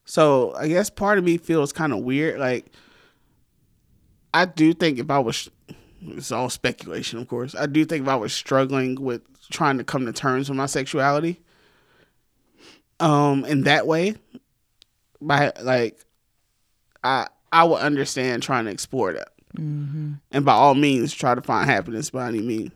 So 0.06 0.54
I 0.56 0.68
guess 0.68 0.90
part 0.90 1.18
of 1.18 1.24
me 1.24 1.38
feels 1.38 1.72
kind 1.72 1.94
of 1.94 2.00
weird. 2.00 2.40
Like 2.40 2.66
I 4.34 4.46
do 4.46 4.74
think 4.74 5.00
if 5.00 5.10
I 5.10 5.20
was, 5.20 5.50
it's 6.02 6.32
all 6.32 6.50
speculation, 6.50 7.20
of 7.20 7.28
course. 7.28 7.56
I 7.56 7.66
do 7.66 7.86
think 7.86 8.04
if 8.04 8.10
I 8.10 8.16
was 8.16 8.34
struggling 8.34 9.02
with 9.02 9.22
trying 9.50 9.78
to 9.78 9.84
come 9.84 10.06
to 10.06 10.14
terms 10.14 10.50
with 10.50 10.58
my 10.58 10.68
sexuality, 10.68 11.40
um, 13.00 13.46
in 13.46 13.64
that 13.64 13.88
way, 13.88 14.16
by 15.22 15.52
like, 15.62 15.98
I 17.04 17.28
I 17.52 17.64
would 17.64 17.80
understand 17.80 18.44
trying 18.44 18.66
to 18.66 18.72
explore 18.72 19.14
that. 19.14 19.30
And 20.32 20.46
by 20.46 20.54
all 20.54 20.76
means 20.76 21.14
try 21.14 21.34
to 21.36 21.42
find 21.42 21.70
happiness 21.70 22.12
by 22.12 22.28
any 22.28 22.42
means 22.42 22.72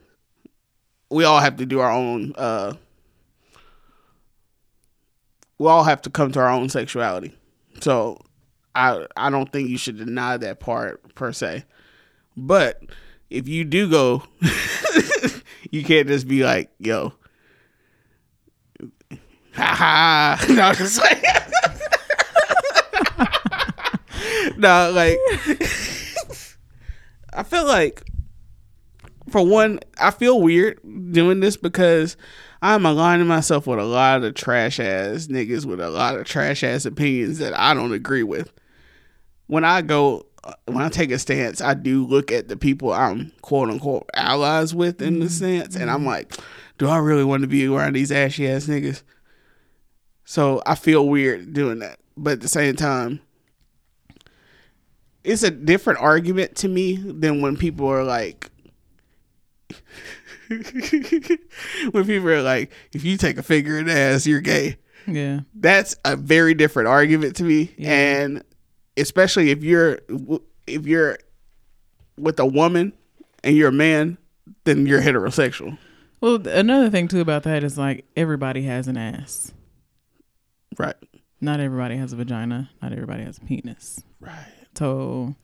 we 1.13 1.23
all 1.23 1.39
have 1.39 1.57
to 1.57 1.65
do 1.65 1.79
our 1.79 1.91
own 1.91 2.33
uh 2.36 2.73
we 5.59 5.67
all 5.67 5.83
have 5.83 6.01
to 6.01 6.09
come 6.09 6.31
to 6.31 6.39
our 6.39 6.49
own 6.49 6.67
sexuality. 6.69 7.33
So 7.81 8.19
i 8.75 9.05
i 9.15 9.29
don't 9.29 9.51
think 9.51 9.69
you 9.69 9.77
should 9.77 9.97
deny 9.97 10.38
that 10.38 10.59
part 10.59 11.13
per 11.15 11.31
se. 11.31 11.63
But 12.36 12.81
if 13.29 13.47
you 13.47 13.63
do 13.63 13.89
go 13.89 14.23
you 15.71 15.83
can't 15.83 16.07
just 16.07 16.27
be 16.27 16.43
like 16.43 16.71
yo 16.79 17.13
ha 19.53 19.75
ha 19.75 20.45
no 20.49 20.73
just 20.73 20.99
like 20.99 21.23
no 24.63 24.91
like 24.91 25.19
I 27.36 27.43
feel 27.43 27.65
like, 27.65 28.04
for 29.30 29.45
one, 29.45 29.80
I 29.99 30.12
feel 30.12 30.41
weird 30.41 30.80
doing 31.12 31.39
this 31.39 31.58
because 31.58 32.17
I'm 32.62 32.86
aligning 32.86 33.28
myself 33.28 33.67
with 33.67 33.80
a 33.80 33.86
lot 33.86 34.23
of 34.23 34.36
trash 34.36 34.80
ass 34.80 35.28
niggas 35.28 35.65
with 35.65 35.80
a 35.80 35.89
lot 35.89 36.15
of 36.15 36.26
trash 36.26 36.63
ass 36.63 36.86
opinions 36.86 37.39
that 37.39 37.58
I 37.58 37.73
don't 37.73 37.93
agree 37.93 38.23
with. 38.23 38.52
When 39.47 39.63
I 39.63 39.82
go, 39.82 40.28
uh, 40.43 40.54
when 40.65 40.84
I 40.84 40.89
take 40.89 41.12
a 41.12 41.19
stance, 41.19 41.62
I 41.62 41.73
do 41.73 42.06
look 42.06 42.32
at 42.32 42.47
the 42.47 42.58
people 42.58 42.93
I'm 42.93 43.32
quote 43.41 43.69
unquote 43.69 44.10
allies 44.13 44.76
with 44.76 45.02
in 45.02 45.19
the 45.19 45.26
mm-hmm. 45.26 45.62
sense, 45.62 45.76
and 45.76 45.89
I'm 45.89 46.06
like, 46.06 46.36
do 46.78 46.88
I 46.88 46.97
really 46.97 47.23
want 47.23 47.41
to 47.41 47.47
be 47.47 47.67
around 47.67 47.93
these 47.93 48.12
ashy 48.12 48.47
ass 48.47 48.67
niggas? 48.67 49.04
So 50.26 50.62
I 50.65 50.76
feel 50.76 51.08
weird 51.08 51.54
doing 51.54 51.80
that, 51.80 51.99
but 52.15 52.34
at 52.34 52.41
the 52.41 52.47
same 52.47 52.76
time, 52.76 53.19
it's 55.23 55.43
a 55.43 55.51
different 55.51 55.99
argument 55.99 56.55
to 56.57 56.67
me 56.67 56.95
than 56.97 57.41
when 57.41 57.55
people 57.57 57.88
are 57.88 58.03
like 58.03 58.49
when 61.91 62.05
people 62.05 62.29
are 62.29 62.41
like 62.41 62.71
if 62.93 63.03
you 63.03 63.17
take 63.17 63.38
a 63.38 63.43
finger 63.43 63.77
in 63.79 63.86
the 63.88 63.93
ass 63.93 64.25
you're 64.27 64.41
gay 64.41 64.77
Yeah. 65.07 65.41
that's 65.55 65.95
a 66.05 66.15
very 66.15 66.53
different 66.53 66.88
argument 66.89 67.36
to 67.38 67.43
me 67.43 67.73
Yeah. 67.77 67.91
and 68.21 68.43
especially 68.97 69.51
if 69.51 69.63
you're 69.63 69.99
if 70.67 70.86
you're 70.86 71.17
with 72.17 72.39
a 72.39 72.45
woman 72.45 72.93
and 73.43 73.55
you're 73.55 73.69
a 73.69 73.73
man 73.73 74.17
then 74.65 74.86
you're 74.86 75.01
heterosexual 75.01 75.77
Well, 76.21 76.45
another 76.47 76.89
thing 76.89 77.07
too 77.07 77.21
about 77.21 77.43
that 77.43 77.63
is 77.63 77.77
like 77.77 78.05
everybody 78.15 78.63
has 78.63 78.88
an 78.88 78.97
ass. 78.97 79.53
right 80.77 80.95
Not 81.41 81.59
everybody 81.59 81.97
has 81.97 82.13
a 82.13 82.15
vagina. 82.15 82.69
Not 82.81 82.91
everybody 82.93 83.23
has 83.23 83.38
a 83.38 83.41
penis. 83.41 84.03
right 84.19 84.45
So 84.75 85.36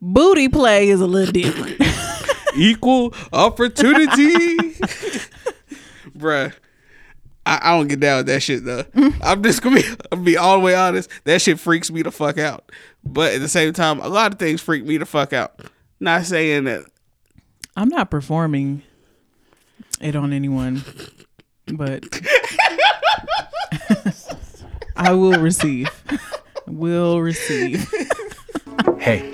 booty 0.00 0.48
play 0.48 0.88
is 0.88 1.00
a 1.00 1.06
little 1.06 1.32
different. 1.32 1.80
equal 2.56 3.14
opportunity 3.32 4.56
bruh 6.16 6.52
I, 7.44 7.58
I 7.62 7.76
don't 7.76 7.88
get 7.88 7.98
down 7.98 8.18
with 8.18 8.26
that 8.26 8.40
shit 8.40 8.64
though. 8.64 8.84
Mm-hmm. 8.84 9.20
I'm 9.22 9.42
just 9.42 9.62
gonna 9.62 9.76
be, 9.76 9.82
gonna 10.10 10.22
be 10.22 10.36
all 10.36 10.58
the 10.58 10.64
way 10.64 10.76
honest. 10.76 11.10
That 11.24 11.42
shit 11.42 11.58
freaks 11.58 11.90
me 11.90 12.02
the 12.02 12.12
fuck 12.12 12.38
out. 12.38 12.70
But 13.02 13.34
at 13.34 13.40
the 13.40 13.48
same 13.48 13.72
time, 13.72 13.98
a 13.98 14.06
lot 14.06 14.32
of 14.32 14.38
things 14.38 14.60
freak 14.60 14.84
me 14.84 14.96
the 14.96 15.06
fuck 15.06 15.32
out. 15.32 15.60
Not 15.98 16.24
saying 16.24 16.64
that 16.64 16.84
I'm 17.76 17.88
not 17.88 18.12
performing 18.12 18.82
it 20.00 20.14
on 20.14 20.32
anyone, 20.32 20.84
but 21.66 22.04
I 24.94 25.12
will 25.12 25.40
receive. 25.40 25.90
Will 26.82 27.22
receive. 27.22 27.88
Hey, 28.98 29.30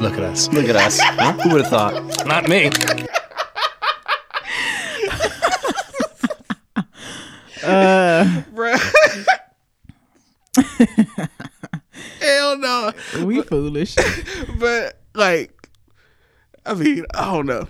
look 0.00 0.14
at 0.14 0.22
us. 0.22 0.48
Look 0.52 0.68
at 0.68 0.76
us. 0.76 1.00
Huh? 1.02 1.32
Who 1.32 1.52
would 1.52 1.62
have 1.62 1.70
thought? 1.70 2.26
Not 2.26 2.48
me. 2.48 2.68
bruh. 8.52 8.78
Hell 12.20 12.58
no. 12.58 12.92
We 13.24 13.40
foolish. 13.42 13.96
But 14.58 15.00
like 15.14 15.68
I 16.66 16.74
mean, 16.74 17.06
I 17.14 17.32
don't 17.32 17.46
know. 17.46 17.68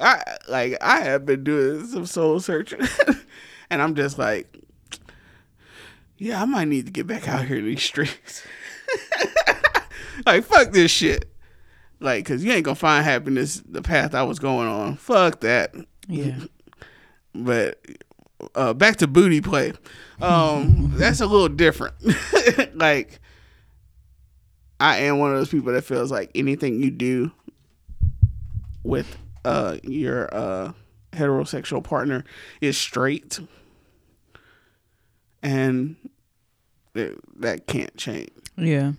I 0.00 0.22
like 0.48 0.76
I 0.80 1.02
have 1.02 1.24
been 1.24 1.44
doing 1.44 1.86
some 1.86 2.06
soul 2.06 2.40
searching 2.40 2.80
and 3.70 3.80
I'm 3.82 3.94
just 3.94 4.18
like 4.18 4.63
yeah, 6.18 6.42
I 6.42 6.44
might 6.44 6.68
need 6.68 6.86
to 6.86 6.92
get 6.92 7.06
back 7.06 7.28
out 7.28 7.44
here 7.44 7.58
in 7.58 7.66
these 7.66 7.82
streets. 7.82 8.46
like 10.26 10.44
fuck 10.44 10.72
this 10.72 10.90
shit. 10.90 11.30
Like 12.00 12.24
cuz 12.26 12.44
you 12.44 12.52
ain't 12.52 12.64
to 12.66 12.74
find 12.74 13.04
happiness 13.04 13.62
the 13.66 13.82
path 13.82 14.14
I 14.14 14.22
was 14.22 14.38
going 14.38 14.68
on. 14.68 14.96
Fuck 14.96 15.40
that. 15.40 15.74
Yeah. 16.08 16.38
But 17.36 17.80
uh, 18.54 18.74
back 18.74 18.96
to 18.96 19.06
booty 19.06 19.40
play. 19.40 19.72
Um, 20.20 20.92
that's 20.96 21.20
a 21.20 21.26
little 21.26 21.48
different. 21.48 21.94
like, 22.74 23.20
I 24.80 24.98
am 24.98 25.18
one 25.18 25.32
of 25.32 25.38
those 25.38 25.48
people 25.48 25.72
that 25.72 25.82
feels 25.82 26.10
like 26.10 26.30
anything 26.34 26.82
you 26.82 26.90
do 26.90 27.32
with 28.82 29.16
uh, 29.44 29.78
your 29.82 30.34
uh, 30.34 30.72
heterosexual 31.12 31.82
partner 31.82 32.24
is 32.60 32.76
straight, 32.76 33.40
and 35.44 35.94
it, 36.94 37.16
that 37.40 37.66
can't 37.66 37.96
change 37.96 38.30
Yeah. 38.56 38.92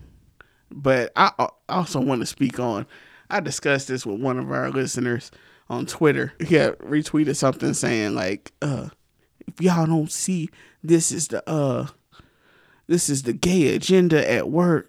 but 0.71 1.11
I 1.15 1.31
I 1.39 1.49
also 1.69 1.99
want 1.99 2.21
to 2.21 2.25
speak 2.25 2.59
on. 2.59 2.85
I 3.29 3.39
discussed 3.39 3.87
this 3.87 4.05
with 4.05 4.21
one 4.21 4.37
of 4.37 4.51
our 4.51 4.69
listeners 4.69 5.31
on 5.69 5.85
Twitter. 5.87 6.33
He 6.45 6.55
had 6.55 6.77
retweeted 6.79 7.35
something 7.35 7.73
saying 7.73 8.13
like, 8.13 8.51
uh, 8.61 8.89
"If 9.47 9.59
y'all 9.59 9.87
don't 9.87 10.11
see 10.11 10.49
this 10.83 11.11
is 11.11 11.29
the 11.29 11.47
uh, 11.49 11.87
this 12.87 13.09
is 13.09 13.23
the 13.23 13.33
gay 13.33 13.73
agenda 13.75 14.29
at 14.31 14.49
work," 14.49 14.87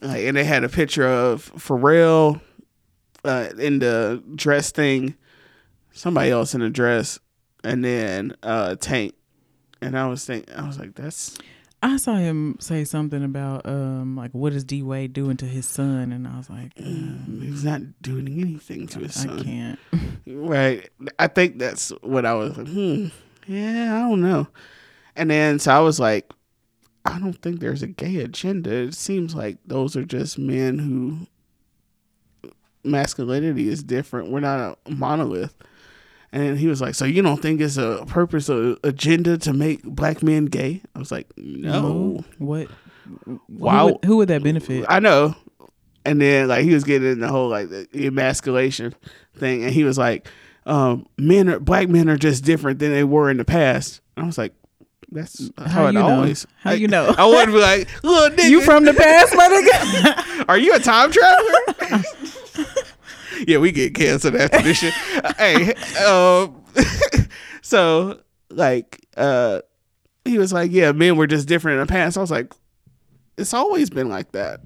like, 0.00 0.22
and 0.24 0.36
they 0.36 0.44
had 0.44 0.62
a 0.62 0.68
picture 0.68 1.08
of 1.08 1.50
Pharrell 1.54 2.40
uh, 3.24 3.48
in 3.58 3.80
the 3.80 4.22
dress 4.36 4.70
thing, 4.70 5.16
somebody 5.92 6.30
else 6.30 6.54
in 6.54 6.62
a 6.62 6.70
dress, 6.70 7.18
and 7.64 7.84
then 7.84 8.36
uh, 8.44 8.76
Tank. 8.76 9.14
And 9.80 9.98
I 9.98 10.06
was 10.06 10.24
thinking, 10.24 10.54
I 10.54 10.66
was 10.66 10.78
like, 10.78 10.94
"That's 10.94 11.38
I 11.82 11.98
saw 11.98 12.14
him 12.14 12.56
say 12.60 12.84
something 12.84 13.22
about 13.22 13.66
um 13.66 14.16
like 14.16 14.32
what 14.32 14.52
is 14.52 14.64
D 14.64 14.82
Wade 14.82 15.12
doing 15.12 15.36
to 15.38 15.44
his 15.44 15.66
son, 15.66 16.12
and 16.12 16.26
I 16.26 16.36
was 16.38 16.48
like, 16.48 16.72
uh, 16.78 16.84
he's 17.40 17.64
not 17.64 17.82
doing 18.00 18.28
anything 18.28 18.86
to 18.88 19.00
his 19.00 19.14
son." 19.14 19.38
I 19.38 19.42
can't. 19.42 19.78
Right. 20.26 20.88
I 21.18 21.26
think 21.26 21.58
that's 21.58 21.90
what 22.00 22.24
I 22.24 22.32
was 22.32 22.56
like, 22.56 22.68
hmm. 22.68 23.08
Yeah, 23.46 23.94
I 23.94 24.08
don't 24.08 24.22
know. 24.22 24.48
And 25.16 25.30
then 25.30 25.58
so 25.58 25.70
I 25.70 25.80
was 25.80 26.00
like, 26.00 26.32
I 27.04 27.18
don't 27.18 27.40
think 27.42 27.60
there's 27.60 27.82
a 27.82 27.86
gay 27.86 28.16
agenda. 28.16 28.72
It 28.74 28.94
seems 28.94 29.34
like 29.34 29.58
those 29.66 29.96
are 29.96 30.04
just 30.04 30.38
men 30.38 30.78
who 30.78 32.50
masculinity 32.84 33.68
is 33.68 33.82
different. 33.82 34.30
We're 34.30 34.40
not 34.40 34.78
a 34.86 34.90
monolith. 34.90 35.54
And 36.34 36.58
he 36.58 36.66
was 36.66 36.80
like, 36.80 36.96
So 36.96 37.04
you 37.04 37.22
don't 37.22 37.40
think 37.40 37.60
it's 37.60 37.76
a 37.76 38.04
purpose 38.08 38.50
or 38.50 38.76
agenda 38.82 39.38
to 39.38 39.52
make 39.52 39.84
black 39.84 40.20
men 40.20 40.46
gay? 40.46 40.82
I 40.94 40.98
was 40.98 41.12
like, 41.12 41.28
No. 41.36 42.24
What? 42.38 42.68
Wow. 43.48 43.86
Who 43.86 43.92
would, 43.92 44.04
who 44.04 44.16
would 44.16 44.28
that 44.28 44.42
benefit? 44.42 44.84
I 44.88 44.98
know. 44.98 45.36
And 46.04 46.20
then 46.20 46.48
like 46.48 46.64
he 46.64 46.74
was 46.74 46.82
getting 46.82 47.12
in 47.12 47.20
the 47.20 47.28
whole 47.28 47.48
like 47.48 47.68
the 47.70 47.86
emasculation 47.94 48.94
thing, 49.36 49.62
and 49.64 49.72
he 49.72 49.84
was 49.84 49.96
like, 49.96 50.26
um, 50.66 51.06
"Men 51.16 51.48
are 51.48 51.58
black 51.58 51.88
men 51.88 52.10
are 52.10 52.18
just 52.18 52.44
different 52.44 52.78
than 52.78 52.90
they 52.90 53.04
were 53.04 53.30
in 53.30 53.38
the 53.38 53.44
past." 53.44 54.02
And 54.14 54.24
I 54.24 54.26
was 54.26 54.36
like, 54.36 54.52
"That's 55.10 55.50
how, 55.56 55.66
How 55.66 55.86
it 55.86 55.92
know? 55.92 56.06
always." 56.06 56.46
How 56.60 56.72
like, 56.72 56.80
you 56.80 56.88
know? 56.88 57.06
I 57.16 57.24
wouldn't 57.24 57.52
be 57.52 57.58
like, 57.58 57.88
"Little 58.04 58.36
nigga, 58.36 58.50
You 58.50 58.60
from 58.60 58.84
the 58.84 58.92
past, 58.92 59.34
my 59.34 59.48
nigga? 59.48 60.44
are 60.48 60.58
you 60.58 60.74
a 60.74 60.78
time 60.78 61.10
traveler?" 61.10 62.04
yeah, 63.48 63.58
we 63.58 63.72
get 63.72 63.94
canceled 63.94 64.36
after 64.36 64.62
this 64.62 64.78
shit. 64.78 64.94
hey, 65.38 65.74
um, 66.06 66.62
so 67.62 68.20
like, 68.50 69.04
uh, 69.16 69.60
he 70.24 70.38
was 70.38 70.52
like, 70.52 70.70
yeah, 70.72 70.92
men 70.92 71.16
were 71.16 71.26
just 71.26 71.48
different 71.48 71.80
in 71.80 71.86
the 71.86 71.90
past. 71.92 72.16
I 72.16 72.20
was 72.20 72.30
like, 72.30 72.52
it's 73.36 73.52
always 73.54 73.90
been 73.90 74.08
like 74.08 74.32
that. 74.32 74.60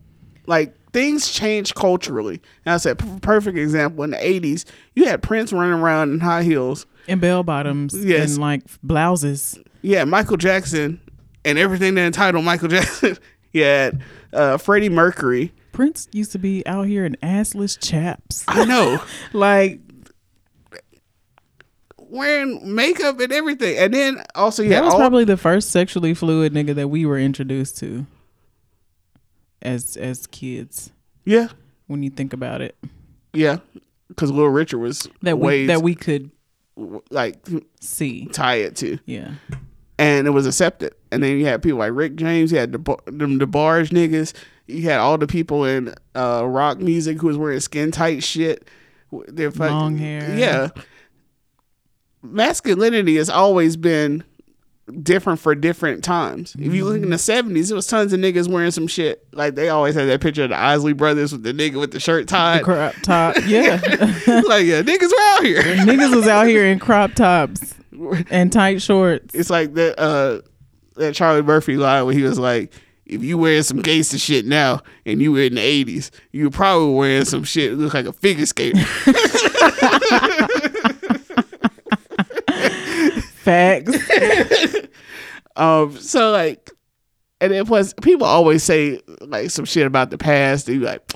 Like 0.46 0.74
things 0.92 1.30
change 1.30 1.74
culturally. 1.74 2.40
And 2.64 2.74
I 2.74 2.76
said, 2.78 2.98
p- 2.98 3.06
perfect 3.20 3.58
example 3.58 4.04
in 4.04 4.10
the 4.10 4.16
'80s, 4.16 4.64
you 4.94 5.04
had 5.06 5.22
Prince 5.22 5.52
running 5.52 5.74
around 5.74 6.12
in 6.12 6.20
high 6.20 6.42
heels. 6.42 6.86
And 7.06 7.20
bell 7.20 7.42
bottoms 7.42 7.94
Yes. 7.94 8.32
and 8.32 8.40
like 8.40 8.62
blouses. 8.82 9.58
Yeah, 9.82 10.04
Michael 10.04 10.36
Jackson 10.36 11.00
and 11.44 11.58
everything 11.58 11.94
that 11.94 12.02
entitled 12.06 12.44
Michael 12.44 12.68
Jackson. 12.68 13.16
had 13.54 14.02
uh, 14.32 14.56
Freddie 14.58 14.88
Mercury. 14.90 15.52
Prince 15.78 16.08
used 16.10 16.32
to 16.32 16.40
be 16.40 16.66
out 16.66 16.88
here 16.88 17.04
in 17.04 17.16
assless 17.22 17.78
chaps. 17.78 18.44
I 18.48 18.64
know. 18.64 19.00
Like 19.32 19.78
wearing 21.98 22.74
makeup 22.74 23.20
and 23.20 23.32
everything. 23.32 23.78
And 23.78 23.94
then 23.94 24.24
also 24.34 24.64
yeah, 24.64 24.70
that 24.70 24.84
was 24.84 24.94
all, 24.94 24.98
probably 24.98 25.24
the 25.24 25.36
first 25.36 25.70
sexually 25.70 26.14
fluid 26.14 26.52
nigga 26.52 26.74
that 26.74 26.88
we 26.88 27.06
were 27.06 27.16
introduced 27.16 27.78
to 27.78 28.06
as 29.62 29.96
as 29.96 30.26
kids. 30.26 30.90
yeah, 31.24 31.46
When 31.86 32.02
you 32.02 32.10
think 32.10 32.32
about 32.32 32.60
it, 32.60 32.76
yeah, 33.32 33.58
because 34.08 34.32
Little 34.32 34.50
Richard 34.50 34.78
was 34.78 35.08
that 35.22 35.38
we 35.38 35.66
that 35.66 35.82
we 35.82 35.94
could 35.94 36.32
like 37.08 37.36
see. 37.80 38.26
tie 38.26 38.56
it 38.56 38.74
to, 38.76 38.98
Yeah, 39.06 39.34
and 39.96 40.26
it 40.26 40.30
was 40.30 40.44
accepted. 40.44 40.94
And 41.12 41.22
then 41.22 41.38
you 41.38 41.46
had 41.46 41.62
people 41.62 41.78
like 41.78 41.92
Rick 41.92 42.16
James, 42.16 42.50
you 42.50 42.58
had 42.58 42.72
the 42.72 42.78
them 43.06 43.38
DeBarge 43.38 43.90
niggas, 43.90 44.34
you 44.68 44.82
had 44.82 44.98
all 45.00 45.18
the 45.18 45.26
people 45.26 45.64
in 45.64 45.94
uh, 46.14 46.44
rock 46.46 46.78
music 46.78 47.20
who 47.20 47.26
was 47.26 47.36
wearing 47.36 47.58
skin 47.60 47.90
tight 47.90 48.22
shit, 48.22 48.68
their 49.28 49.50
fucking- 49.50 49.74
Long 49.74 49.96
hair. 49.98 50.36
yeah. 50.38 50.68
Masculinity 52.22 53.16
has 53.16 53.30
always 53.30 53.76
been 53.76 54.24
different 55.02 55.38
for 55.38 55.54
different 55.54 56.02
times. 56.02 56.56
If 56.58 56.74
you 56.74 56.84
look 56.84 57.00
in 57.02 57.10
the 57.10 57.18
seventies, 57.18 57.70
it 57.70 57.74
was 57.74 57.86
tons 57.86 58.12
of 58.12 58.18
niggas 58.20 58.48
wearing 58.48 58.70
some 58.72 58.86
shit. 58.88 59.24
Like 59.32 59.54
they 59.54 59.68
always 59.68 59.94
had 59.94 60.08
that 60.08 60.20
picture 60.20 60.44
of 60.44 60.50
the 60.50 60.56
Isley 60.56 60.94
brothers 60.94 61.30
with 61.30 61.44
the 61.44 61.52
nigga 61.52 61.78
with 61.78 61.92
the 61.92 62.00
shirt 62.00 62.26
the 62.26 62.60
crop 62.64 62.94
top. 63.02 63.36
Yeah, 63.46 63.74
like 64.26 64.66
yeah, 64.66 64.82
niggas 64.82 65.10
were 65.10 65.22
out 65.36 65.44
here. 65.44 65.62
niggas 65.62 66.14
was 66.14 66.26
out 66.26 66.48
here 66.48 66.64
in 66.66 66.78
crop 66.80 67.12
tops 67.12 67.74
and 68.30 68.52
tight 68.52 68.82
shorts. 68.82 69.32
It's 69.34 69.50
like 69.50 69.74
that 69.74 69.98
uh 70.00 70.40
that 70.96 71.14
Charlie 71.14 71.42
Murphy 71.42 71.76
line 71.76 72.04
where 72.06 72.14
he 72.14 72.22
was 72.22 72.38
like, 72.38 72.72
if 73.08 73.22
you 73.22 73.38
wearing 73.38 73.62
some 73.62 73.80
gangster 73.80 74.18
shit 74.18 74.46
now 74.46 74.82
and 75.06 75.20
you 75.20 75.32
were 75.32 75.42
in 75.42 75.54
the 75.54 75.60
eighties, 75.60 76.10
you 76.32 76.44
were 76.44 76.50
probably 76.50 76.94
wearing 76.94 77.24
some 77.24 77.44
shit 77.44 77.70
that 77.70 77.76
look 77.76 77.94
like 77.94 78.06
a 78.06 78.12
figure 78.12 78.46
skater. 78.46 78.84
Facts. 83.38 83.96
Um, 85.56 85.96
so 85.96 86.30
like, 86.30 86.70
and 87.40 87.52
then 87.52 87.66
plus 87.66 87.94
people 88.02 88.26
always 88.26 88.62
say 88.62 89.00
like 89.20 89.50
some 89.50 89.64
shit 89.64 89.86
about 89.86 90.10
the 90.10 90.18
past. 90.18 90.66
They 90.66 90.78
be 90.78 90.84
like, 90.84 91.06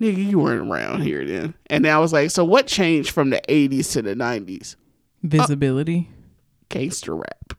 nigga, 0.00 0.24
you 0.24 0.38
weren't 0.40 0.68
around 0.68 1.02
here 1.02 1.24
then. 1.26 1.54
And 1.68 1.84
then 1.84 1.94
I 1.94 1.98
was 1.98 2.12
like, 2.12 2.30
so 2.30 2.44
what 2.44 2.66
changed 2.66 3.10
from 3.10 3.30
the 3.30 3.40
'80s 3.48 3.92
to 3.92 4.02
the 4.02 4.14
'90s? 4.14 4.76
Visibility. 5.22 6.10
Gangster 6.68 7.14
rap, 7.14 7.54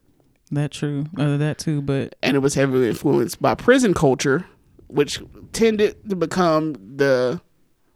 That 0.54 0.72
true. 0.72 1.06
Uh, 1.18 1.38
that 1.38 1.58
too. 1.58 1.82
But 1.82 2.16
and 2.22 2.36
it 2.36 2.40
was 2.40 2.54
heavily 2.54 2.88
influenced 2.88 3.42
by 3.42 3.56
prison 3.56 3.94
culture, 3.94 4.46
which 4.88 5.22
tended 5.52 6.10
to 6.10 6.16
become 6.16 6.74
the 6.74 7.42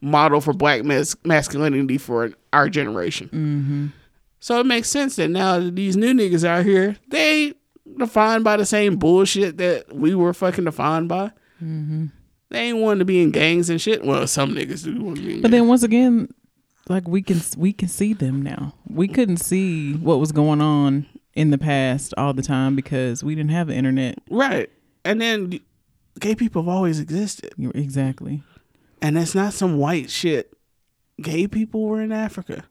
model 0.01 0.41
for 0.41 0.53
black 0.53 0.83
mas- 0.83 1.15
masculinity 1.23 1.97
for 1.97 2.31
our 2.53 2.69
generation. 2.69 3.27
mm-hmm. 3.27 3.85
So 4.39 4.59
it 4.59 4.67
makes 4.67 4.87
sense 4.87 5.15
that 5.15 5.29
now 5.29 5.59
that 5.59 5.75
these 5.75 5.97
new 5.97 6.13
niggas 6.13 6.43
out 6.43 6.63
here, 6.63 6.95
they 7.07 7.53
defined 7.97 8.43
by 8.43 8.55
the 8.55 8.65
same 8.65 8.95
bullshit 8.95 9.57
that 9.57 9.93
we 9.95 10.13
were 10.13 10.33
fucking 10.33 10.65
defined 10.65 11.09
by. 11.09 11.31
Mm-hmm. 11.61 12.05
They 12.49 12.59
ain't 12.59 12.77
wanting 12.77 12.99
to 12.99 13.05
be 13.05 13.21
in 13.21 13.31
gangs 13.31 13.69
and 13.69 13.81
shit. 13.81 14.05
Well, 14.05 14.27
some 14.27 14.53
niggas 14.53 14.83
do 14.83 15.03
want 15.03 15.17
to 15.17 15.23
be 15.23 15.33
in 15.33 15.41
But 15.41 15.51
then 15.51 15.67
once 15.67 15.83
again, 15.83 16.29
like 16.87 17.07
we 17.07 17.21
can 17.21 17.41
we 17.57 17.73
can 17.73 17.87
see 17.87 18.13
them 18.13 18.41
now. 18.41 18.73
We 18.87 19.07
couldn't 19.07 19.37
see 19.37 19.93
what 19.93 20.19
was 20.19 20.31
going 20.31 20.61
on 20.61 21.07
in 21.37 21.51
the 21.51 21.57
past 21.57 22.15
all 22.17 22.33
the 22.33 22.41
time 22.41 22.75
because 22.75 23.23
we 23.23 23.35
didn't 23.35 23.51
have 23.51 23.67
the 23.67 23.75
internet. 23.75 24.17
Right. 24.27 24.71
And 25.05 25.21
then 25.21 25.59
gay 26.19 26.33
people 26.33 26.63
have 26.63 26.67
always 26.67 26.99
existed. 26.99 27.53
Exactly. 27.75 28.41
And 29.03 29.15
that's 29.15 29.35
not 29.35 29.53
some 29.53 29.77
white 29.77 30.09
shit. 30.09 30.51
Gay 31.21 31.45
people 31.45 31.85
were 31.85 32.01
in 32.01 32.11
Africa. 32.11 32.65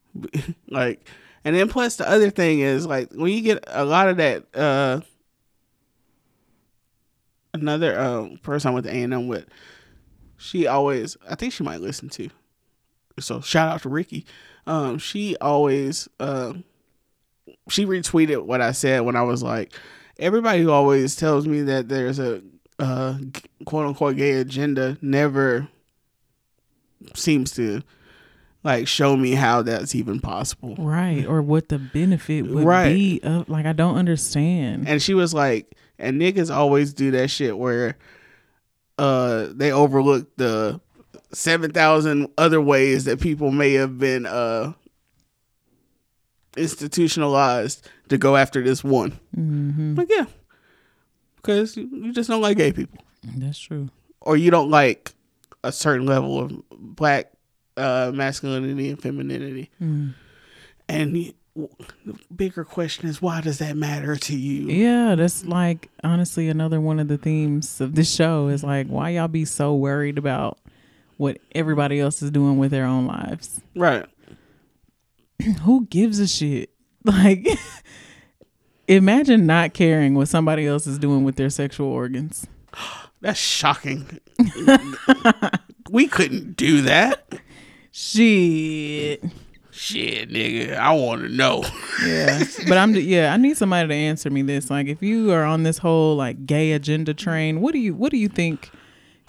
like, 0.68 1.08
and 1.44 1.54
then 1.54 1.68
plus 1.68 1.94
the 1.94 2.08
other 2.08 2.28
thing 2.28 2.58
is 2.58 2.86
like 2.86 3.12
when 3.12 3.30
you 3.30 3.40
get 3.40 3.62
a 3.68 3.84
lot 3.84 4.08
of 4.08 4.16
that, 4.16 4.46
uh, 4.52 5.00
another 7.54 7.96
um, 8.00 8.38
person 8.38 8.70
I 8.72 8.74
went 8.74 8.86
to 8.86 8.92
A 8.92 9.00
and 9.00 9.14
M 9.14 9.28
with, 9.28 9.46
she 10.36 10.66
always, 10.66 11.16
I 11.30 11.36
think 11.36 11.52
she 11.52 11.62
might 11.62 11.80
listen 11.80 12.08
to. 12.08 12.30
So 13.20 13.40
shout 13.40 13.68
out 13.68 13.82
to 13.82 13.88
Ricky. 13.88 14.26
Um, 14.66 14.98
she 14.98 15.36
always, 15.36 16.08
uh, 16.18 16.54
she 17.72 17.86
retweeted 17.86 18.44
what 18.44 18.60
I 18.60 18.72
said 18.72 19.00
when 19.00 19.16
I 19.16 19.22
was 19.22 19.42
like, 19.42 19.72
everybody 20.18 20.62
who 20.62 20.70
always 20.70 21.16
tells 21.16 21.46
me 21.46 21.62
that 21.62 21.88
there's 21.88 22.18
a 22.18 22.42
uh, 22.78 23.18
quote 23.64 23.86
unquote 23.86 24.16
gay 24.16 24.32
agenda 24.32 24.96
never 25.00 25.68
seems 27.14 27.52
to 27.52 27.82
like 28.64 28.86
show 28.86 29.16
me 29.16 29.32
how 29.34 29.62
that's 29.62 29.94
even 29.94 30.20
possible. 30.20 30.76
Right. 30.78 31.26
Or 31.26 31.42
what 31.42 31.68
the 31.68 31.78
benefit 31.78 32.42
would 32.42 32.64
Right. 32.64 32.92
be 32.92 33.20
of 33.22 33.48
like 33.48 33.66
I 33.66 33.72
don't 33.72 33.96
understand. 33.96 34.88
And 34.88 35.02
she 35.02 35.14
was 35.14 35.34
like, 35.34 35.74
and 35.98 36.20
niggas 36.20 36.54
always 36.54 36.92
do 36.92 37.10
that 37.12 37.28
shit 37.30 37.56
where 37.58 37.96
uh 38.98 39.48
they 39.50 39.72
overlook 39.72 40.28
the 40.36 40.80
seven 41.32 41.72
thousand 41.72 42.28
other 42.38 42.60
ways 42.60 43.04
that 43.06 43.20
people 43.20 43.50
may 43.50 43.72
have 43.72 43.98
been 43.98 44.26
uh 44.26 44.72
institutionalized 46.56 47.88
to 48.08 48.18
go 48.18 48.36
after 48.36 48.62
this 48.62 48.82
one. 48.84 49.12
hmm 49.34 49.94
Like 49.94 50.08
yeah. 50.10 50.26
Because 51.36 51.76
you 51.76 52.12
just 52.12 52.30
don't 52.30 52.40
like 52.40 52.56
gay 52.56 52.72
people. 52.72 52.98
That's 53.36 53.58
true. 53.58 53.88
Or 54.20 54.36
you 54.36 54.50
don't 54.50 54.70
like 54.70 55.12
a 55.64 55.72
certain 55.72 56.06
level 56.06 56.38
of 56.38 56.62
black 56.70 57.32
uh 57.76 58.12
masculinity 58.14 58.90
and 58.90 59.00
femininity. 59.00 59.70
Mm. 59.80 60.14
And 60.88 61.14
the 61.16 61.34
the 62.06 62.14
bigger 62.34 62.64
question 62.64 63.08
is 63.08 63.20
why 63.20 63.40
does 63.40 63.58
that 63.58 63.76
matter 63.76 64.16
to 64.16 64.36
you? 64.36 64.68
Yeah, 64.68 65.14
that's 65.14 65.44
like 65.44 65.90
honestly 66.02 66.48
another 66.48 66.80
one 66.80 66.98
of 66.98 67.08
the 67.08 67.18
themes 67.18 67.80
of 67.80 67.94
this 67.94 68.12
show 68.12 68.48
is 68.48 68.64
like 68.64 68.86
why 68.86 69.10
y'all 69.10 69.28
be 69.28 69.44
so 69.44 69.74
worried 69.74 70.16
about 70.18 70.58
what 71.18 71.38
everybody 71.54 72.00
else 72.00 72.22
is 72.22 72.30
doing 72.30 72.56
with 72.58 72.70
their 72.70 72.86
own 72.86 73.06
lives. 73.06 73.60
Right. 73.76 74.06
Who 75.62 75.86
gives 75.86 76.18
a 76.18 76.26
shit? 76.26 76.70
Like 77.04 77.48
imagine 78.86 79.44
not 79.44 79.74
caring 79.74 80.14
what 80.14 80.28
somebody 80.28 80.66
else 80.68 80.86
is 80.86 81.00
doing 81.00 81.24
with 81.24 81.34
their 81.34 81.50
sexual 81.50 81.88
organs. 81.88 82.46
That's 83.20 83.40
shocking. 83.40 84.20
we 85.90 86.06
couldn't 86.06 86.56
do 86.56 86.82
that. 86.82 87.28
Shit. 87.90 89.22
Shit, 89.72 90.30
nigga. 90.30 90.76
I 90.76 90.92
want 90.92 91.22
to 91.22 91.28
know. 91.28 91.64
Yeah. 92.06 92.42
but 92.68 92.78
I'm 92.78 92.94
yeah, 92.96 93.32
I 93.32 93.36
need 93.36 93.56
somebody 93.56 93.86
to 93.88 93.94
answer 93.94 94.28
me 94.28 94.42
this. 94.42 94.70
Like 94.70 94.88
if 94.88 95.02
you 95.02 95.30
are 95.30 95.44
on 95.44 95.62
this 95.62 95.78
whole 95.78 96.16
like 96.16 96.46
gay 96.46 96.72
agenda 96.72 97.14
train, 97.14 97.60
what 97.60 97.72
do 97.72 97.78
you 97.78 97.94
what 97.94 98.10
do 98.10 98.16
you 98.16 98.28
think 98.28 98.70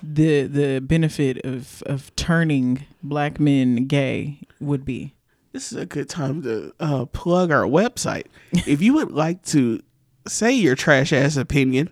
the 0.01 0.43
the 0.47 0.79
benefit 0.79 1.43
of 1.45 1.83
of 1.85 2.15
turning 2.15 2.85
black 3.03 3.39
men 3.39 3.85
gay 3.85 4.39
would 4.59 4.85
be? 4.85 5.13
This 5.53 5.71
is 5.71 5.77
a 5.77 5.85
good 5.85 6.09
time 6.09 6.41
to 6.41 6.73
uh, 6.79 7.05
plug 7.05 7.51
our 7.51 7.65
website. 7.65 8.25
if 8.51 8.81
you 8.81 8.95
would 8.95 9.11
like 9.11 9.43
to 9.45 9.81
say 10.27 10.51
your 10.51 10.75
trash 10.75 11.13
ass 11.13 11.37
opinion, 11.37 11.89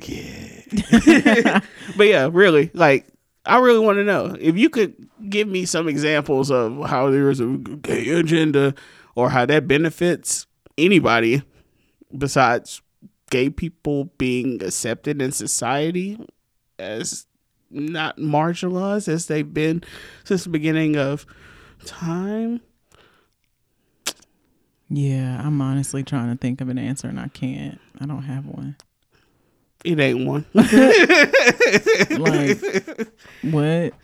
Yeah. 0.00 0.60
but 1.96 2.06
yeah, 2.06 2.30
really, 2.32 2.70
like, 2.72 3.08
I 3.44 3.58
really 3.58 3.84
want 3.84 3.98
to 3.98 4.04
know 4.04 4.36
if 4.38 4.56
you 4.56 4.70
could 4.70 5.08
give 5.28 5.48
me 5.48 5.64
some 5.64 5.88
examples 5.88 6.50
of 6.50 6.88
how 6.88 7.10
there 7.10 7.28
is 7.30 7.40
a 7.40 7.46
gay 7.46 8.08
agenda 8.10 8.74
or 9.14 9.30
how 9.30 9.46
that 9.46 9.66
benefits 9.66 10.46
anybody 10.78 11.42
besides 12.16 12.82
gay 13.30 13.50
people 13.50 14.04
being 14.18 14.62
accepted 14.62 15.20
in 15.20 15.32
society 15.32 16.24
as 16.78 17.26
not 17.70 18.18
marginalized 18.18 19.08
as 19.08 19.26
they've 19.26 19.52
been 19.52 19.82
since 20.24 20.44
the 20.44 20.50
beginning 20.50 20.96
of 20.96 21.26
Time. 21.84 22.60
Yeah, 24.88 25.40
I'm 25.44 25.60
honestly 25.60 26.02
trying 26.02 26.30
to 26.30 26.36
think 26.36 26.60
of 26.60 26.68
an 26.68 26.78
answer 26.78 27.08
and 27.08 27.18
I 27.18 27.28
can't. 27.28 27.80
I 27.98 28.06
don't 28.06 28.22
have 28.22 28.46
one. 28.46 28.76
It 29.84 29.98
ain't 29.98 30.26
one. 30.26 30.44
Like 32.12 32.60
what? 33.42 33.94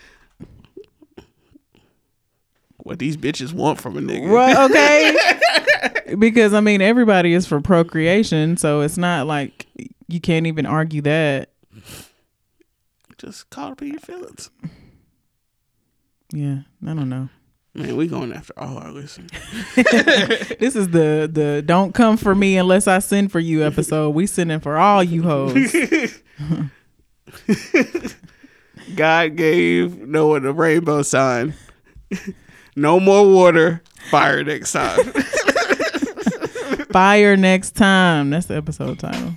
what 2.79 2.99
these 2.99 3.16
bitches 3.16 3.53
want 3.53 3.81
from 3.81 3.99
a 3.99 4.01
nigga. 4.01 4.31
Well, 4.31 4.64
okay. 4.70 6.16
because 6.18 6.55
I 6.55 6.61
mean 6.61 6.81
everybody 6.81 7.35
is 7.35 7.47
for 7.47 7.61
procreation, 7.61 8.57
so 8.57 8.81
it's 8.81 8.97
not 8.97 9.26
like 9.26 9.66
you 10.09 10.20
can't 10.20 10.47
even 10.47 10.64
argue 10.66 11.03
that. 11.03 11.51
Just 13.18 13.51
call 13.51 13.72
up 13.72 13.83
in 13.83 13.89
your 13.89 14.01
feelings. 14.01 14.51
Yeah, 16.33 16.61
I 16.87 16.95
don't 16.95 17.09
know. 17.09 17.29
Man, 17.79 17.97
we 17.97 18.09
going 18.09 18.33
after 18.33 18.53
all 18.59 18.79
our 18.79 18.91
listeners. 18.91 19.31
This 20.59 20.74
is 20.74 20.89
the 20.89 21.31
the 21.33 21.62
don't 21.64 21.95
come 21.95 22.16
for 22.16 22.35
me 22.35 22.57
unless 22.59 22.89
I 22.89 22.99
send 22.99 23.31
for 23.31 23.39
you 23.39 23.64
episode. 23.64 24.11
We 24.11 24.26
sending 24.26 24.59
for 24.59 24.76
all 24.76 25.05
you 25.05 25.22
hoes. 25.22 25.72
God 28.97 29.37
gave 29.37 29.97
Noah 29.97 30.41
the 30.41 30.53
rainbow 30.53 31.03
sign. 31.03 31.55
no 32.74 32.99
more 32.99 33.33
water. 33.33 33.81
Fire 34.11 34.43
next 34.43 34.72
time. 34.72 35.12
Fire 36.91 37.37
next 37.37 37.76
time. 37.76 38.31
That's 38.31 38.47
the 38.47 38.57
episode 38.57 38.99
title. 38.99 39.35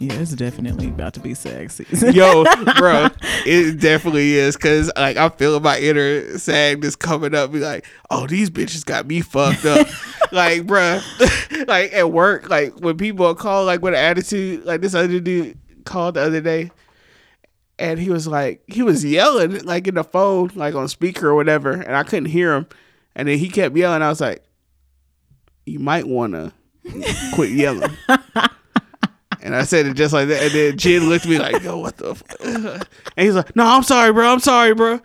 Yeah, 0.00 0.14
it's 0.14 0.32
definitely 0.32 0.88
about 0.88 1.12
to 1.14 1.20
be 1.20 1.34
sex 1.34 1.74
season. 1.74 2.14
Yo, 2.14 2.44
bro, 2.78 3.08
it 3.44 3.78
definitely 3.80 4.32
is 4.32 4.56
because 4.56 4.90
like 4.96 5.18
I 5.18 5.28
feel 5.28 5.60
my 5.60 5.78
inner 5.78 6.38
sag 6.38 6.80
just 6.80 7.00
coming 7.00 7.34
up. 7.34 7.52
Be 7.52 7.58
like, 7.58 7.84
oh, 8.08 8.26
these 8.26 8.48
bitches 8.48 8.82
got 8.82 9.06
me 9.06 9.20
fucked 9.20 9.66
up. 9.66 9.86
like, 10.32 10.66
bro, 10.66 11.00
like 11.68 11.92
at 11.92 12.10
work, 12.10 12.48
like 12.48 12.80
when 12.80 12.96
people 12.96 13.34
call 13.34 13.66
like 13.66 13.82
with 13.82 13.92
an 13.92 14.00
attitude, 14.00 14.64
like 14.64 14.80
this 14.80 14.94
other 14.94 15.20
dude 15.20 15.58
called 15.84 16.14
the 16.14 16.22
other 16.22 16.40
day, 16.40 16.70
and 17.78 18.00
he 18.00 18.08
was 18.08 18.26
like, 18.26 18.62
he 18.68 18.82
was 18.82 19.04
yelling 19.04 19.62
like 19.64 19.86
in 19.86 19.96
the 19.96 20.04
phone, 20.04 20.50
like 20.54 20.74
on 20.74 20.88
speaker 20.88 21.28
or 21.28 21.34
whatever, 21.34 21.72
and 21.72 21.94
I 21.94 22.04
couldn't 22.04 22.30
hear 22.30 22.54
him, 22.54 22.66
and 23.14 23.28
then 23.28 23.36
he 23.36 23.50
kept 23.50 23.76
yelling. 23.76 24.00
I 24.00 24.08
was 24.08 24.22
like, 24.22 24.42
you 25.66 25.78
might 25.78 26.06
want 26.06 26.32
to 26.32 26.54
quit 27.34 27.50
yelling. 27.50 27.94
And 29.50 29.56
I 29.58 29.64
said 29.64 29.84
it 29.86 29.94
just 29.94 30.12
like 30.12 30.28
that. 30.28 30.44
And 30.44 30.52
then 30.52 30.78
Jen 30.78 31.08
looked 31.08 31.24
at 31.24 31.30
me 31.30 31.38
like, 31.40 31.60
yo, 31.60 31.76
what 31.78 31.96
the 31.96 32.14
fuck? 32.14 32.40
And 33.16 33.26
he's 33.26 33.34
like, 33.34 33.56
no, 33.56 33.66
I'm 33.66 33.82
sorry, 33.82 34.12
bro. 34.12 34.28
I'm 34.32 34.38
sorry, 34.38 34.74
bro. 34.74 35.00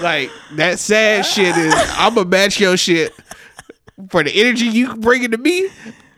Like, 0.00 0.30
that 0.52 0.78
sad 0.78 1.26
shit 1.26 1.56
is, 1.56 1.74
I'm 1.96 2.14
going 2.14 2.26
to 2.26 2.30
match 2.30 2.60
your 2.60 2.76
shit. 2.76 3.12
For 4.10 4.22
the 4.22 4.30
energy 4.40 4.66
you 4.66 4.94
bringing 4.94 5.32
to 5.32 5.38
me, 5.38 5.68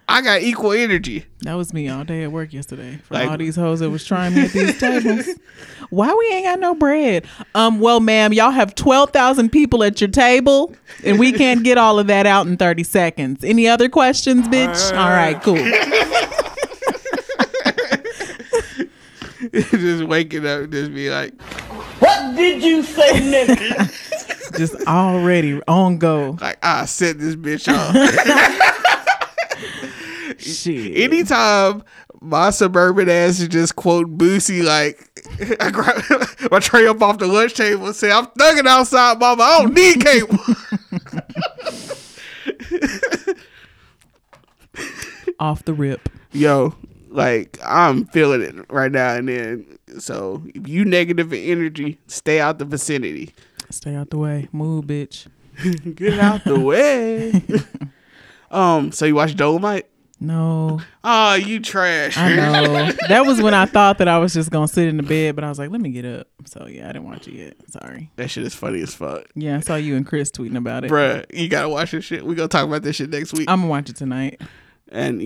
I 0.07 0.21
got 0.21 0.43
equal 0.43 0.73
energy. 0.73 1.25
That 1.43 1.55
was 1.55 1.73
me 1.73 1.89
all 1.89 2.05
day 2.05 2.25
at 2.25 2.33
work 2.33 2.53
yesterday. 2.53 2.99
For 3.05 3.15
Like- 3.15 3.31
all 3.31 3.39
these 3.39 3.57
hoes 3.57 3.81
that 3.81 3.89
was 3.89 4.05
trying 4.05 4.35
me 4.35 4.43
at 4.43 4.51
these 4.51 4.79
tables. 4.79 5.27
Why 5.91 6.13
we 6.13 6.29
ain't 6.35 6.45
got 6.45 6.61
no 6.61 6.75
bread? 6.75 7.27
Um, 7.55 7.81
well, 7.81 8.01
ma'am, 8.01 8.35
y'all 8.35 8.51
have 8.51 8.75
twelve 8.75 9.11
thousand 9.11 9.51
people 9.51 9.83
at 9.83 10.03
your 10.03 10.11
table, 10.11 10.75
and 11.03 11.19
we 11.19 11.33
can't 11.33 11.65
get 11.65 11.79
all 11.79 11.99
of 11.99 12.09
that 12.09 12.27
out 12.27 12.47
in 12.47 12.59
thirty 12.59 12.83
seconds. 12.85 13.43
Any 13.43 13.67
other 13.69 13.89
questions, 13.89 14.47
bitch? 14.49 14.93
All 14.93 15.09
right, 15.09 15.41
cool. 15.43 15.57
just 19.53 20.05
waking 20.05 20.47
up, 20.47 20.71
just 20.71 20.93
be 20.95 21.11
like, 21.11 21.41
What 22.01 22.37
did 22.37 22.63
you 22.63 22.83
say, 22.83 23.11
nigga? 23.21 24.05
Just 24.57 24.75
already 24.87 25.61
on 25.69 25.99
go. 25.99 26.39
like, 26.41 26.59
I 26.65 26.87
set 26.87 27.19
this 27.19 27.37
bitch 27.37 27.69
off. 27.73 27.95
Shit. 30.39 30.97
Anytime 30.97 31.83
my 32.23 32.49
suburban 32.51 33.11
ass 33.11 33.41
is 33.41 33.49
just 33.49 33.77
quote 33.77 34.17
Boosie, 34.17 34.65
like, 34.65 34.99
I 35.61 35.71
grab 35.71 36.03
my 36.51 36.61
tray 36.61 36.87
up 36.87 37.03
off 37.03 37.19
the 37.19 37.27
lunch 37.27 37.55
table 37.55 37.87
and 37.89 37.95
say, 37.95 38.11
I'm 38.11 38.27
thugging 38.29 38.67
outside, 38.67 39.19
mama. 39.19 39.43
I 39.43 39.59
don't 39.63 39.75
need 39.75 40.03
cable. 40.03 40.39
Off 45.39 45.65
the 45.65 45.75
rip. 45.75 46.09
yo, 46.33 46.75
like 47.09 47.59
I'm 47.65 48.05
feeling 48.07 48.43
it 48.43 48.55
right 48.71 48.93
now 48.93 49.15
and 49.15 49.29
then. 49.29 49.79
So 49.99 50.43
if 50.55 50.69
you 50.69 50.85
negative 50.85 51.33
in 51.33 51.43
energy, 51.45 51.99
stay 52.07 52.41
out 52.41 52.59
the 52.59 52.65
vicinity. 52.65 53.35
Stay 53.71 53.95
out 53.95 54.11
the 54.11 54.19
way. 54.19 54.49
Move, 54.53 54.85
bitch. 54.87 55.27
Get 55.95 56.19
out 56.19 56.45
the 56.45 56.59
way. 56.61 57.43
um, 58.51 58.93
so 58.93 59.05
you 59.07 59.15
watch 59.15 59.35
Dolomite? 59.37 59.87
No, 60.21 60.81
Oh, 61.05 61.35
you 61.35 61.61
trash. 61.61 62.17
I 62.17 62.35
know. 62.35 62.91
that 63.09 63.25
was 63.25 63.41
when 63.41 63.55
I 63.55 63.67
thought 63.67 63.99
that 63.99 64.09
I 64.09 64.19
was 64.19 64.35
just 64.35 64.51
gonna 64.51 64.67
sit 64.67 64.89
in 64.89 64.97
the 64.97 65.05
bed, 65.05 65.37
but 65.37 65.45
I 65.45 65.49
was 65.49 65.61
like, 65.61 65.71
let 65.71 65.81
me 65.81 65.91
get 65.91 66.05
up. 66.05 66.27
So 66.45 66.67
yeah, 66.67 66.89
I 66.89 66.93
didn't 66.93 67.05
watch 67.07 67.29
it 67.29 67.35
yet. 67.35 67.55
Sorry. 67.69 68.11
that 68.17 68.29
shit 68.29 68.43
is 68.45 68.53
funny 68.53 68.83
as 68.83 68.93
fuck. 68.95 69.27
Yeah, 69.37 69.57
I 69.59 69.61
saw 69.61 69.77
you 69.77 69.95
and 69.95 70.05
Chris 70.05 70.33
tweeting 70.33 70.57
about 70.57 70.85
it. 70.85 70.91
Bruh, 70.91 71.25
you 71.33 71.49
gotta 71.49 71.69
watch 71.69 71.93
this 71.93 72.05
shit. 72.05 72.27
We 72.27 72.35
gonna 72.35 72.49
talk 72.49 72.65
about 72.67 72.83
this 72.83 72.97
shit 72.97 73.11
next 73.11 73.33
week. 73.33 73.49
I'm 73.49 73.61
gonna 73.61 73.71
watch 73.71 73.91
it 73.91 73.97
tonight. 73.97 74.41
and 74.91 75.21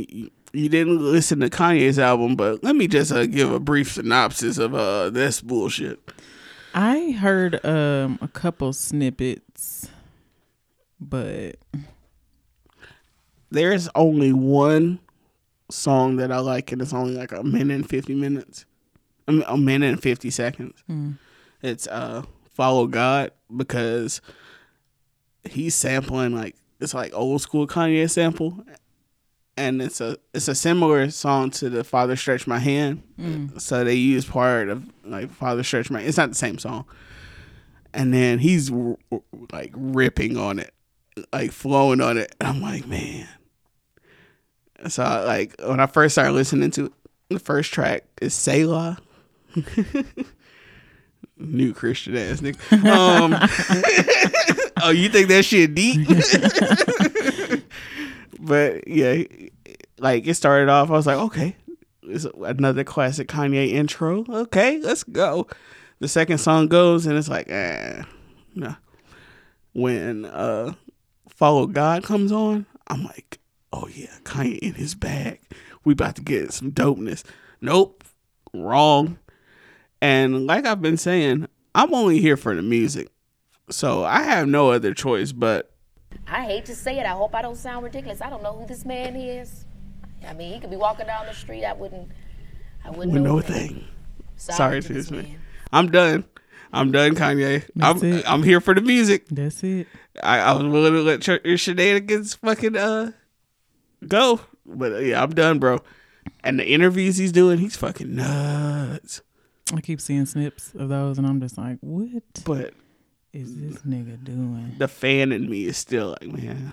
you 0.53 0.69
didn't 0.69 0.99
listen 1.01 1.41
to 1.41 1.49
Kanye's 1.51 1.99
album, 1.99 2.37
but 2.37 2.63
let 2.63 2.77
me 2.77 2.87
just 2.89 3.11
uh, 3.13 3.27
give 3.27 3.51
a 3.53 3.59
brief 3.61 3.93
synopsis 3.93 4.59
of 4.59 4.75
uh 4.75 5.11
this 5.11 5.41
bullshit. 5.41 5.99
I 6.75 7.13
heard 7.13 7.65
um 7.65 8.19
a 8.23 8.29
couple 8.29 8.73
snippets, 8.73 9.89
but 11.01 11.57
There's 13.51 13.89
only 13.95 14.33
one 14.33 14.99
song 15.71 16.17
that 16.17 16.33
I 16.33 16.39
like, 16.39 16.73
and 16.73 16.81
it's 16.81 16.93
only 16.95 17.15
like 17.15 17.33
a 17.33 17.43
minute 17.43 17.75
and 17.75 17.89
fifty 17.89 18.15
minutes. 18.15 18.65
I 19.29 19.33
mean, 19.33 19.45
a 19.47 19.57
minute 19.57 19.91
and 19.93 20.03
fifty 20.03 20.31
seconds. 20.31 20.83
It's 21.63 21.87
uh 21.87 22.23
"Follow 22.55 22.87
God" 22.87 23.31
because 23.55 24.21
he's 25.45 25.75
sampling 25.75 26.35
like 26.35 26.57
it's 26.81 26.95
like 26.95 27.13
old 27.15 27.41
school 27.43 27.67
Kanye 27.67 28.09
sample, 28.11 28.65
and 29.57 29.83
it's 29.83 30.01
a 30.01 30.17
it's 30.33 30.49
a 30.49 30.55
similar 30.55 31.11
song 31.11 31.51
to 31.53 31.69
the 31.71 31.85
"Father 31.85 32.17
Stretch 32.17 32.47
My 32.47 32.59
Hand." 32.59 33.03
So 33.59 33.85
they 33.85 33.95
use 33.95 34.25
part 34.25 34.69
of 34.69 34.85
like 35.05 35.31
"Father 35.31 35.63
Stretch 35.63 35.91
My." 35.91 36.01
It's 36.01 36.17
not 36.17 36.31
the 36.31 36.35
same 36.35 36.59
song, 36.59 36.85
and 37.93 38.13
then 38.13 38.39
he's 38.39 38.73
r- 38.73 38.97
r- 39.11 39.23
like 39.53 39.73
ripping 39.77 40.37
on 40.37 40.59
it, 40.59 40.73
like 41.33 41.53
flowing 41.53 42.01
on 42.01 42.19
it. 42.19 42.35
And 42.41 42.49
I'm 42.49 42.61
like, 42.63 42.87
man. 42.87 43.29
So 44.89 45.03
I, 45.03 45.25
like 45.25 45.55
when 45.61 45.81
I 45.81 45.87
first 45.87 46.15
started 46.15 46.33
listening 46.33 46.71
to 46.73 46.87
it, 46.87 46.93
the 47.29 47.39
first 47.39 47.73
track 47.73 48.05
is 48.21 48.35
Selah. 48.35 48.99
New 51.37 51.75
Christian 51.75 52.17
ass 52.17 52.41
nigga. 52.41 52.85
Um, 52.85 53.35
oh, 54.83 54.91
you 54.91 55.09
think 55.09 55.29
that 55.29 55.45
shit 55.45 55.75
deep? 55.75 56.09
but 58.43 58.87
yeah, 58.89 59.23
like 59.99 60.27
it 60.27 60.35
started 60.35 60.69
off. 60.69 60.91
I 60.91 60.95
was 60.95 61.07
like, 61.07 61.19
okay, 61.19 61.57
it's 62.03 62.27
another 62.43 62.85
classic 62.85 63.29
Kanye 63.29 63.71
intro. 63.71 64.25
Okay, 64.29 64.79
let's 64.81 65.05
go. 65.05 65.47
The 66.01 66.09
second 66.09 66.39
song 66.39 66.67
goes, 66.67 67.07
and 67.07 67.17
it's 67.17 67.29
like, 67.29 67.49
ah, 67.51 68.05
no. 68.55 68.75
When 69.73 70.25
uh, 70.25 70.75
Follow 71.29 71.67
God 71.67 72.03
comes 72.03 72.33
on, 72.33 72.67
I'm 72.89 73.05
like, 73.05 73.39
oh 73.73 73.89
yeah, 73.89 74.19
Kanye 74.25 74.59
in 74.59 74.75
his 74.75 74.95
bag. 74.95 75.41
We 75.85 75.93
about 75.93 76.17
to 76.17 76.23
get 76.23 76.53
some 76.53 76.73
dopeness. 76.73 77.25
Nope, 77.61 78.05
wrong. 78.53 79.19
And 80.01 80.47
like 80.47 80.67
I've 80.67 80.83
been 80.83 80.97
saying, 80.97 81.49
I'm 81.75 81.95
only 81.95 82.21
here 82.21 82.37
for 82.37 82.55
the 82.55 82.63
music. 82.63 83.09
So 83.71 84.05
I 84.05 84.23
have 84.23 84.49
no 84.49 84.71
other 84.71 84.93
choice 84.93 85.33
but 85.33 85.72
I 86.27 86.45
hate 86.45 86.65
to 86.67 86.75
say 86.75 86.99
it. 86.99 87.07
I 87.07 87.11
hope 87.11 87.35
I 87.35 87.43
don't 87.43 87.57
sound 87.57 87.85
ridiculous. 87.85 88.21
I 88.21 88.31
don't 88.31 88.43
know 88.43 88.53
who 88.57 88.67
this 88.67 88.85
man 88.85 89.17
is. 89.17 89.65
I 90.27 90.33
mean, 90.35 90.53
he 90.55 90.61
could 90.61 90.71
be 90.71 90.77
walking 90.77 91.07
down 91.07 91.27
the 91.27 91.35
street. 91.35 91.65
I 91.65 91.73
wouldn't. 91.73 92.09
I 92.85 92.91
wouldn't 92.91 93.13
with 93.13 93.23
know. 93.23 93.35
no 93.35 93.39
him. 93.39 93.53
thing. 93.53 93.85
Sorry, 94.37 94.57
Sorry 94.57 94.81
to 94.83 94.87
to 94.89 94.93
this 94.95 95.05
this 95.07 95.11
man. 95.11 95.23
man. 95.25 95.41
I'm 95.73 95.91
done. 95.91 96.25
I'm 96.73 96.91
done, 96.91 97.15
Kanye. 97.15 97.69
That's 97.77 98.03
I'm 98.03 98.13
it. 98.13 98.25
I'm 98.31 98.43
here 98.43 98.61
for 98.61 98.75
the 98.75 98.81
music. 98.81 99.27
that's 99.31 99.63
it. 99.63 99.87
I, 100.23 100.39
I 100.39 100.53
was 100.53 100.65
willing 100.67 100.93
to 100.95 101.03
let 101.03 101.27
your, 101.27 101.39
your 101.45 101.59
shenanigans 101.59 102.35
fucking 102.35 102.77
uh 102.77 103.13
go, 104.09 104.41
but 104.65 104.93
uh, 104.93 104.99
yeah, 104.99 105.23
I'm 105.23 105.31
done, 105.35 105.59
bro. 105.59 105.81
And 106.45 106.59
the 106.59 106.67
interviews 106.67 107.17
he's 107.19 107.33
doing, 107.33 107.59
he's 107.59 107.77
fucking 107.77 108.15
nuts. 108.15 109.23
I 109.75 109.81
keep 109.81 110.01
seeing 110.01 110.27
snips 110.27 110.73
of 110.75 110.89
those, 110.89 111.19
and 111.19 111.27
I'm 111.27 111.41
just 111.41 111.57
like, 111.59 111.79
what? 111.81 112.23
But 112.45 112.75
is 113.33 113.57
this 113.61 113.83
nigga 113.83 114.23
doing? 114.23 114.75
the 114.79 114.89
fan 114.89 115.33
in 115.33 115.49
me 115.49 115.65
is 115.65 115.77
still 115.77 116.17
like, 116.21 116.31
man, 116.31 116.73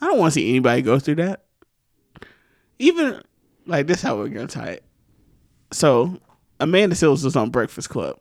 I 0.00 0.06
don't 0.06 0.18
want 0.18 0.34
to 0.34 0.40
see 0.40 0.50
anybody 0.50 0.82
go 0.82 0.98
through 0.98 1.16
that. 1.16 1.44
Even 2.78 3.22
like 3.66 3.86
this, 3.86 4.02
how 4.02 4.16
we're 4.16 4.28
gonna 4.28 4.46
tie 4.46 4.70
it. 4.70 4.84
So 5.72 6.18
Amanda 6.60 6.94
Seales 6.96 7.24
was 7.24 7.36
on 7.36 7.50
Breakfast 7.50 7.88
Club, 7.88 8.18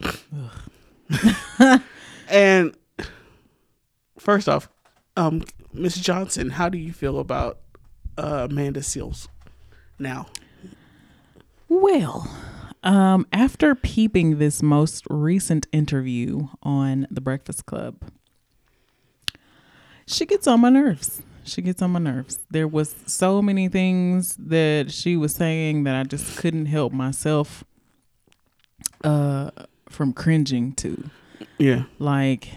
and 2.28 2.76
first 4.18 4.48
off, 4.48 4.68
um, 5.16 5.42
Miss 5.72 5.96
Johnson, 5.96 6.50
how 6.50 6.68
do 6.68 6.78
you 6.78 6.92
feel 6.92 7.18
about 7.18 7.60
uh, 8.18 8.48
Amanda 8.50 8.80
Seales 8.80 9.28
now? 9.98 10.26
Well, 11.68 12.28
um, 12.84 13.26
after 13.32 13.74
peeping 13.74 14.38
this 14.38 14.62
most 14.62 15.04
recent 15.10 15.66
interview 15.72 16.48
on 16.62 17.06
The 17.10 17.20
Breakfast 17.20 17.66
Club, 17.66 17.96
she 20.06 20.26
gets 20.26 20.46
on 20.46 20.60
my 20.60 20.68
nerves. 20.68 21.22
She 21.44 21.60
gets 21.62 21.82
on 21.82 21.90
my 21.92 21.98
nerves. 21.98 22.38
There 22.50 22.68
was 22.68 22.94
so 23.06 23.42
many 23.42 23.68
things 23.68 24.36
that 24.36 24.90
she 24.90 25.16
was 25.16 25.34
saying 25.34 25.84
that 25.84 25.94
I 25.94 26.04
just 26.04 26.36
couldn't 26.38 26.66
help 26.66 26.92
myself 26.92 27.64
uh 29.02 29.50
from 29.88 30.12
cringing 30.12 30.72
to. 30.72 31.10
Yeah, 31.58 31.84
Like 31.98 32.48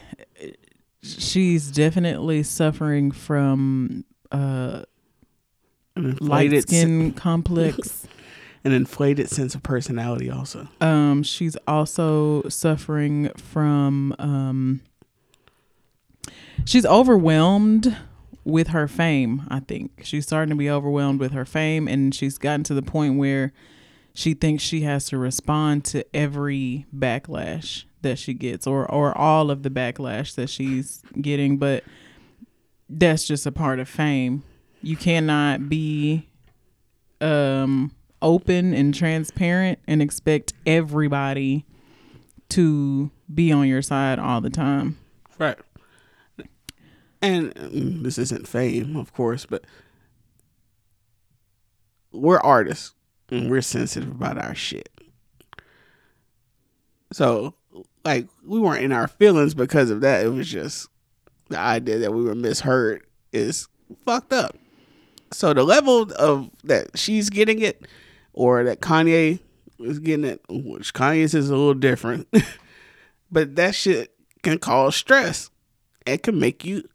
she's 1.01 1.69
definitely 1.71 2.43
suffering 2.43 3.11
from 3.11 4.05
uh 4.31 4.83
light 5.95 6.61
skin 6.61 7.11
complex. 7.13 8.06
an 8.67 8.73
inflated 8.73 9.29
sense 9.29 9.55
of 9.55 9.63
personality, 9.63 10.29
also. 10.29 10.67
Um, 10.81 11.23
she's 11.23 11.55
also 11.67 12.43
suffering 12.49 13.29
from 13.37 14.13
um 14.19 14.81
she's 16.65 16.85
overwhelmed 16.85 17.95
with 18.43 18.67
her 18.69 18.87
fame, 18.87 19.43
I 19.49 19.61
think. 19.61 20.01
She's 20.03 20.25
starting 20.25 20.49
to 20.49 20.55
be 20.55 20.69
overwhelmed 20.69 21.19
with 21.19 21.31
her 21.31 21.45
fame 21.45 21.87
and 21.87 22.13
she's 22.13 22.37
gotten 22.37 22.63
to 22.65 22.73
the 22.73 22.81
point 22.81 23.17
where 23.17 23.53
she 24.13 24.33
thinks 24.33 24.63
she 24.63 24.81
has 24.81 25.05
to 25.09 25.17
respond 25.17 25.85
to 25.85 26.05
every 26.15 26.85
backlash 26.95 27.85
that 28.01 28.19
she 28.19 28.33
gets 28.33 28.67
or 28.67 28.89
or 28.91 29.17
all 29.17 29.49
of 29.49 29.63
the 29.63 29.69
backlash 29.69 30.35
that 30.35 30.49
she's 30.49 31.01
getting, 31.21 31.57
but 31.57 31.83
that's 32.89 33.25
just 33.25 33.45
a 33.45 33.51
part 33.51 33.79
of 33.79 33.87
fame. 33.87 34.43
You 34.81 34.97
cannot 34.97 35.69
be 35.69 36.27
um 37.21 37.91
open 38.21 38.73
and 38.73 38.93
transparent 38.93 39.79
and 39.87 40.01
expect 40.01 40.53
everybody 40.65 41.65
to 42.49 43.11
be 43.33 43.51
on 43.51 43.67
your 43.67 43.81
side 43.81 44.19
all 44.19 44.41
the 44.41 44.49
time. 44.49 44.97
Right. 45.37 45.57
And 47.21 47.53
mm, 47.55 48.03
this 48.03 48.17
isn't 48.17 48.47
fame, 48.47 48.95
of 48.95 49.13
course, 49.13 49.45
but 49.45 49.65
we're 52.11 52.39
artists 52.39 52.93
and 53.29 53.49
we're 53.49 53.61
sensitive 53.61 54.09
about 54.09 54.37
our 54.37 54.55
shit. 54.55 54.89
So, 57.11 57.55
like, 58.03 58.27
we 58.45 58.59
weren't 58.59 58.83
in 58.83 58.91
our 58.91 59.07
feelings 59.07 59.53
because 59.53 59.89
of 59.89 60.01
that. 60.01 60.25
It 60.25 60.29
was 60.29 60.49
just 60.49 60.89
the 61.49 61.57
idea 61.57 61.99
that 61.99 62.13
we 62.13 62.23
were 62.23 62.35
misheard 62.35 63.05
is 63.31 63.67
fucked 64.05 64.33
up. 64.33 64.57
So, 65.31 65.53
the 65.53 65.63
level 65.63 66.11
of 66.13 66.49
that 66.63 66.97
she's 66.97 67.29
getting 67.29 67.61
it 67.61 67.85
or 68.37 68.63
that 68.65 68.81
Kanye 68.81 69.39
is 69.79 69.97
getting 69.97 70.23
it, 70.23 70.39
which 70.47 70.93
Kanye's 70.93 71.33
is 71.33 71.49
a 71.49 71.55
little 71.55 71.73
different, 71.73 72.27
but 73.31 73.55
that 73.55 73.73
shit 73.73 74.13
can 74.43 74.59
cause 74.59 74.95
stress. 74.95 75.49
It 76.05 76.21
can 76.21 76.39
make 76.39 76.63
you 76.63 76.87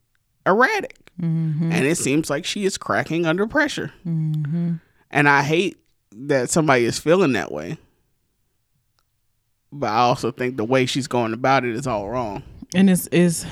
erratic. 0.47 0.97
And 1.19 1.85
it 1.85 1.97
seems 1.99 2.31
like 2.31 2.45
she 2.45 2.65
is 2.65 2.79
cracking 2.79 3.27
under 3.27 3.47
pressure. 3.47 3.93
And 4.05 4.81
I 5.29 5.43
hate 5.43 5.79
that 6.13 6.49
somebody 6.49 6.85
is 6.85 6.99
feeling 6.99 7.33
that 7.33 7.51
way. 7.51 7.77
But 9.73 9.89
I 9.89 9.99
also 9.99 10.31
think 10.31 10.57
the 10.57 10.65
way 10.65 10.87
she's 10.87 11.09
going 11.09 11.33
about 11.33 11.65
it 11.65 11.75
is 11.75 11.87
all 11.89 12.09
wrong. 12.09 12.43
And 12.75 12.89
it's 12.89 13.07
is 13.09 13.47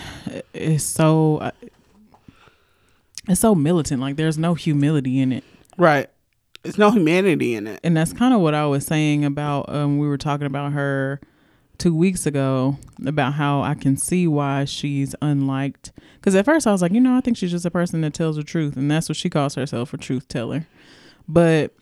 it's 0.55 0.84
so 0.84 1.38
uh, 1.38 1.51
it's 3.28 3.41
so 3.41 3.55
militant. 3.55 4.01
Like 4.01 4.16
there's 4.16 4.38
no 4.38 4.55
humility 4.55 5.18
in 5.20 5.32
it. 5.32 5.45
Right. 5.76 6.09
There's 6.62 6.78
no 6.78 6.90
humanity 6.90 7.54
in 7.54 7.66
it. 7.66 7.80
and 7.82 7.96
that's 7.96 8.12
kind 8.12 8.34
of 8.34 8.40
what 8.40 8.54
I 8.54 8.66
was 8.66 8.86
saying 8.86 9.24
about 9.24 9.72
um 9.74 9.98
we 9.98 10.06
were 10.06 10.18
talking 10.18 10.46
about 10.46 10.72
her 10.72 11.20
two 11.80 11.94
weeks 11.94 12.26
ago 12.26 12.78
about 13.06 13.32
how 13.34 13.62
I 13.62 13.74
can 13.74 13.96
see 13.96 14.28
why 14.28 14.66
she's 14.66 15.14
unliked. 15.22 15.92
Because 16.16 16.34
at 16.34 16.44
first 16.44 16.66
I 16.66 16.72
was 16.72 16.82
like, 16.82 16.92
you 16.92 17.00
know, 17.00 17.16
I 17.16 17.22
think 17.22 17.38
she's 17.38 17.50
just 17.50 17.64
a 17.64 17.70
person 17.70 18.02
that 18.02 18.12
tells 18.12 18.36
the 18.36 18.44
truth, 18.44 18.76
and 18.76 18.90
that's 18.90 19.08
what 19.08 19.16
she 19.16 19.30
calls 19.30 19.54
herself, 19.54 19.94
a 19.94 19.96
truth 19.96 20.28
teller. 20.28 20.66
But 21.26 21.72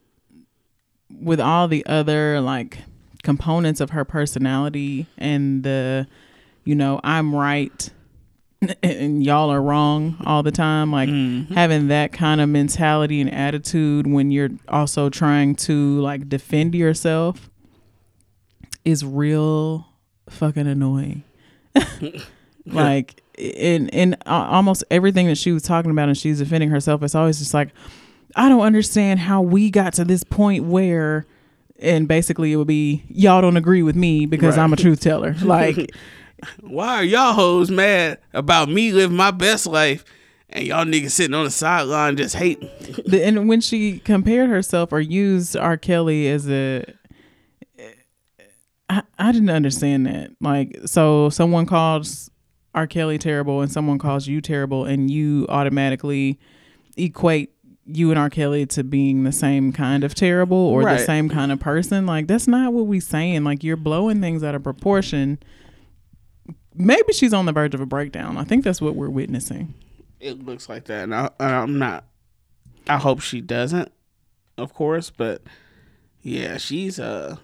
with 1.10 1.40
all 1.40 1.66
the 1.66 1.84
other 1.86 2.40
like 2.40 2.78
components 3.24 3.80
of 3.80 3.90
her 3.90 4.04
personality 4.04 5.06
and 5.18 5.64
the, 5.64 6.06
you 6.64 6.76
know, 6.76 7.00
I'm 7.02 7.34
right 7.34 7.90
and 8.82 9.24
y'all 9.24 9.50
are 9.50 9.62
wrong 9.62 10.16
all 10.26 10.42
the 10.42 10.50
time. 10.50 10.90
Like 10.92 11.08
having 11.50 11.88
that 11.88 12.12
kind 12.12 12.40
of 12.40 12.48
mentality 12.48 13.20
and 13.20 13.32
attitude 13.32 14.06
when 14.06 14.30
you're 14.30 14.50
also 14.68 15.08
trying 15.10 15.54
to 15.56 16.00
like 16.00 16.28
defend 16.28 16.74
yourself 16.74 17.50
is 18.84 19.04
real 19.04 19.86
fucking 20.28 20.66
annoying. 20.66 21.22
Like 22.66 23.22
in 23.38 23.88
in 23.88 24.12
uh, 24.26 24.46
almost 24.50 24.84
everything 24.90 25.26
that 25.28 25.38
she 25.38 25.52
was 25.52 25.62
talking 25.62 25.90
about 25.90 26.08
and 26.08 26.18
she's 26.18 26.38
defending 26.38 26.68
herself 26.68 27.02
it's 27.02 27.14
always 27.14 27.38
just 27.38 27.54
like 27.54 27.70
i 28.36 28.46
don't 28.48 28.60
understand 28.60 29.20
how 29.20 29.40
we 29.40 29.70
got 29.70 29.94
to 29.94 30.04
this 30.04 30.22
point 30.22 30.64
where 30.64 31.24
and 31.78 32.06
basically 32.08 32.52
it 32.52 32.56
would 32.56 32.66
be 32.66 33.04
y'all 33.08 33.40
don't 33.40 33.56
agree 33.56 33.82
with 33.82 33.96
me 33.96 34.26
because 34.26 34.56
Right. 34.58 34.64
i'm 34.64 34.72
a 34.74 34.76
truth 34.76 35.00
teller. 35.00 35.34
Like 35.42 35.92
Why 36.60 36.96
are 36.96 37.04
y'all 37.04 37.32
hoes 37.32 37.70
mad 37.70 38.18
about 38.32 38.68
me 38.68 38.92
living 38.92 39.16
my 39.16 39.30
best 39.30 39.66
life 39.66 40.04
and 40.50 40.66
y'all 40.66 40.84
niggas 40.84 41.10
sitting 41.10 41.34
on 41.34 41.44
the 41.44 41.50
sideline 41.50 42.16
just 42.16 42.36
hating? 42.36 42.70
and 43.12 43.48
when 43.48 43.60
she 43.60 43.98
compared 43.98 44.48
herself 44.48 44.92
or 44.92 45.00
used 45.00 45.56
R. 45.56 45.76
Kelly 45.76 46.28
as 46.28 46.48
a, 46.48 46.84
I, 48.88 49.02
I 49.18 49.32
didn't 49.32 49.50
understand 49.50 50.06
that. 50.06 50.30
Like, 50.40 50.78
so 50.86 51.28
someone 51.30 51.66
calls 51.66 52.30
R. 52.74 52.86
Kelly 52.86 53.18
terrible 53.18 53.60
and 53.60 53.70
someone 53.70 53.98
calls 53.98 54.26
you 54.26 54.40
terrible, 54.40 54.84
and 54.84 55.10
you 55.10 55.46
automatically 55.48 56.38
equate 56.96 57.50
you 57.86 58.10
and 58.10 58.18
R. 58.18 58.30
Kelly 58.30 58.66
to 58.66 58.84
being 58.84 59.24
the 59.24 59.32
same 59.32 59.72
kind 59.72 60.04
of 60.04 60.14
terrible 60.14 60.58
or 60.58 60.84
the 60.84 60.98
same 60.98 61.28
kind 61.28 61.50
of 61.50 61.58
person. 61.58 62.06
Like, 62.06 62.26
that's 62.26 62.46
not 62.46 62.72
what 62.72 62.86
we 62.86 63.00
saying. 63.00 63.44
Like, 63.44 63.64
you're 63.64 63.76
blowing 63.76 64.20
things 64.20 64.44
out 64.44 64.54
of 64.54 64.62
proportion. 64.62 65.38
Maybe 66.78 67.12
she's 67.12 67.34
on 67.34 67.46
the 67.46 67.52
verge 67.52 67.74
of 67.74 67.80
a 67.80 67.86
breakdown. 67.86 68.38
I 68.38 68.44
think 68.44 68.64
that's 68.64 68.80
what 68.80 68.94
we're 68.94 69.10
witnessing. 69.10 69.74
It 70.20 70.44
looks 70.44 70.68
like 70.68 70.84
that, 70.86 71.04
and 71.04 71.14
I, 71.14 71.30
I'm 71.38 71.78
not. 71.78 72.04
I 72.88 72.96
hope 72.96 73.20
she 73.20 73.40
doesn't, 73.40 73.92
of 74.56 74.72
course, 74.72 75.10
but 75.10 75.42
yeah, 76.22 76.56
she's 76.56 76.98
uh, 76.98 77.36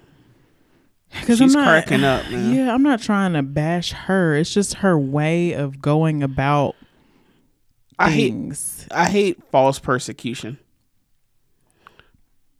Because 1.20 1.38
she's 1.38 1.54
cracking 1.54 2.04
up, 2.04 2.24
man. 2.30 2.54
Yeah, 2.54 2.72
I'm 2.72 2.82
not 2.82 3.00
trying 3.00 3.34
to 3.34 3.42
bash 3.42 3.92
her. 3.92 4.34
It's 4.36 4.52
just 4.52 4.74
her 4.74 4.98
way 4.98 5.52
of 5.52 5.82
going 5.82 6.22
about 6.22 6.76
I 7.98 8.10
hate 8.10 8.30
things. 8.30 8.88
I 8.90 9.08
hate 9.08 9.42
false 9.50 9.78
persecution. 9.78 10.58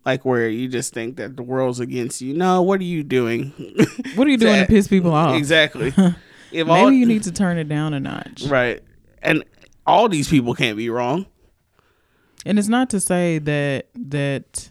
Like 0.04 0.24
where 0.24 0.48
you 0.48 0.68
just 0.68 0.92
think 0.92 1.16
that 1.16 1.36
the 1.36 1.42
world's 1.42 1.80
against 1.80 2.20
you. 2.20 2.34
No, 2.34 2.60
what 2.60 2.80
are 2.80 2.84
you 2.84 3.02
doing? 3.02 3.52
What 4.14 4.26
are 4.26 4.30
you 4.30 4.36
doing 4.38 4.60
to 4.60 4.66
piss 4.66 4.86
people 4.86 5.14
off? 5.14 5.34
Exactly. 5.36 5.94
if 6.54 6.66
Maybe 6.66 6.80
all, 6.80 6.92
you 6.92 7.04
need 7.06 7.24
to 7.24 7.32
turn 7.32 7.58
it 7.58 7.68
down 7.68 7.94
a 7.94 8.00
notch. 8.00 8.44
right, 8.44 8.82
and 9.22 9.44
all 9.86 10.08
these 10.08 10.28
people 10.28 10.54
can't 10.54 10.76
be 10.76 10.88
wrong. 10.88 11.26
And 12.46 12.58
it's 12.58 12.68
not 12.68 12.90
to 12.90 13.00
say 13.00 13.38
that 13.38 13.88
that 13.94 14.70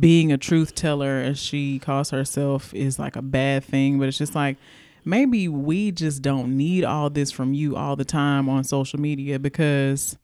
being 0.00 0.32
a 0.32 0.38
truth 0.38 0.74
teller, 0.74 1.16
as 1.16 1.38
she 1.38 1.78
calls 1.78 2.10
herself, 2.10 2.72
is 2.74 2.98
like 2.98 3.16
a 3.16 3.22
bad 3.22 3.64
thing, 3.64 3.98
but 3.98 4.08
it's 4.08 4.18
just 4.18 4.34
like 4.34 4.56
maybe 5.04 5.46
we 5.48 5.92
just 5.92 6.22
don't 6.22 6.56
need 6.56 6.84
all 6.84 7.10
this 7.10 7.30
from 7.30 7.54
you 7.54 7.76
all 7.76 7.94
the 7.96 8.04
time 8.04 8.48
on 8.48 8.64
social 8.64 8.98
media 9.00 9.38
because 9.38 10.16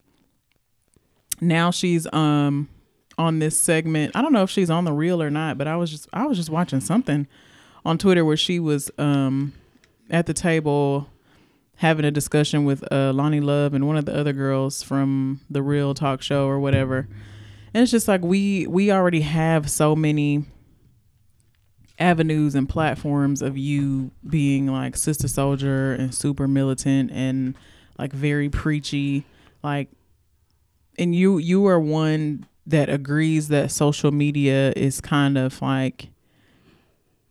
now 1.41 1.71
she's 1.71 2.13
um 2.13 2.69
on 3.19 3.39
this 3.39 3.57
segment. 3.59 4.15
I 4.17 4.23
don't 4.23 4.33
know 4.33 4.43
if 4.43 4.51
she's 4.51 4.71
on 4.71 4.85
the 4.85 4.93
reel 4.93 5.23
or 5.23 5.31
not, 5.31 5.59
but 5.59 5.67
I 5.67 5.77
was 5.77 5.91
just 5.91 6.09
I 6.13 6.27
was 6.27 6.37
just 6.39 6.51
watching 6.51 6.81
something 6.81 7.27
on 7.85 7.99
Twitter 7.99 8.25
where 8.25 8.37
she 8.37 8.59
was 8.59 8.91
um 8.99 9.53
at 10.13 10.27
the 10.27 10.35
table 10.35 11.09
having 11.77 12.05
a 12.05 12.11
discussion 12.11 12.65
with 12.65 12.85
uh, 12.93 13.13
Loni 13.13 13.43
Love 13.43 13.75
and 13.75 13.89
one 13.89 13.97
of 13.97 14.05
the 14.05 14.17
other 14.17 14.33
girls 14.33 14.83
from 14.83 15.41
the 15.51 15.63
Real 15.63 15.95
Talk 15.95 16.23
Show 16.23 16.47
or 16.47 16.61
whatever. 16.61 17.09
And 17.75 17.83
it's 17.83 17.91
just 17.91 18.07
like 18.07 18.23
we 18.23 18.67
we 18.67 18.93
already 18.93 19.23
have 19.23 19.71
so 19.71 19.97
many 19.97 20.45
avenues 21.99 22.55
and 22.55 22.69
platforms 22.69 23.43
of 23.43 23.57
you 23.57 24.11
being 24.29 24.67
like 24.67 24.97
sister 24.97 25.29
soldier 25.29 25.93
and 25.95 26.15
super 26.15 26.47
militant 26.47 27.11
and 27.13 27.55
like 27.99 28.13
very 28.13 28.49
preachy 28.49 29.25
like 29.63 29.89
and 30.99 31.15
you 31.15 31.39
you 31.39 31.67
are 31.67 31.79
one 31.79 32.47
that 32.67 32.89
agrees 32.89 33.49
that 33.49 33.71
social 33.71 34.11
media 34.11 34.73
is 34.75 35.01
kind 35.01 35.39
of 35.39 35.61
like 35.63 36.09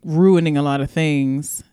ruining 0.03 0.55
a 0.55 0.61
lot 0.61 0.79
of 0.79 0.89
things 0.89 1.63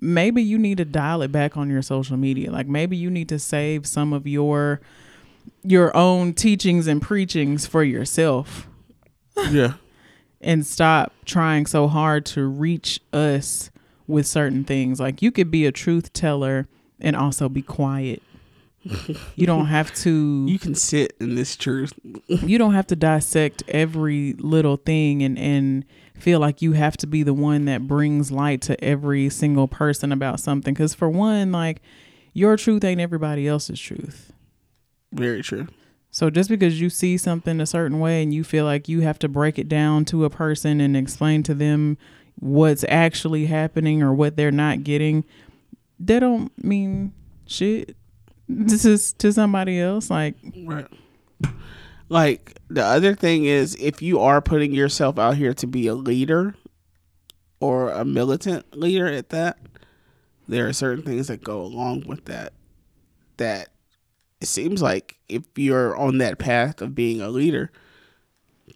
maybe 0.00 0.42
you 0.42 0.58
need 0.58 0.78
to 0.78 0.84
dial 0.84 1.22
it 1.22 1.30
back 1.30 1.56
on 1.56 1.68
your 1.70 1.82
social 1.82 2.16
media 2.16 2.50
like 2.50 2.66
maybe 2.66 2.96
you 2.96 3.10
need 3.10 3.28
to 3.28 3.38
save 3.38 3.86
some 3.86 4.12
of 4.12 4.26
your 4.26 4.80
your 5.62 5.94
own 5.96 6.32
teachings 6.32 6.86
and 6.86 7.02
preachings 7.02 7.66
for 7.66 7.82
yourself 7.84 8.66
Yeah. 9.50 9.74
and 10.40 10.64
stop 10.66 11.12
trying 11.24 11.66
so 11.66 11.86
hard 11.88 12.24
to 12.26 12.46
reach 12.46 13.00
us 13.12 13.70
with 14.06 14.26
certain 14.26 14.64
things. 14.64 14.98
Like 14.98 15.20
you 15.22 15.30
could 15.30 15.50
be 15.50 15.66
a 15.66 15.72
truth 15.72 16.12
teller 16.12 16.66
and 16.98 17.14
also 17.14 17.48
be 17.48 17.62
quiet. 17.62 18.22
you 19.36 19.46
don't 19.46 19.66
have 19.66 19.94
to 19.96 20.46
You 20.48 20.58
can 20.58 20.74
sit 20.74 21.14
in 21.20 21.34
this 21.34 21.56
truth. 21.56 21.92
you 22.26 22.56
don't 22.56 22.72
have 22.74 22.86
to 22.88 22.96
dissect 22.96 23.62
every 23.68 24.32
little 24.38 24.78
thing 24.78 25.22
and 25.22 25.38
and 25.38 25.84
feel 26.20 26.40
like 26.40 26.62
you 26.62 26.72
have 26.72 26.96
to 26.98 27.06
be 27.06 27.22
the 27.22 27.34
one 27.34 27.64
that 27.64 27.86
brings 27.86 28.30
light 28.30 28.60
to 28.62 28.82
every 28.82 29.28
single 29.28 29.68
person 29.68 30.12
about 30.12 30.40
something 30.40 30.74
cuz 30.74 30.94
for 30.94 31.08
one 31.08 31.50
like 31.52 31.80
your 32.32 32.56
truth 32.56 32.84
ain't 32.84 33.00
everybody 33.00 33.48
else's 33.48 33.80
truth. 33.80 34.32
Very 35.12 35.42
true. 35.42 35.66
So 36.12 36.28
just 36.28 36.48
because 36.48 36.80
you 36.80 36.90
see 36.90 37.16
something 37.16 37.60
a 37.60 37.66
certain 37.66 38.00
way 38.00 38.22
and 38.22 38.34
you 38.34 38.42
feel 38.42 38.64
like 38.64 38.88
you 38.88 39.00
have 39.00 39.18
to 39.20 39.28
break 39.28 39.58
it 39.58 39.68
down 39.68 40.04
to 40.06 40.24
a 40.24 40.30
person 40.30 40.80
and 40.80 40.96
explain 40.96 41.42
to 41.44 41.54
them 41.54 41.98
what's 42.38 42.84
actually 42.88 43.46
happening 43.46 44.02
or 44.02 44.12
what 44.12 44.36
they're 44.36 44.50
not 44.50 44.82
getting, 44.82 45.24
that 46.00 46.20
don't 46.20 46.52
mean 46.62 47.12
shit. 47.46 47.96
This 48.52 48.84
is 48.84 49.12
to 49.14 49.32
somebody 49.32 49.78
else. 49.78 50.10
Like 50.10 50.34
Right. 50.64 50.88
Like 52.10 52.58
the 52.68 52.84
other 52.84 53.14
thing 53.14 53.44
is 53.46 53.76
if 53.76 54.02
you 54.02 54.20
are 54.20 54.42
putting 54.42 54.74
yourself 54.74 55.18
out 55.18 55.36
here 55.36 55.54
to 55.54 55.66
be 55.66 55.86
a 55.86 55.94
leader 55.94 56.56
or 57.60 57.90
a 57.90 58.04
militant 58.04 58.76
leader 58.76 59.06
at 59.06 59.30
that, 59.30 59.58
there 60.48 60.66
are 60.66 60.72
certain 60.72 61.04
things 61.04 61.28
that 61.28 61.42
go 61.42 61.62
along 61.62 62.04
with 62.06 62.24
that 62.24 62.52
that 63.36 63.68
it 64.40 64.48
seems 64.48 64.82
like 64.82 65.18
if 65.28 65.44
you're 65.56 65.96
on 65.96 66.18
that 66.18 66.38
path 66.38 66.82
of 66.82 66.94
being 66.94 67.20
a 67.20 67.28
leader, 67.28 67.70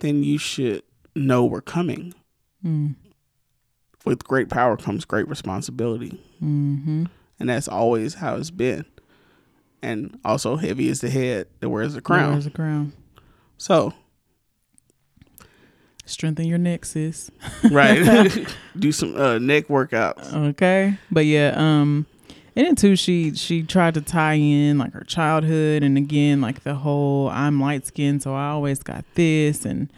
then 0.01 0.22
you 0.22 0.39
should 0.39 0.82
know 1.16 1.45
we're 1.45 1.61
coming. 1.61 2.14
With 4.05 4.24
great 4.24 4.49
power 4.49 4.76
comes 4.76 5.05
great 5.05 5.28
responsibility. 5.28 6.20
Mm-hmm. 6.43 7.07
And 7.41 7.49
that's 7.49 7.68
always 7.68 8.14
how 8.14 8.37
it's 8.37 8.51
been. 8.51 8.85
And 9.82 10.18
also, 10.24 10.57
heavy 10.57 10.89
is 10.89 11.01
the 11.01 11.11
head 11.11 11.49
that 11.61 11.68
wears 11.68 11.95
the 11.95 12.01
crown. 12.01 12.32
There's 12.32 12.47
a 12.47 12.51
crown. 12.51 12.93
So, 13.59 13.93
Strengthen 16.07 16.45
your 16.47 16.59
neck, 16.59 16.85
sis. 16.85 17.31
right, 17.71 18.31
do 18.79 18.93
some 18.93 19.17
uh, 19.17 19.39
neck 19.39 19.69
workouts. 19.69 20.35
Okay. 20.51 20.99
But 21.11 21.25
yeah, 21.25 21.55
um 21.57 22.05
and 22.55 22.67
then 22.67 22.77
too 22.77 22.95
she 22.95 23.35
she 23.35 23.63
tried 23.63 23.95
to 23.95 24.03
tie 24.03 24.35
in 24.35 24.77
like 24.79 24.93
her 24.93 25.03
childhood 25.05 25.83
and 25.83 25.97
again 25.97 26.41
like 26.43 26.63
the 26.63 26.75
whole 26.75 27.29
I'm 27.31 27.59
light 27.61 27.87
skinned 27.87 28.23
so 28.23 28.35
I 28.35 28.49
always 28.51 28.83
got 28.83 29.05
this 29.15 29.65
and 29.65 29.91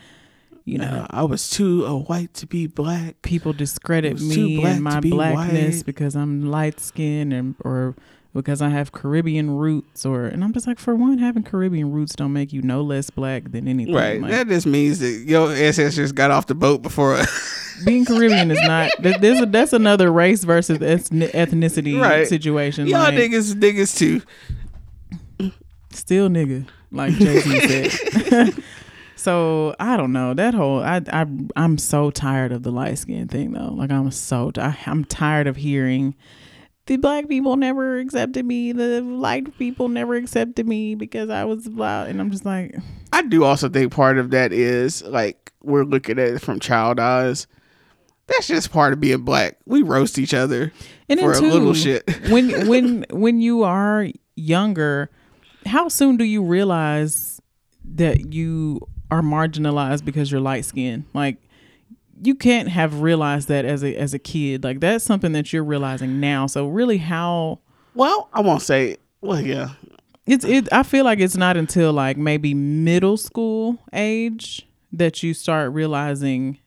you 0.65 0.79
know 0.79 0.87
Uh, 0.87 1.07
I 1.11 1.25
was 1.25 1.51
too 1.51 1.85
uh, 1.85 1.95
white 1.97 2.33
to 2.35 2.47
be 2.47 2.67
black. 2.69 3.21
people 3.23 3.53
discredit 3.53 4.21
me 4.21 4.63
and 4.65 4.83
my 4.83 5.01
blackness 5.01 5.79
white. 5.79 5.87
because 5.87 6.15
I'm 6.15 6.47
light 6.51 6.79
skinned 6.81 7.33
and 7.35 7.57
or 7.61 7.95
because 8.37 8.62
I 8.62 8.68
have 8.68 8.93
Caribbean 8.93 9.51
roots 9.57 10.05
or 10.07 10.24
and 10.26 10.45
I'm 10.45 10.53
just 10.53 10.66
like 10.66 10.78
for 10.78 10.95
one 10.95 11.18
having 11.18 11.43
Caribbean 11.43 11.91
roots 11.93 12.14
don't 12.14 12.32
make 12.32 12.53
you 12.53 12.62
no 12.62 12.82
less 12.82 13.11
black 13.11 13.51
than 13.53 13.66
anything. 13.66 13.95
Right, 13.95 14.20
Like, 14.20 14.30
that 14.30 14.49
just 14.49 14.66
means 14.66 14.99
that 15.01 15.24
your 15.26 15.51
ancestors 15.53 16.12
got 16.12 16.30
off 16.30 16.47
the 16.47 16.55
boat 16.55 16.82
before 16.82 17.18
being 17.84 18.05
Caribbean 18.05 18.51
is 18.51 18.61
not 18.62 18.91
there's 19.01 19.41
a, 19.41 19.47
that's 19.47 19.72
another 19.72 20.11
race 20.12 20.45
versus 20.45 20.78
ethnicity 20.78 22.01
Right. 22.01 22.26
situation. 22.26 22.87
Y'all 22.87 23.01
like, 23.01 23.14
niggas, 23.14 23.55
niggas 23.55 23.97
too. 23.99 24.22
still 25.91 26.28
nigga, 26.28 26.66
like 26.91 27.12
Jay 27.14 27.41
Z 27.41 27.91
said. 28.28 28.55
so 29.16 29.74
I 29.80 29.97
don't 29.97 30.12
know 30.12 30.34
that 30.34 30.55
whole. 30.55 30.82
I 30.82 31.01
I 31.12 31.26
I'm 31.57 31.78
so 31.78 32.11
tired 32.11 32.53
of 32.53 32.62
the 32.62 32.70
light 32.70 32.99
skin 32.99 33.28
thing 33.28 33.53
though. 33.53 33.72
Like 33.72 33.91
I'm 33.91 34.11
so 34.11 34.53
I, 34.59 34.76
I'm 34.87 35.05
tired 35.05 35.47
of 35.47 35.57
hearing 35.57 36.14
the 36.87 36.97
black 36.97 37.28
people 37.28 37.57
never 37.57 37.99
accepted 37.99 38.47
me. 38.47 38.72
The 38.72 39.01
light 39.03 39.57
people 39.59 39.89
never 39.89 40.14
accepted 40.14 40.66
me 40.66 40.95
because 40.95 41.30
I 41.30 41.45
was 41.45 41.68
black, 41.68 42.09
and 42.09 42.20
I'm 42.20 42.30
just 42.30 42.45
like, 42.45 42.74
I 43.12 43.22
do 43.22 43.45
also 43.45 43.68
think 43.68 43.93
part 43.93 44.18
of 44.18 44.30
that 44.30 44.53
is 44.53 45.03
like 45.03 45.53
we're 45.62 45.84
looking 45.84 46.18
at 46.18 46.28
it 46.28 46.41
from 46.41 46.61
child 46.61 47.01
eyes. 47.01 47.47
That's 48.28 48.47
just 48.47 48.72
part 48.72 48.93
of 48.93 49.01
being 49.01 49.22
black. 49.22 49.59
We 49.66 49.82
roast 49.82 50.18
each 50.18 50.34
other 50.34 50.72
and 51.09 51.20
for 51.20 51.32
then 51.34 51.45
a 51.45 51.53
little 51.53 51.74
shit. 51.74 52.05
when 52.28 52.66
when 52.68 53.07
when 53.11 53.41
you 53.41 53.64
are 53.64 54.09
younger, 54.37 55.11
how 55.66 55.89
soon 55.89 56.16
do 56.16 56.24
you 56.24 56.43
realize 56.43 57.41
that 57.84 58.32
you 58.32 58.80
are 59.11 59.22
marginalized 59.22 60.05
because 60.05 60.30
you're 60.30 60.41
light 60.41 60.64
skinned? 60.64 61.05
Like 61.14 61.39
you 62.23 62.35
can't 62.35 62.69
have 62.69 63.01
realized 63.01 63.49
that 63.49 63.64
as 63.64 63.83
a 63.83 63.95
as 63.97 64.14
a 64.14 64.19
kid. 64.19 64.64
Like 64.64 64.81
that's 64.81 65.05
something 65.05 65.33
that 65.33 65.53
you're 65.53 65.64
realizing 65.64 66.21
now. 66.21 66.47
So 66.47 66.67
really 66.67 66.99
how 66.99 67.61
Well, 67.95 68.29
I 68.33 68.41
won't 68.41 68.62
say. 68.62 68.97
Well, 69.21 69.41
yeah, 69.41 69.71
it's 70.27 70.45
it 70.45 70.69
I 70.73 70.83
feel 70.83 71.05
like 71.05 71.19
it's 71.19 71.37
not 71.37 71.57
until 71.57 71.93
like 71.93 72.17
maybe 72.17 72.55
middle 72.55 73.17
school 73.17 73.79
age 73.93 74.67
that 74.93 75.23
you 75.23 75.35
start 75.35 75.73
realizing 75.73 76.59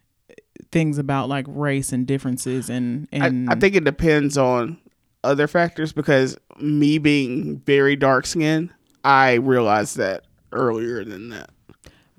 things 0.71 0.97
about 0.97 1.29
like 1.29 1.45
race 1.47 1.91
and 1.91 2.05
differences 2.05 2.69
and 2.69 3.07
I, 3.11 3.25
and 3.25 3.49
I 3.49 3.55
think 3.55 3.75
it 3.75 3.85
depends 3.85 4.37
on 4.37 4.77
other 5.23 5.47
factors 5.47 5.91
because 5.91 6.37
me 6.59 6.97
being 6.97 7.59
very 7.59 7.95
dark 7.95 8.25
skinned, 8.25 8.71
I 9.03 9.33
realized 9.35 9.97
that 9.97 10.25
earlier 10.51 11.03
than 11.03 11.29
that. 11.29 11.49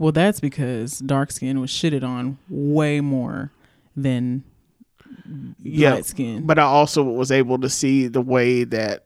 Well, 0.01 0.13
that's 0.13 0.41
because 0.41 0.99
dark 1.01 1.31
skin 1.31 1.61
was 1.61 1.71
shitted 1.71 2.03
on 2.03 2.39
way 2.49 3.03
more 3.03 3.53
than 3.95 4.45
Yeah, 5.63 5.93
light 5.95 6.07
skin. 6.07 6.47
but 6.47 6.59
I 6.59 6.63
also 6.63 7.03
was 7.03 7.31
able 7.31 7.59
to 7.59 7.69
see 7.69 8.07
the 8.09 8.23
way 8.23 8.65
that 8.65 9.05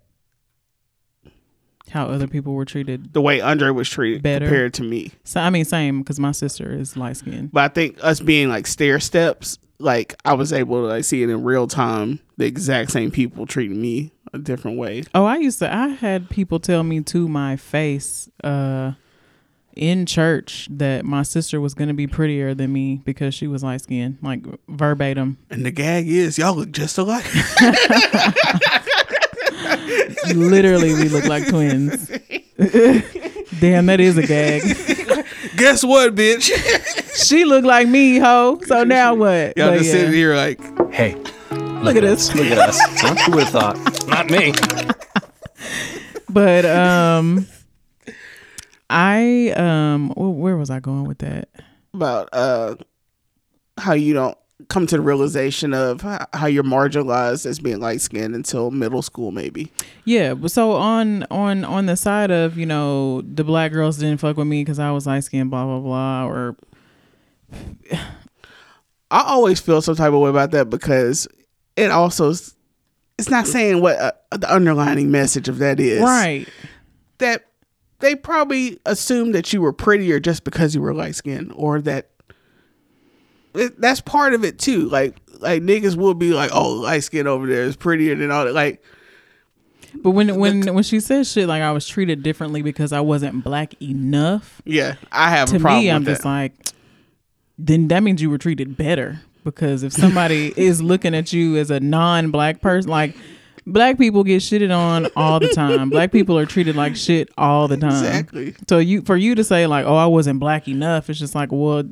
how 1.91 2.07
other 2.07 2.29
people 2.29 2.55
were 2.55 2.65
treated. 2.65 3.13
the 3.13 3.21
way 3.21 3.41
Andre 3.41 3.71
was 3.71 3.89
treated 3.91 4.23
Better. 4.23 4.47
compared 4.47 4.75
to 4.75 4.85
me. 4.85 5.11
So 5.25 5.41
I 5.41 5.51
mean, 5.51 5.65
same 5.65 5.99
because 6.01 6.21
my 6.21 6.31
sister 6.33 6.73
is 6.73 6.97
light 6.97 7.17
skinned. 7.17 7.51
But 7.53 7.65
I 7.65 7.69
think 7.75 7.99
us 8.03 8.21
being 8.21 8.49
like 8.49 8.67
stair 8.69 9.01
steps, 9.01 9.59
like 9.81 10.15
I 10.25 10.35
was 10.35 10.53
able 10.53 10.83
to 10.83 10.87
like 10.87 11.05
see 11.05 11.25
it 11.25 11.29
in 11.29 11.43
real 11.43 11.67
time. 11.67 12.21
The 12.37 12.47
exact 12.47 12.93
same 12.93 13.11
people 13.11 13.47
treating 13.47 13.81
me 13.83 14.13
a 14.33 14.39
different 14.39 14.79
way. 14.79 15.03
Oh, 15.13 15.25
I 15.25 15.37
used 15.39 15.59
to. 15.59 15.73
I 15.75 15.89
had 15.89 16.31
people 16.31 16.61
tell 16.61 16.85
me 16.85 17.01
to 17.03 17.27
my 17.29 17.57
face, 17.57 18.29
uh, 18.45 18.93
in 19.77 20.07
church 20.07 20.69
that 20.71 21.05
my 21.05 21.23
sister 21.23 21.61
was 21.61 21.75
gonna 21.75 21.95
be 21.95 22.07
prettier 22.07 22.55
than 22.55 22.73
me 22.73 23.01
because 23.05 23.35
she 23.35 23.47
was 23.47 23.63
light 23.63 23.81
skinned, 23.83 24.19
like 24.23 24.43
verbatim. 24.69 25.39
And 25.51 25.65
the 25.65 25.71
gag 25.71 26.09
is 26.09 26.39
y'all 26.39 26.55
look 26.55 26.71
just 26.73 26.97
alike. 26.99 27.25
Literally, 30.35 30.95
we 30.95 31.09
look 31.09 31.25
like 31.27 31.47
twins. 31.49 32.09
Damn, 33.61 33.87
that 33.87 33.99
is 34.01 34.17
a 34.17 34.27
gag. 34.27 34.63
Guess 35.57 35.85
what, 35.85 36.15
bitch? 36.15 36.51
She 37.29 37.45
looked 37.45 37.67
like 37.67 37.87
me, 37.89 38.19
ho. 38.19 38.59
So 38.67 38.85
now 38.85 39.15
what? 39.17 39.57
Y'all 39.57 39.71
But 39.71 39.79
just 39.79 39.87
yeah. 39.87 39.93
sitting 39.93 40.13
here 40.13 40.35
like 40.35 40.61
Hey, 40.93 41.15
Look 41.83 41.97
at 41.97 42.05
us. 42.05 42.35
Look 42.35 42.47
at 42.47 42.59
us. 42.59 42.79
Huh? 43.01 43.15
Who 43.27 43.33
would 43.33 43.45
have 43.45 43.53
thought? 43.53 44.09
Not 44.09 44.31
me. 44.31 44.53
but 46.29 46.65
um 46.65 47.47
i 48.91 49.51
um 49.51 50.11
wh- 50.11 50.39
where 50.39 50.57
was 50.57 50.71
i 50.71 50.81
going 50.81 51.05
with 51.05 51.19
that 51.19 51.49
about 51.93 52.29
uh 52.33 52.75
how 53.79 53.93
you 53.93 54.13
don't 54.15 54.37
come 54.69 54.87
to 54.87 54.97
the 54.97 55.03
realization 55.03 55.75
of 55.75 56.01
how 56.33 56.47
you're 56.47 56.63
marginalized 56.63 57.45
as 57.45 57.59
being 57.59 57.81
light 57.81 58.01
skinned 58.01 58.35
until 58.35 58.71
middle 58.71 59.03
school 59.03 59.33
maybe. 59.33 59.71
yeah 60.05 60.33
but 60.33 60.51
so 60.51 60.73
on 60.73 61.25
on 61.31 61.65
on 61.65 61.87
the 61.87 61.97
side 61.97 62.31
of 62.31 62.57
you 62.57 62.65
know 62.65 63.21
the 63.23 63.43
black 63.43 63.73
girls 63.73 63.99
didn't 63.99 64.19
fuck 64.19 64.37
with 64.37 64.47
me 64.47 64.63
because 64.63 64.79
i 64.79 64.91
was 64.91 65.07
light 65.07 65.25
skinned 65.25 65.51
blah 65.51 65.65
blah 65.65 65.81
blah 65.81 66.27
or 66.27 66.57
I 69.11 69.23
always 69.27 69.61
feel 69.61 69.81
some 69.81 69.95
type 69.97 70.13
of 70.13 70.21
way 70.21 70.31
about 70.31 70.51
that 70.53 70.71
because 70.71 71.29
it 71.77 71.91
also 71.91 72.31
it's 72.31 73.31
not 73.31 73.47
saying 73.47 73.81
what 73.81 73.97
uh, 73.99 74.13
the 74.37 74.53
underlining 74.53 75.11
message 75.11 75.49
of 75.49 75.59
that 75.59 75.79
is. 75.79 76.01
right 76.03 76.49
That 77.19 77.45
they 78.05 78.15
probably 78.15 78.79
assumed 78.85 79.35
that 79.35 79.53
you 79.53 79.63
were 79.63 79.73
prettier 79.73 80.21
just 80.21 80.45
because 80.45 80.75
you 80.75 80.83
were 80.83 80.93
light 80.93 81.15
skinned 81.15 81.51
or 81.57 81.81
that 81.81 82.11
it, 83.55 83.81
that's 83.81 84.01
part 84.03 84.35
of 84.35 84.45
it 84.45 84.59
too. 84.59 84.89
Like 84.89 85.17
like 85.41 85.63
niggas 85.63 85.97
will 85.97 86.15
be 86.15 86.33
like, 86.33 86.51
oh, 86.53 86.71
light 86.75 87.03
skin 87.05 87.27
over 87.27 87.47
there 87.47 87.63
is 87.63 87.77
prettier 87.77 88.15
than 88.15 88.31
all 88.31 88.45
that. 88.45 88.53
Like 88.53 88.83
But 89.95 90.11
when 90.11 90.37
when 90.37 90.75
when 90.75 90.85
she 90.85 91.01
says 91.01 91.33
shit 91.33 91.49
like 91.49 91.63
I 91.63 91.73
was 91.73 91.89
treated 91.89 92.23
differently 92.23 92.61
because 92.61 92.93
I 92.93 93.01
wasn't 93.01 93.43
black 93.43 93.81
enough, 93.83 94.61
yeah, 94.67 94.97
I 95.11 95.31
have 95.31 95.49
to 95.49 95.57
a 95.57 95.61
problem 95.61 95.85
me 95.85 95.91
I'm 95.91 96.05
that. 96.05 96.11
just 96.11 96.25
like 96.25 96.53
then 97.57 97.89
that 97.89 98.03
means 98.03 98.21
you 98.21 98.29
were 98.29 98.39
treated 98.39 98.77
better 98.77 99.21
because 99.45 99.83
if 99.83 99.93
somebody 99.93 100.53
is 100.57 100.83
looking 100.83 101.15
at 101.15 101.33
you 101.33 101.57
as 101.57 101.71
a 101.71 101.81
non-black 101.81 102.61
person 102.61 102.91
like 102.91 103.17
black 103.67 103.99
people 103.99 104.25
get 104.25 104.43
shitted 104.43 104.75
on 104.77 105.09
all 105.17 105.41
the 105.41 105.49
time. 105.49 105.91
black 105.91 106.13
people 106.13 106.39
are 106.39 106.47
treated 106.47 106.77
like 106.77 106.97
shit 106.97 107.29
all 107.37 107.69
the 107.69 107.77
time. 107.77 107.91
Exactly. 107.93 108.55
So 108.69 108.79
you 108.79 109.03
for 109.03 109.17
you 109.17 109.35
to 109.35 109.45
say 109.45 109.67
like, 109.67 109.87
"Oh, 109.87 109.97
I 109.97 110.07
wasn't 110.07 110.41
black 110.41 110.69
enough," 110.69 111.09
it's 111.11 111.19
just 111.19 111.35
like, 111.35 111.51
"Well, 111.53 111.85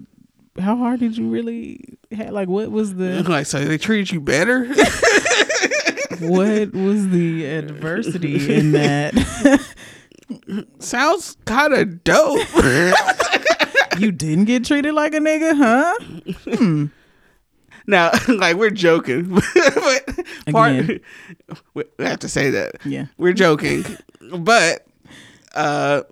how 0.60 0.76
hard 0.76 1.00
did 1.00 1.16
you 1.16 1.28
really 1.28 1.98
ha- 2.14 2.30
like 2.30 2.48
what 2.48 2.70
was 2.70 2.94
the 2.96 3.22
like 3.28 3.46
so 3.46 3.64
they 3.64 3.78
treated 3.78 4.10
you 4.12 4.20
better. 4.20 4.66
what 6.20 6.72
was 6.72 7.08
the 7.08 7.46
adversity 7.46 8.54
in 8.54 8.72
that? 8.72 9.14
Sounds 10.78 11.36
kind 11.46 11.74
of 11.74 12.04
dope. 12.04 12.46
you 13.98 14.12
didn't 14.12 14.44
get 14.44 14.64
treated 14.64 14.94
like 14.94 15.14
a 15.14 15.18
nigga, 15.18 15.56
huh? 15.56 15.94
Hmm. 16.56 16.86
Now, 17.86 18.10
like 18.28 18.56
we're 18.56 18.70
joking, 18.70 19.28
but 19.54 20.08
part 20.50 20.86
we 21.74 21.84
have 21.98 22.20
to 22.20 22.28
say 22.28 22.50
that. 22.50 22.76
Yeah. 22.84 23.06
we're 23.18 23.32
joking, 23.32 23.84
but 24.38 24.86
uh, 25.54 26.02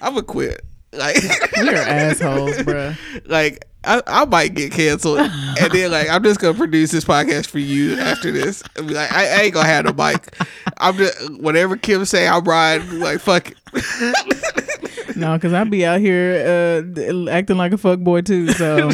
I'm 0.00 0.14
gonna 0.14 0.22
quit. 0.22 0.64
Like, 0.94 1.16
We're 1.56 1.74
assholes, 1.76 2.56
bruh. 2.58 2.94
like 3.24 3.64
I, 3.84 4.02
I 4.06 4.24
might 4.26 4.54
get 4.54 4.72
canceled, 4.72 5.18
and 5.18 5.72
then 5.72 5.90
like 5.90 6.08
I'm 6.08 6.22
just 6.22 6.40
gonna 6.40 6.56
produce 6.56 6.90
this 6.92 7.04
podcast 7.04 7.46
for 7.48 7.58
you 7.58 7.98
after 7.98 8.30
this. 8.30 8.62
Be 8.76 8.82
like, 8.82 9.12
I, 9.12 9.26
I 9.26 9.40
ain't 9.42 9.54
gonna 9.54 9.66
have 9.68 9.84
no 9.84 9.92
mic. 9.92 10.36
I'm 10.78 10.96
just 10.96 11.32
whatever 11.40 11.76
Kim 11.76 12.04
say. 12.04 12.28
I'm 12.28 12.44
riding. 12.44 13.00
Like 13.00 13.20
fuck 13.20 13.50
it. 13.50 13.58
No, 15.14 15.34
because 15.34 15.52
I'd 15.52 15.70
be 15.70 15.84
out 15.84 16.00
here 16.00 16.82
uh, 16.88 17.28
acting 17.28 17.58
like 17.58 17.72
a 17.72 17.78
fuck 17.78 17.98
boy 18.00 18.22
too. 18.22 18.48
So 18.52 18.90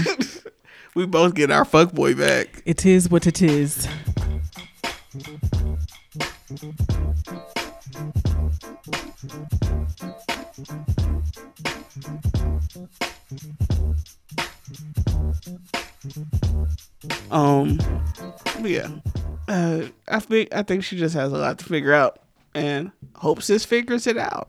We 0.96 1.06
both 1.06 1.34
get 1.34 1.52
our 1.52 1.64
fuck 1.64 1.92
boy 1.92 2.14
back. 2.14 2.60
it 2.66 2.84
is 2.84 3.08
what 3.08 3.26
it 3.28 3.40
is. 3.40 3.86
Um, 17.30 17.78
yeah, 18.62 18.88
uh, 19.48 19.82
I 20.08 20.20
think 20.20 20.54
I 20.54 20.62
think 20.62 20.84
she 20.84 20.96
just 20.96 21.14
has 21.14 21.32
a 21.32 21.36
lot 21.36 21.58
to 21.58 21.64
figure 21.64 21.92
out, 21.92 22.20
and 22.54 22.92
hopes 23.14 23.46
this 23.46 23.64
figures 23.64 24.06
it 24.06 24.16
out. 24.16 24.48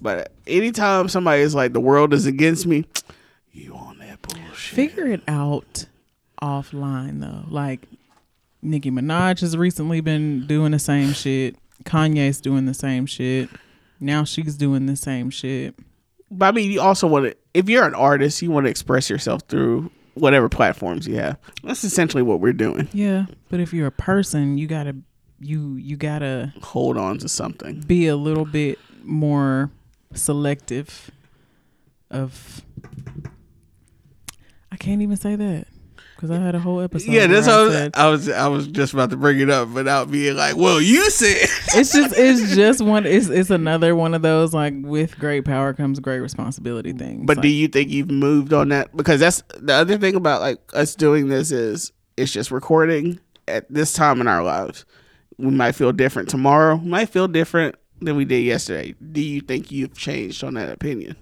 But 0.00 0.32
anytime 0.46 1.08
somebody 1.08 1.42
is 1.42 1.54
like, 1.54 1.72
"The 1.72 1.80
world 1.80 2.12
is 2.12 2.26
against 2.26 2.66
me," 2.66 2.86
you 3.52 3.74
on 3.74 3.98
that 3.98 4.22
bullshit. 4.22 4.74
Figure 4.74 5.06
it 5.06 5.22
out 5.28 5.86
offline 6.42 7.20
though. 7.20 7.44
Like 7.50 7.82
Nicki 8.62 8.90
Minaj 8.90 9.40
has 9.40 9.56
recently 9.56 10.00
been 10.00 10.46
doing 10.46 10.72
the 10.72 10.78
same 10.78 11.12
shit. 11.12 11.56
Kanye's 11.84 12.40
doing 12.40 12.66
the 12.66 12.74
same 12.74 13.06
shit. 13.06 13.48
Now 14.00 14.24
she's 14.24 14.56
doing 14.56 14.86
the 14.86 14.96
same 14.96 15.30
shit. 15.30 15.74
But 16.30 16.46
I 16.46 16.52
mean, 16.52 16.70
you 16.70 16.80
also 16.80 17.06
want 17.06 17.26
to. 17.26 17.36
If 17.54 17.68
you're 17.68 17.86
an 17.86 17.94
artist, 17.94 18.42
you 18.42 18.50
want 18.50 18.64
to 18.66 18.70
express 18.70 19.08
yourself 19.08 19.42
through 19.48 19.90
whatever 20.16 20.48
platforms 20.48 21.06
you 21.06 21.16
have. 21.16 21.38
That's 21.62 21.84
essentially 21.84 22.22
what 22.22 22.40
we're 22.40 22.52
doing. 22.52 22.88
Yeah, 22.92 23.26
but 23.48 23.60
if 23.60 23.72
you're 23.72 23.86
a 23.86 23.92
person, 23.92 24.58
you 24.58 24.66
gotta 24.66 24.96
you 25.38 25.74
you 25.76 25.96
gotta 25.96 26.52
Hold 26.62 26.96
on 26.96 27.18
to 27.18 27.28
something. 27.28 27.80
be 27.86 28.06
a 28.06 28.16
little 28.16 28.44
bit 28.46 28.78
more 29.04 29.70
selective 30.14 31.10
of 32.10 32.62
I 34.72 34.76
can't 34.76 35.02
even 35.02 35.16
say 35.16 35.36
that 35.36 35.66
because 36.16 36.30
I 36.30 36.38
had 36.38 36.54
a 36.54 36.58
whole 36.58 36.80
episode. 36.80 37.12
Yeah, 37.12 37.26
that's 37.26 37.46
how 37.46 37.68
I 37.68 37.68
I 37.68 37.68
was, 37.68 37.94
I 37.94 38.08
was. 38.08 38.28
I 38.30 38.48
was 38.48 38.66
just 38.68 38.94
about 38.94 39.10
to 39.10 39.16
bring 39.16 39.38
it 39.38 39.50
up, 39.50 39.68
without 39.68 40.10
being 40.10 40.34
like, 40.36 40.56
"Well, 40.56 40.80
you 40.80 41.10
said." 41.10 41.36
it's 41.74 41.92
just 41.92 42.14
it's 42.16 42.54
just 42.54 42.80
one 42.80 43.04
it's 43.06 43.28
it's 43.28 43.50
another 43.50 43.94
one 43.94 44.14
of 44.14 44.22
those 44.22 44.54
like 44.54 44.74
with 44.78 45.18
great 45.18 45.44
power 45.44 45.74
comes 45.74 46.00
great 46.00 46.20
responsibility 46.20 46.92
things. 46.92 47.26
But 47.26 47.36
Like, 47.36 47.42
do 47.42 47.48
you 47.48 47.68
think 47.68 47.90
you've 47.90 48.10
moved 48.10 48.52
on 48.52 48.70
that? 48.70 48.96
Because 48.96 49.20
that's 49.20 49.42
the 49.58 49.74
other 49.74 49.98
thing 49.98 50.16
about 50.16 50.40
like 50.40 50.58
us 50.72 50.94
doing 50.94 51.28
this 51.28 51.52
is 51.52 51.92
it's 52.16 52.32
just 52.32 52.50
recording 52.50 53.20
at 53.46 53.70
this 53.72 53.92
time 53.92 54.20
in 54.20 54.28
our 54.28 54.42
lives. 54.42 54.84
We 55.38 55.50
might 55.50 55.72
feel 55.72 55.92
different 55.92 56.30
tomorrow. 56.30 56.76
We 56.76 56.88
might 56.88 57.10
feel 57.10 57.28
different 57.28 57.74
than 58.00 58.16
we 58.16 58.24
did 58.24 58.42
yesterday. 58.42 58.94
Do 59.12 59.20
you 59.20 59.40
think 59.40 59.70
you've 59.70 59.96
changed 59.96 60.42
on 60.42 60.54
that 60.54 60.70
opinion? 60.70 61.16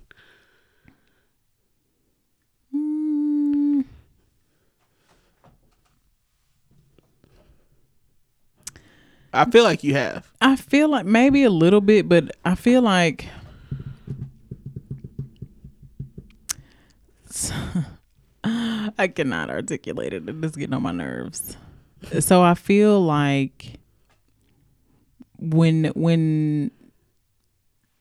I 9.34 9.50
feel 9.50 9.64
like 9.64 9.82
you 9.84 9.94
have. 9.94 10.30
I 10.40 10.56
feel 10.56 10.88
like 10.88 11.06
maybe 11.06 11.42
a 11.42 11.50
little 11.50 11.80
bit, 11.80 12.08
but 12.08 12.34
I 12.44 12.54
feel 12.54 12.82
like 12.82 13.26
I 18.44 19.08
cannot 19.08 19.50
articulate 19.50 20.12
it. 20.12 20.22
It's 20.26 20.56
getting 20.56 20.74
on 20.74 20.82
my 20.82 20.92
nerves. 20.92 21.56
So 22.20 22.42
I 22.42 22.54
feel 22.54 23.00
like 23.00 23.80
when 25.38 25.86
when 25.94 26.70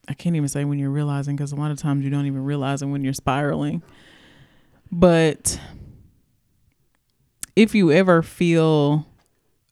I 0.08 0.14
can't 0.14 0.36
even 0.36 0.50
say 0.50 0.66
when 0.66 0.80
you're 0.80 0.90
realizing 0.90 1.36
because 1.36 1.52
a 1.52 1.56
lot 1.56 1.72
of 1.72 1.80
times 1.80 2.04
you 2.04 2.10
don't 2.10 2.26
even 2.26 2.44
realize 2.44 2.82
it 2.82 2.88
when 2.88 3.04
you're 3.04 3.14
spiraling. 3.14 3.82
But 4.92 5.60
if 7.56 7.74
you 7.74 7.92
ever 7.92 8.22
feel 8.22 9.08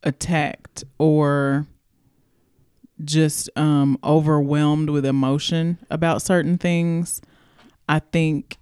attacked 0.04 0.84
or 0.98 1.66
just 3.04 3.50
um 3.56 3.98
overwhelmed 4.04 4.90
with 4.90 5.06
emotion 5.06 5.78
about 5.90 6.22
certain 6.22 6.58
things 6.58 7.20
i 7.90 7.98
think 7.98 8.58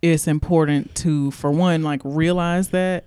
it's 0.00 0.26
important 0.26 0.94
to 0.94 1.30
for 1.30 1.50
one 1.50 1.82
like 1.82 2.00
realize 2.04 2.68
that 2.70 3.04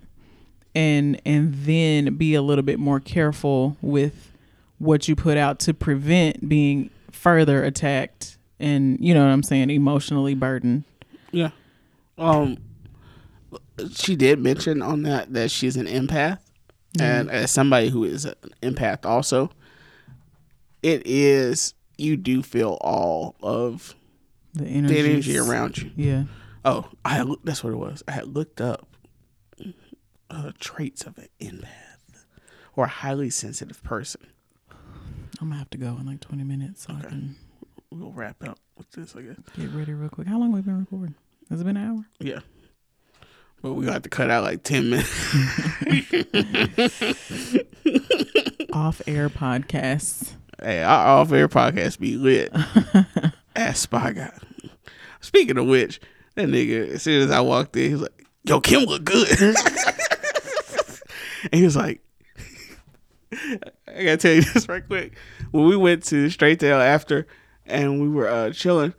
and 0.74 1.20
and 1.26 1.54
then 1.54 2.14
be 2.16 2.34
a 2.34 2.42
little 2.42 2.62
bit 2.62 2.78
more 2.78 3.00
careful 3.00 3.76
with 3.82 4.30
what 4.78 5.08
you 5.08 5.16
put 5.16 5.36
out 5.36 5.58
to 5.58 5.74
prevent 5.74 6.48
being 6.48 6.88
further 7.10 7.64
attacked 7.64 8.38
and 8.60 8.96
you 9.00 9.12
know 9.12 9.24
what 9.24 9.32
i'm 9.32 9.42
saying 9.42 9.70
emotionally 9.70 10.34
burdened 10.34 10.84
Yeah. 11.32 11.50
Um, 12.16 12.58
she 13.92 14.14
did 14.14 14.38
mention 14.38 14.80
on 14.82 15.02
that 15.02 15.32
that 15.32 15.50
she's 15.50 15.76
an 15.76 15.86
empath, 15.86 16.38
and 17.00 17.30
as 17.30 17.50
somebody 17.50 17.88
who 17.88 18.04
is 18.04 18.24
an 18.24 18.34
empath, 18.62 19.04
also, 19.04 19.50
it 20.82 21.02
is 21.06 21.74
you 21.98 22.16
do 22.16 22.42
feel 22.42 22.76
all 22.80 23.34
of 23.42 23.94
the 24.52 24.64
the 24.64 24.70
energy 24.70 25.36
around 25.38 25.78
you. 25.78 25.90
yeah 25.96 26.24
Oh, 26.66 26.88
I 27.04 27.10
had, 27.16 27.26
look- 27.26 27.44
that's 27.44 27.62
what 27.62 27.72
it 27.74 27.76
was. 27.76 28.02
I 28.08 28.12
had 28.12 28.28
looked 28.34 28.58
up 28.60 28.86
uh, 30.30 30.52
traits 30.58 31.04
of 31.04 31.18
an 31.18 31.28
empath 31.40 32.24
or 32.76 32.84
a 32.84 32.88
highly 32.88 33.30
sensitive 33.30 33.82
person. 33.82 34.22
i'm 35.40 35.48
gonna 35.48 35.56
have 35.56 35.70
to 35.70 35.78
go 35.78 35.96
in 36.00 36.06
like 36.06 36.20
20 36.20 36.42
minutes 36.44 36.86
so 36.86 36.94
i 36.94 37.00
can 37.02 37.36
We'll 37.90 38.10
wrap 38.10 38.42
up 38.48 38.58
with 38.76 38.90
this, 38.90 39.14
I 39.14 39.22
guess. 39.22 39.36
get 39.56 39.70
ready 39.70 39.92
real 39.92 40.08
quick 40.08 40.26
how 40.26 40.38
long 40.40 40.48
have 40.52 40.56
we 40.66 40.72
been 40.72 40.80
recording 40.80 41.14
has 41.50 41.60
it 41.60 41.64
been 41.64 41.76
an 41.76 41.88
hour 41.88 42.04
Yeah. 42.18 42.40
But 43.64 43.72
we 43.72 43.86
got 43.86 44.02
to 44.02 44.10
cut 44.10 44.28
out 44.28 44.44
like 44.44 44.62
10 44.62 44.90
minutes. 44.90 45.08
off 48.74 49.00
air 49.06 49.30
podcasts 49.30 50.32
Hey, 50.62 50.82
our 50.82 51.20
off 51.20 51.32
air 51.32 51.48
podcast 51.48 51.98
be 51.98 52.18
lit. 52.18 52.54
Ass 53.56 53.80
spy 53.80 54.12
guy. 54.12 54.36
Speaking 55.22 55.56
of 55.56 55.66
which, 55.66 55.98
that 56.34 56.48
nigga, 56.48 56.90
as 56.90 57.04
soon 57.04 57.22
as 57.22 57.30
I 57.30 57.40
walked 57.40 57.74
in, 57.76 57.84
he 57.84 57.92
was 57.92 58.02
like, 58.02 58.26
Yo, 58.44 58.60
Kim 58.60 58.82
look 58.82 59.02
good. 59.02 59.30
and 59.40 59.56
he 61.54 61.64
was 61.64 61.74
like, 61.74 62.02
I 63.32 63.58
gotta 63.88 64.18
tell 64.18 64.34
you 64.34 64.42
this 64.42 64.68
right 64.68 64.86
quick. 64.86 65.16
When 65.52 65.64
we 65.64 65.78
went 65.78 66.04
to 66.04 66.28
Straight 66.28 66.60
Tail 66.60 66.82
after 66.82 67.26
and 67.64 68.02
we 68.02 68.10
were 68.10 68.28
uh, 68.28 68.50
chilling, 68.50 68.92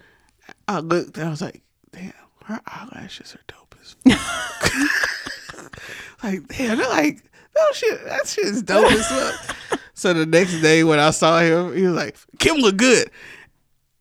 I 0.67 0.79
looked 0.79 1.17
and 1.17 1.27
I 1.27 1.29
was 1.29 1.43
like, 1.43 1.61
damn, 1.91 2.13
her 2.45 2.59
eyelashes 2.65 3.35
are 3.35 3.41
dope 3.47 3.75
as 3.79 3.93
fuck. 3.93 4.54
like, 6.23 6.47
damn, 6.47 6.77
they're 6.77 6.89
like, 6.89 7.23
oh 7.57 7.71
shit, 7.73 8.03
that 8.05 8.27
shit 8.27 8.45
is 8.45 8.61
dope 8.63 8.91
as 8.91 9.07
fuck. 9.07 9.55
So 9.97 10.13
the 10.13 10.25
next 10.25 10.59
day 10.59 10.83
when 10.83 10.99
I 10.99 11.11
saw 11.11 11.39
him, 11.39 11.73
he 11.73 11.83
was 11.83 11.95
like, 11.95 12.17
Kim 12.37 12.57
look 12.57 12.75
good. 12.75 13.09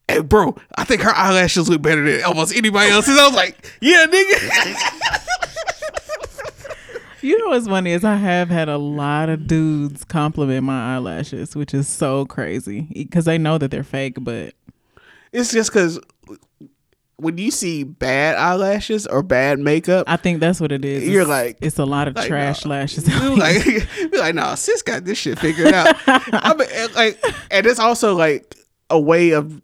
Hey, 0.08 0.18
bro, 0.22 0.56
I 0.76 0.82
think 0.82 1.02
her 1.02 1.12
eyelashes 1.14 1.68
look 1.68 1.82
better 1.82 2.02
than 2.02 2.24
almost 2.24 2.54
anybody 2.54 2.90
else's. 2.90 3.16
I 3.16 3.24
was 3.24 3.36
like, 3.36 3.70
yeah, 3.80 4.04
nigga. 4.06 5.20
You 7.24 7.38
know 7.38 7.48
what's 7.48 7.66
funny 7.66 7.92
is 7.92 8.04
I 8.04 8.16
have 8.16 8.50
had 8.50 8.68
a 8.68 8.76
lot 8.76 9.30
of 9.30 9.46
dudes 9.46 10.04
compliment 10.04 10.64
my 10.64 10.94
eyelashes, 10.94 11.56
which 11.56 11.72
is 11.72 11.88
so 11.88 12.26
crazy 12.26 12.82
because 12.92 13.24
they 13.24 13.38
know 13.38 13.56
that 13.56 13.70
they're 13.70 13.82
fake. 13.82 14.16
But 14.20 14.52
it's 15.32 15.50
just 15.50 15.70
because 15.70 15.98
when 17.24 17.38
you 17.38 17.50
see 17.50 17.82
bad 17.82 18.36
eyelashes 18.36 19.06
or 19.06 19.22
bad 19.22 19.58
makeup, 19.58 20.04
I 20.06 20.16
think 20.16 20.38
that's 20.40 20.60
what 20.60 20.70
it 20.70 20.84
is. 20.84 21.08
You're 21.08 21.22
It's- 21.22 21.28
like- 21.28 21.58
it's 21.60 21.78
a 21.78 21.84
lot 21.84 22.06
of 22.06 22.14
like, 22.14 22.28
trash 22.28 22.64
nah. 22.64 22.70
lashes. 22.72 23.08
you 23.22 23.36
like, 23.36 23.64
be 24.12 24.18
like, 24.18 24.34
nah, 24.34 24.54
sis 24.54 24.82
got 24.82 25.04
this 25.04 25.18
shit 25.18 25.38
figured 25.38 25.74
out. 25.74 25.96
I 26.06 26.54
mean, 26.54 26.68
and, 26.72 26.94
like, 26.94 27.24
and 27.50 27.66
it's 27.66 27.80
also 27.80 28.14
like 28.14 28.54
a 28.90 29.00
way 29.00 29.30
of 29.32 29.60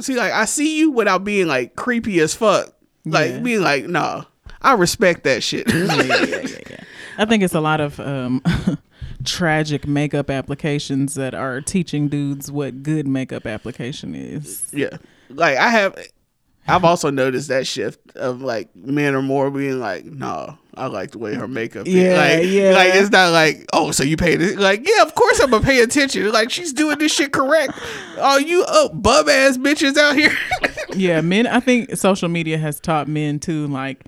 see, 0.00 0.16
like, 0.16 0.32
I 0.32 0.44
see 0.46 0.78
you 0.78 0.90
without 0.90 1.24
being 1.24 1.46
like 1.46 1.76
creepy 1.76 2.20
as 2.20 2.34
fuck. 2.34 2.72
Like 3.04 3.30
Yeah. 3.32 3.38
being 3.40 3.60
like, 3.62 3.86
nah, 3.86 4.24
I 4.62 4.72
respect 4.74 5.24
that 5.24 5.42
shit. 5.42 5.70
yeah, 5.72 5.84
yeah, 5.84 6.02
yeah, 6.24 6.40
yeah, 6.40 6.58
yeah. 6.70 6.80
I 7.18 7.26
think 7.26 7.42
it's 7.42 7.54
a 7.54 7.60
lot 7.60 7.80
of 7.80 8.00
um, 8.00 8.42
tragic 9.24 9.86
makeup 9.86 10.30
applications 10.30 11.14
that 11.14 11.34
are 11.34 11.60
teaching 11.60 12.08
dudes 12.08 12.50
what 12.50 12.82
good 12.82 13.06
makeup 13.06 13.46
application 13.46 14.14
is. 14.14 14.68
Yeah. 14.72 14.96
Like 15.30 15.56
I 15.56 15.68
have 15.70 15.96
I've 16.66 16.84
also 16.84 17.10
noticed 17.10 17.48
that 17.48 17.66
shift 17.66 18.16
of 18.16 18.40
like 18.40 18.74
men 18.74 19.14
or 19.14 19.22
more 19.22 19.50
being 19.50 19.80
like, 19.80 20.04
no, 20.04 20.56
I 20.74 20.86
like 20.86 21.10
the 21.10 21.18
way 21.18 21.34
her 21.34 21.46
makeup 21.46 21.86
is. 21.86 21.92
Yeah, 21.94 22.16
like, 22.16 22.48
yeah. 22.48 22.70
Like 22.72 22.94
it's 22.94 23.10
not 23.10 23.32
like, 23.32 23.66
oh, 23.72 23.90
so 23.90 24.02
you 24.02 24.16
paid 24.16 24.40
it 24.40 24.58
like, 24.58 24.88
yeah, 24.88 25.02
of 25.02 25.14
course 25.14 25.40
I'm 25.40 25.50
gonna 25.50 25.64
pay 25.64 25.80
attention. 25.80 26.30
Like 26.32 26.50
she's 26.50 26.72
doing 26.72 26.98
this 26.98 27.12
shit 27.12 27.32
correct. 27.32 27.74
Oh, 28.16 28.38
you 28.38 28.64
up 28.64 29.00
bum 29.02 29.28
ass 29.28 29.56
bitches 29.58 29.96
out 29.96 30.16
here. 30.16 30.36
Yeah, 30.96 31.22
men. 31.22 31.48
I 31.48 31.58
think 31.58 31.96
social 31.96 32.28
media 32.28 32.56
has 32.56 32.78
taught 32.78 33.08
men 33.08 33.40
too, 33.40 33.66
like 33.66 34.04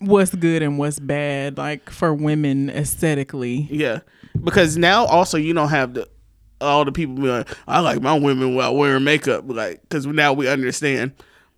what's 0.00 0.34
good 0.34 0.62
and 0.62 0.78
what's 0.78 0.98
bad, 0.98 1.56
like 1.56 1.88
for 1.88 2.12
women 2.12 2.68
aesthetically. 2.68 3.68
yeah. 3.70 4.00
Because 4.42 4.76
now 4.76 5.06
also 5.06 5.38
you 5.38 5.54
don't 5.54 5.68
have 5.70 5.94
the 5.94 6.06
all 6.60 6.84
the 6.84 6.92
people 6.92 7.14
be 7.14 7.22
like, 7.28 7.48
I 7.66 7.80
like 7.80 8.02
my 8.02 8.18
women 8.18 8.54
while 8.54 8.74
wearing 8.74 9.04
makeup. 9.04 9.44
Like, 9.46 9.80
because 9.82 10.06
now 10.06 10.32
we 10.32 10.48
understand 10.48 11.12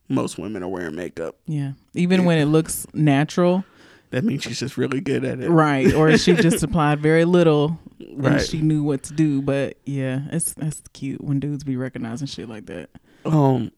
most 0.08 0.38
women 0.38 0.62
are 0.62 0.68
wearing 0.68 0.94
makeup. 0.94 1.36
Yeah, 1.46 1.72
even 1.94 2.24
when 2.24 2.38
it 2.38 2.46
looks 2.46 2.86
natural, 2.94 3.64
That 4.10 4.24
means 4.24 4.42
she's 4.44 4.60
just 4.60 4.76
really 4.76 5.00
good 5.00 5.24
at 5.24 5.40
it. 5.40 5.48
right? 5.50 5.92
Or 5.94 6.16
she 6.16 6.34
just 6.36 6.62
applied 6.62 7.00
very 7.00 7.24
little 7.24 7.78
and 7.98 8.40
she 8.40 8.60
knew 8.60 8.82
what 8.82 9.02
to 9.04 9.12
do. 9.12 9.42
But 9.42 9.76
yeah, 9.84 10.20
it's 10.30 10.54
that's 10.54 10.82
cute 10.92 11.22
when 11.22 11.40
dudes 11.40 11.64
be 11.64 11.76
recognizing 11.76 12.26
shit 12.26 12.48
like 12.48 12.66
that. 12.66 12.90
Um, 13.24 13.72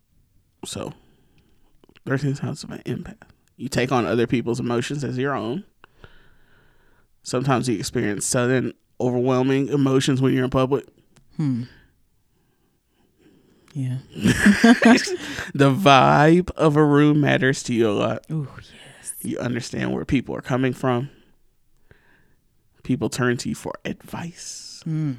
so 0.65 0.93
thirteen 2.07 2.35
signs 2.35 2.63
of 2.65 2.71
an 2.71 2.83
empath. 2.85 3.17
You 3.57 3.69
take 3.69 3.91
on 3.91 4.05
other 4.07 4.27
people's 4.27 4.61
emotions 4.61 5.03
as 5.05 5.17
your 5.19 5.35
own. 5.35 5.65
Sometimes 7.23 7.69
you 7.69 7.77
experience 7.79 8.25
sudden, 8.27 8.73
overwhelming 9.01 9.69
emotions 9.69 10.21
when 10.23 10.33
you're 10.35 10.45
in 10.45 10.51
public. 10.51 10.87
Yeah. 13.79 13.99
The 15.55 15.73
vibe 15.73 16.51
of 16.57 16.77
a 16.77 16.85
room 16.85 17.21
matters 17.21 17.63
to 17.65 17.73
you 17.75 17.89
a 17.89 17.93
lot. 17.93 18.27
Ooh, 18.31 18.49
yes. 18.57 19.15
You 19.23 19.39
understand 19.39 19.93
where 19.95 20.05
people 20.05 20.35
are 20.37 20.41
coming 20.43 20.73
from. 20.73 21.11
People 22.83 23.09
turn 23.09 23.37
to 23.39 23.49
you 23.49 23.55
for 23.55 23.73
advice. 23.85 24.83
Mm. 24.87 25.17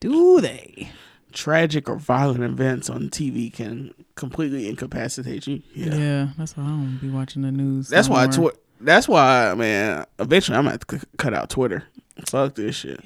Do 0.00 0.40
they? 0.40 0.90
Tragic 1.32 1.88
or 1.88 1.96
violent 1.96 2.42
events 2.42 2.88
on 2.90 3.08
TV 3.08 3.52
can 3.52 3.94
completely 4.14 4.68
incapacitate 4.68 5.46
you. 5.46 5.62
Yeah, 5.74 6.28
that's 6.38 6.56
why 6.56 6.64
I 6.64 6.68
don't 6.68 6.98
be 7.00 7.08
watching 7.08 7.42
the 7.42 7.52
news. 7.52 7.88
That's 7.88 8.08
no 8.08 8.14
why. 8.14 8.24
more. 8.26 8.32
Twi- 8.50 8.60
that's 8.80 9.06
why, 9.08 9.54
man. 9.54 10.06
Eventually, 10.18 10.56
I'm 10.56 10.64
gonna 10.64 10.72
have 10.72 10.86
to 10.86 10.98
c- 10.98 11.06
cut 11.18 11.34
out 11.34 11.50
Twitter. 11.50 11.84
Fuck 12.26 12.54
this 12.56 12.76
shit. 12.76 13.00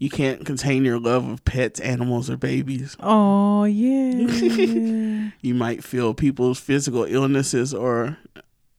You 0.00 0.08
can't 0.08 0.46
contain 0.46 0.86
your 0.86 0.98
love 0.98 1.28
of 1.28 1.44
pets, 1.44 1.78
animals, 1.78 2.30
or 2.30 2.38
babies. 2.38 2.96
Oh 3.00 3.64
yeah. 3.64 5.30
You 5.42 5.54
might 5.54 5.84
feel 5.84 6.14
people's 6.14 6.58
physical 6.58 7.04
illnesses 7.04 7.74
or 7.74 8.16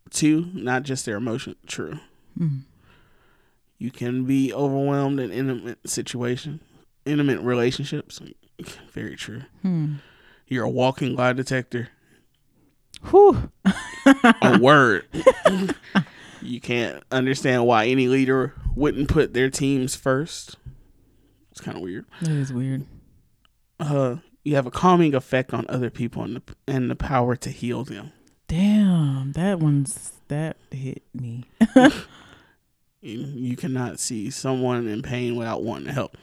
two, 0.09 0.47
not 0.53 0.81
just 0.81 1.05
their 1.05 1.17
emotion. 1.17 1.55
True. 1.67 1.99
Hmm. 2.35 2.61
You 3.77 3.91
can 3.91 4.25
be 4.25 4.51
overwhelmed 4.51 5.19
in 5.19 5.31
intimate 5.31 5.87
situation, 5.87 6.59
intimate 7.05 7.41
relationships. 7.41 8.19
Very 8.91 9.15
true. 9.15 9.43
Hmm. 9.61 9.97
You're 10.47 10.65
a 10.65 10.69
walking 10.69 11.15
lie 11.15 11.33
detector. 11.33 11.89
Whew. 13.11 13.51
a 14.41 14.57
word. 14.61 15.05
you 16.41 16.59
can't 16.59 17.03
understand 17.11 17.67
why 17.67 17.85
any 17.85 18.07
leader 18.07 18.55
wouldn't 18.75 19.07
put 19.07 19.35
their 19.35 19.51
teams 19.51 19.95
first. 19.95 20.57
Kind 21.61 21.77
of 21.77 21.83
weird. 21.83 22.05
That 22.21 22.31
is 22.31 22.51
weird. 22.51 22.85
Uh, 23.79 24.17
you 24.43 24.55
have 24.55 24.65
a 24.65 24.71
calming 24.71 25.13
effect 25.15 25.53
on 25.53 25.65
other 25.69 25.89
people 25.89 26.23
and 26.23 26.35
the, 26.37 26.41
and 26.67 26.89
the 26.89 26.95
power 26.95 27.35
to 27.37 27.49
heal 27.49 27.83
them. 27.83 28.11
Damn, 28.47 29.31
that 29.33 29.59
one's 29.59 30.13
that 30.27 30.57
hit 30.71 31.03
me. 31.13 31.45
You, 33.03 33.17
you 33.19 33.55
cannot 33.55 33.99
see 33.99 34.29
someone 34.29 34.87
in 34.87 35.01
pain 35.01 35.35
without 35.35 35.63
wanting 35.63 35.87
to 35.87 35.93
help. 35.93 36.17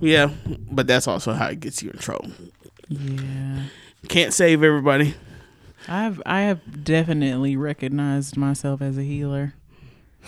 Yeah, 0.00 0.30
but 0.70 0.86
that's 0.86 1.08
also 1.08 1.32
how 1.32 1.48
it 1.48 1.60
gets 1.60 1.82
you 1.82 1.90
in 1.90 1.98
trouble. 1.98 2.30
yeah. 2.88 3.64
Can't 4.08 4.34
save 4.34 4.62
everybody. 4.62 5.14
I've 5.88 6.20
I 6.26 6.42
have 6.42 6.84
definitely 6.84 7.56
recognized 7.56 8.36
myself 8.36 8.82
as 8.82 8.98
a 8.98 9.02
healer. 9.02 9.54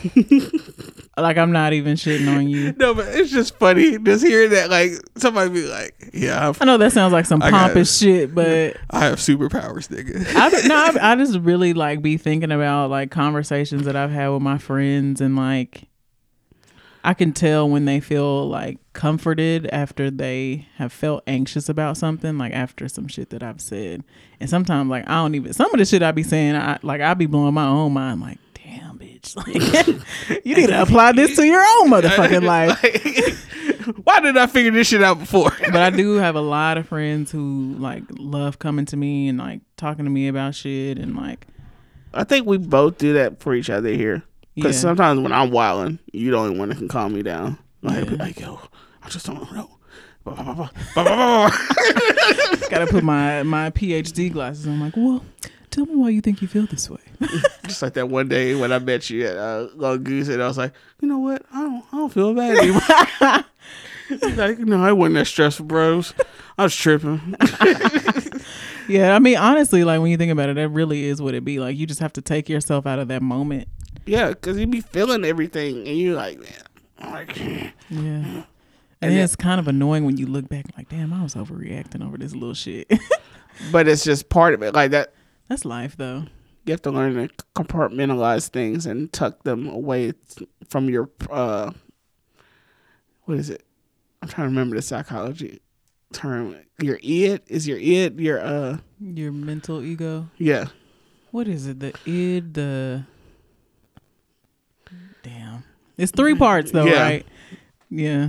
like 1.16 1.36
I'm 1.36 1.52
not 1.52 1.72
even 1.72 1.94
shitting 1.94 2.28
on 2.34 2.48
you. 2.48 2.72
No, 2.72 2.94
but 2.94 3.08
it's 3.08 3.30
just 3.30 3.56
funny 3.58 3.98
just 3.98 4.24
hearing 4.24 4.50
that. 4.50 4.70
Like 4.70 4.92
somebody 5.16 5.50
be 5.50 5.66
like, 5.66 6.10
"Yeah, 6.12 6.48
I've, 6.48 6.60
I 6.60 6.64
know 6.64 6.78
that 6.78 6.92
sounds 6.92 7.12
like 7.12 7.26
some 7.26 7.42
I 7.42 7.50
got 7.50 7.66
pompous 7.66 7.98
shit, 7.98 8.34
but 8.34 8.76
I 8.90 9.00
have 9.04 9.18
superpowers, 9.18 9.88
nigga." 9.88 10.26
I 10.36 10.66
no, 10.66 10.74
I, 10.74 11.12
I 11.12 11.16
just 11.16 11.38
really 11.38 11.74
like 11.74 12.02
be 12.02 12.16
thinking 12.16 12.50
about 12.50 12.90
like 12.90 13.10
conversations 13.10 13.84
that 13.84 13.94
I've 13.94 14.10
had 14.10 14.28
with 14.28 14.42
my 14.42 14.58
friends 14.58 15.20
and 15.20 15.36
like 15.36 15.84
I 17.04 17.14
can 17.14 17.32
tell 17.32 17.68
when 17.68 17.84
they 17.84 18.00
feel 18.00 18.48
like 18.48 18.78
comforted 18.92 19.68
after 19.72 20.10
they 20.10 20.68
have 20.76 20.92
felt 20.92 21.24
anxious 21.26 21.68
about 21.68 21.96
something, 21.96 22.38
like 22.38 22.52
after 22.52 22.88
some 22.88 23.08
shit 23.08 23.30
that 23.30 23.42
I've 23.42 23.60
said. 23.60 24.04
And 24.40 24.48
sometimes 24.48 24.88
like 24.88 25.08
I 25.08 25.14
don't 25.14 25.34
even 25.34 25.52
some 25.52 25.72
of 25.72 25.78
the 25.78 25.84
shit 25.84 26.02
I 26.02 26.12
be 26.12 26.22
saying, 26.22 26.56
I 26.56 26.78
like 26.82 27.00
I 27.00 27.14
be 27.14 27.26
blowing 27.26 27.54
my 27.54 27.66
own 27.66 27.92
mind 27.92 28.20
like, 28.20 28.38
bitch. 29.22 29.36
Like 30.28 30.44
you 30.44 30.54
need 30.56 30.66
to 30.68 30.82
apply 30.82 31.12
this 31.12 31.36
to 31.36 31.44
your 31.46 31.60
own 31.62 31.90
motherfucking 31.90 32.42
life. 32.44 33.48
Why 34.04 34.20
did 34.20 34.36
I 34.36 34.46
figure 34.46 34.70
this 34.72 34.88
shit 34.88 35.02
out 35.02 35.18
before? 35.18 35.50
but 35.66 35.76
I 35.76 35.90
do 35.90 36.14
have 36.14 36.34
a 36.36 36.40
lot 36.40 36.76
of 36.78 36.88
friends 36.88 37.30
who 37.30 37.74
like 37.78 38.02
love 38.18 38.58
coming 38.58 38.84
to 38.86 38.96
me 38.96 39.28
and 39.28 39.38
like 39.38 39.60
talking 39.76 40.04
to 40.04 40.10
me 40.10 40.28
about 40.28 40.54
shit 40.54 40.98
and 40.98 41.16
like 41.16 41.46
I 42.14 42.24
think 42.24 42.46
we 42.46 42.58
both 42.58 42.98
do 42.98 43.14
that 43.14 43.40
for 43.40 43.54
each 43.54 43.70
other 43.70 43.88
here. 43.90 44.22
Because 44.54 44.74
Yeah. 44.76 44.80
sometimes 44.82 45.20
when 45.20 45.32
I'm 45.32 45.50
wilding, 45.50 45.98
you 46.12 46.30
the 46.32 46.36
only 46.36 46.58
one 46.58 46.68
that 46.68 46.78
can 46.78 46.88
calm 46.88 47.14
me 47.14 47.22
down. 47.22 47.58
Like, 47.80 48.08
be 48.08 48.16
like 48.16 48.38
yo, 48.38 48.60
I 49.02 49.08
just 49.08 49.24
don't 49.26 49.50
know. 49.52 49.70
Gotta 52.70 52.86
put 52.88 53.02
my 53.02 53.42
my 53.42 53.70
PhD 53.70 54.32
glasses 54.32 54.66
on. 54.66 54.74
I'm 54.74 54.80
like, 54.80 54.96
well, 54.96 55.24
tell 55.72 55.86
me 55.86 55.96
why 55.96 56.10
you 56.10 56.20
think 56.20 56.40
you 56.42 56.46
feel 56.48 56.66
this 56.66 56.88
way. 56.88 57.00
just 57.66 57.82
like 57.82 57.94
that 57.94 58.08
one 58.08 58.28
day 58.28 58.54
when 58.54 58.72
I 58.72 58.78
met 58.78 59.10
you 59.10 59.26
at 59.26 59.36
uh, 59.36 59.68
Long 59.74 60.04
Goose, 60.04 60.28
and 60.28 60.42
I 60.42 60.46
was 60.46 60.58
like, 60.58 60.72
you 61.00 61.08
know 61.08 61.18
what? 61.18 61.42
I 61.52 61.60
don't, 61.62 61.84
I 61.92 61.96
don't 61.96 62.12
feel 62.12 62.34
bad 62.34 62.56
anymore. 62.58 63.44
Like, 64.34 64.58
no, 64.58 64.82
I 64.84 64.92
wasn't 64.92 65.14
that 65.14 65.26
stressful, 65.26 65.64
bros. 65.64 66.12
I 66.58 66.64
was 66.64 66.76
tripping. 66.76 67.34
yeah, 68.88 69.14
I 69.14 69.18
mean, 69.18 69.38
honestly, 69.38 69.84
like 69.84 70.00
when 70.02 70.10
you 70.10 70.18
think 70.18 70.30
about 70.30 70.50
it, 70.50 70.56
that 70.56 70.68
really 70.68 71.04
is 71.04 71.22
what 71.22 71.34
it 71.34 71.44
be. 71.46 71.58
Like 71.58 71.78
you 71.78 71.86
just 71.86 72.00
have 72.00 72.12
to 72.14 72.20
take 72.20 72.48
yourself 72.48 72.86
out 72.86 72.98
of 72.98 73.08
that 73.08 73.22
moment. 73.22 73.68
yeah, 74.04 74.28
because 74.28 74.58
you 74.58 74.66
be 74.66 74.82
feeling 74.82 75.24
everything, 75.24 75.88
and 75.88 75.96
you're 75.96 76.14
like, 76.16 76.38
man, 76.40 76.52
I'm 76.98 77.12
like, 77.12 77.38
Yeah. 77.38 77.64
And, 77.88 78.44
And 79.00 79.12
then 79.12 79.24
it's 79.24 79.36
kind 79.36 79.58
of 79.58 79.66
annoying 79.66 80.04
when 80.04 80.18
you 80.18 80.26
look 80.26 80.48
back 80.48 80.66
like, 80.76 80.90
damn, 80.90 81.12
I 81.14 81.22
was 81.22 81.34
overreacting 81.34 82.06
over 82.06 82.18
this 82.18 82.34
little 82.34 82.54
shit. 82.54 82.92
but 83.72 83.88
it's 83.88 84.04
just 84.04 84.28
part 84.28 84.52
of 84.52 84.62
it. 84.62 84.74
Like 84.74 84.90
that, 84.90 85.14
That's 85.48 85.64
life 85.64 85.96
though. 85.96 86.24
you 86.64 86.72
have 86.72 86.82
to 86.82 86.90
learn 86.90 87.14
to 87.14 87.28
compartmentalize 87.54 88.48
things 88.48 88.86
and 88.86 89.12
tuck 89.12 89.42
them 89.44 89.68
away 89.68 90.12
from 90.68 90.88
your 90.88 91.10
uh 91.30 91.72
what 93.24 93.36
is 93.38 93.50
it 93.50 93.64
i'm 94.22 94.28
trying 94.28 94.46
to 94.46 94.50
remember 94.50 94.76
the 94.76 94.82
psychology 94.82 95.60
term 96.12 96.56
your 96.80 96.98
id 97.02 97.40
is 97.48 97.66
your 97.68 97.78
id 97.78 98.20
your 98.22 98.40
uh 98.40 98.78
Your 99.00 99.32
mental 99.32 99.82
ego. 99.84 100.28
yeah 100.38 100.66
What 101.32 101.48
is 101.48 101.66
it? 101.66 101.80
The 101.80 101.92
id, 102.06 102.54
the 102.54 103.04
damn. 105.22 105.64
It's 105.98 106.12
three 106.12 106.34
parts 106.34 106.70
though, 106.70 106.84
Yeah. 106.86 107.02
right? 107.02 107.26
Yeah. 107.90 108.28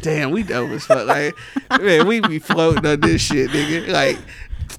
damn 0.00 0.30
we 0.30 0.42
dope 0.42 0.70
as 0.70 0.86
fuck 0.86 1.06
like 1.06 1.34
man 1.80 2.06
we 2.06 2.20
be 2.20 2.38
floating 2.38 2.86
on 2.86 3.00
this 3.00 3.20
shit 3.20 3.50
nigga 3.50 3.88
like 3.88 4.18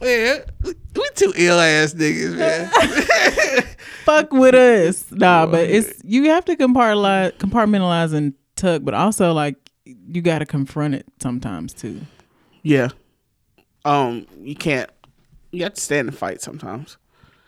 Man, 0.01 0.43
we 0.63 0.73
two 1.15 1.33
ill 1.35 1.59
ass 1.59 1.93
niggas, 1.93 2.37
man. 2.37 3.63
Fuck 4.05 4.31
with 4.33 4.53
us. 4.55 5.11
Nah, 5.11 5.45
but 5.45 5.69
it's 5.69 6.01
you 6.03 6.25
have 6.29 6.45
to 6.45 6.55
compartmentalize, 6.55 7.33
compartmentalize 7.37 8.13
and 8.13 8.33
tuck, 8.55 8.83
but 8.83 8.93
also 8.93 9.33
like 9.33 9.55
you 9.85 10.21
got 10.21 10.39
to 10.39 10.45
confront 10.45 10.95
it 10.95 11.05
sometimes 11.19 11.73
too. 11.73 12.01
yeah. 12.63 12.89
Um, 13.85 14.25
you 14.41 14.55
can't. 14.55 14.89
You 15.51 15.63
have 15.63 15.75
to 15.75 15.81
stand 15.81 16.07
and 16.09 16.17
fight 16.17 16.41
sometimes. 16.41 16.97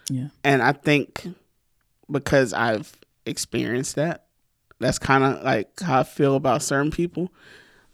Yeah. 0.10 0.28
And 0.44 0.62
I 0.62 0.72
think 0.72 1.28
because 2.10 2.54
I've 2.54 2.96
experienced 3.26 3.96
that, 3.96 4.26
that's 4.80 5.00
kind 5.00 5.24
of 5.24 5.44
like 5.44 5.80
how 5.80 6.02
I 6.02 6.04
feel 6.04 6.36
about 6.36 6.62
certain 6.62 6.92
people. 6.92 7.34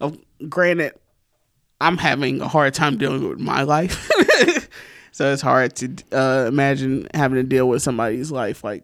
Of 0.02 0.18
granted, 0.50 0.94
I'm 1.84 1.98
having 1.98 2.42
a 2.42 2.48
hard 2.48 2.74
time 2.74 2.98
dealing 2.98 3.28
with 3.28 3.40
my 3.40 3.64
life, 3.64 4.10
so 5.12 5.32
it's 5.34 5.42
hard 5.42 5.76
to 5.78 5.94
uh, 6.12 6.46
imagine 6.48 7.08
having 7.14 7.36
to 7.38 7.44
deal 7.44 7.68
with 7.68 7.82
somebody's 7.82 8.32
life 8.32 8.64
like 8.64 8.84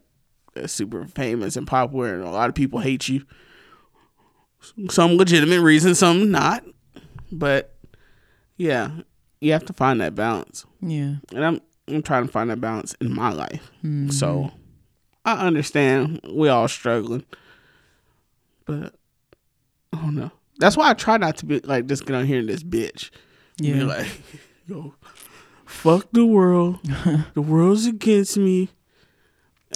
super 0.66 1.06
famous 1.08 1.56
and 1.56 1.66
popular, 1.66 2.14
and 2.16 2.24
a 2.24 2.30
lot 2.30 2.50
of 2.50 2.56
people 2.56 2.80
hate 2.80 3.08
you. 3.08 3.26
Some 4.90 5.12
legitimate 5.14 5.62
reason, 5.62 5.96
some 5.96 6.32
not, 6.32 6.66
but 7.32 7.76
yeah, 8.58 8.92
you 9.40 9.54
have 9.54 9.66
to 9.68 9.74
find 9.74 10.02
that 10.02 10.16
balance 10.16 10.66
Yeah. 10.82 11.16
and 11.34 11.46
I'm 11.46 11.62
I'm 11.88 12.04
trying 12.04 12.26
to 12.28 12.32
find 12.32 12.50
that 12.50 12.60
balance 12.62 12.94
in 13.02 13.14
my 13.16 13.32
life. 13.32 13.72
So 14.12 14.52
I 15.26 15.48
understand 15.48 16.20
we 16.30 16.50
all 16.50 16.68
struggling, 16.68 17.24
but 18.66 18.94
I 19.94 19.98
don't 19.98 20.16
know. 20.16 20.32
That's 20.60 20.78
why 20.78 20.90
I 20.90 20.94
try 20.94 21.18
not 21.18 21.38
to 21.38 21.46
be 21.46 21.60
like 21.62 21.88
just 21.88 22.06
get 22.06 22.16
on 22.16 22.26
here 22.26 22.40
and 22.40 22.50
this 22.50 22.64
bitch. 22.64 23.10
Yeah. 23.58 23.74
Be 23.74 23.84
like, 23.84 24.08
yo, 24.68 24.94
fuck 25.66 26.08
the 26.12 26.26
world. 26.26 26.80
the 27.34 27.42
world's 27.42 27.86
against 27.88 28.38
me. 28.38 28.70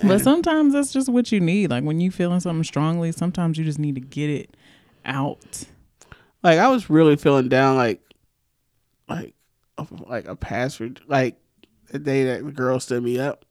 But 0.03 0.21
sometimes 0.21 0.73
that's 0.73 0.91
just 0.91 1.07
what 1.07 1.31
you 1.31 1.39
need. 1.39 1.69
Like 1.69 1.83
when 1.83 1.99
you 1.99 2.11
feeling 2.11 2.39
something 2.39 2.63
strongly, 2.63 3.11
sometimes 3.11 3.57
you 3.57 3.63
just 3.63 3.79
need 3.79 3.95
to 3.95 4.01
get 4.01 4.29
it 4.29 4.57
out. 5.05 5.65
Like 6.41 6.59
I 6.59 6.67
was 6.67 6.89
really 6.89 7.15
feeling 7.15 7.47
down, 7.47 7.77
like, 7.77 8.01
like, 9.07 9.35
like 10.07 10.27
a 10.27 10.35
password, 10.35 11.01
like 11.07 11.37
the 11.89 11.99
day 11.99 12.25
that 12.25 12.43
the 12.43 12.51
girl 12.51 12.79
stood 12.79 13.03
me 13.03 13.19
up. 13.19 13.45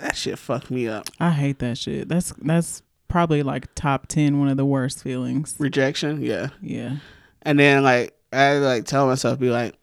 That 0.00 0.16
shit 0.16 0.38
fucked 0.38 0.70
me 0.70 0.88
up. 0.88 1.08
I 1.20 1.30
hate 1.30 1.60
that 1.60 1.78
shit. 1.78 2.08
That's 2.08 2.34
that's 2.42 2.82
probably 3.14 3.44
like 3.44 3.72
top 3.76 4.08
ten 4.08 4.40
one 4.40 4.48
of 4.48 4.56
the 4.56 4.64
worst 4.64 5.00
feelings. 5.00 5.54
Rejection, 5.60 6.20
yeah. 6.20 6.48
Yeah. 6.60 6.96
And 7.42 7.60
then 7.60 7.84
like 7.84 8.12
I 8.32 8.54
like 8.54 8.86
tell 8.86 9.06
myself, 9.06 9.38
be 9.38 9.50
like, 9.50 9.76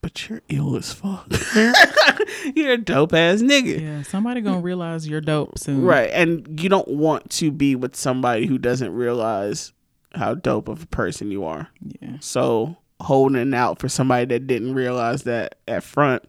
but 0.00 0.26
you're 0.26 0.40
ill 0.48 0.76
as 0.76 0.94
fuck. 0.94 1.30
you're 2.54 2.72
a 2.72 2.78
dope 2.78 3.12
ass 3.12 3.42
nigga. 3.42 3.82
Yeah. 3.82 4.02
Somebody 4.04 4.40
gonna 4.40 4.60
realize 4.60 5.06
you're 5.06 5.20
dope 5.20 5.58
soon. 5.58 5.82
Right. 5.84 6.08
And 6.10 6.58
you 6.58 6.70
don't 6.70 6.88
want 6.88 7.28
to 7.32 7.50
be 7.50 7.76
with 7.76 7.94
somebody 7.94 8.46
who 8.46 8.56
doesn't 8.56 8.94
realize 8.94 9.74
how 10.14 10.32
dope 10.32 10.68
of 10.68 10.84
a 10.84 10.86
person 10.86 11.30
you 11.30 11.44
are. 11.44 11.68
Yeah. 12.00 12.16
So 12.20 12.78
holding 12.98 13.52
out 13.52 13.78
for 13.78 13.90
somebody 13.90 14.24
that 14.24 14.46
didn't 14.46 14.72
realize 14.72 15.24
that 15.24 15.56
at 15.68 15.82
front 15.84 16.22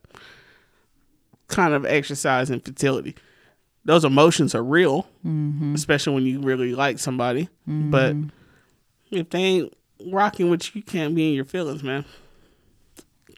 kind 1.47 1.74
of 1.74 1.86
exercise 1.86 2.51
infertility. 2.51 3.15
Those 3.84 4.05
emotions 4.05 4.53
are 4.53 4.63
real, 4.63 5.07
especially 5.73 6.13
when 6.13 6.25
you 6.25 6.39
really 6.41 6.73
like 6.75 6.99
somebody. 6.99 7.49
But 7.65 8.15
if 9.09 9.29
they 9.29 9.39
ain't 9.39 9.73
rocking 10.07 10.49
with 10.49 10.67
you, 10.67 10.79
you 10.79 10.84
can't 10.84 11.15
be 11.15 11.29
in 11.29 11.34
your 11.34 11.45
feelings, 11.45 11.84
man. 11.84 12.05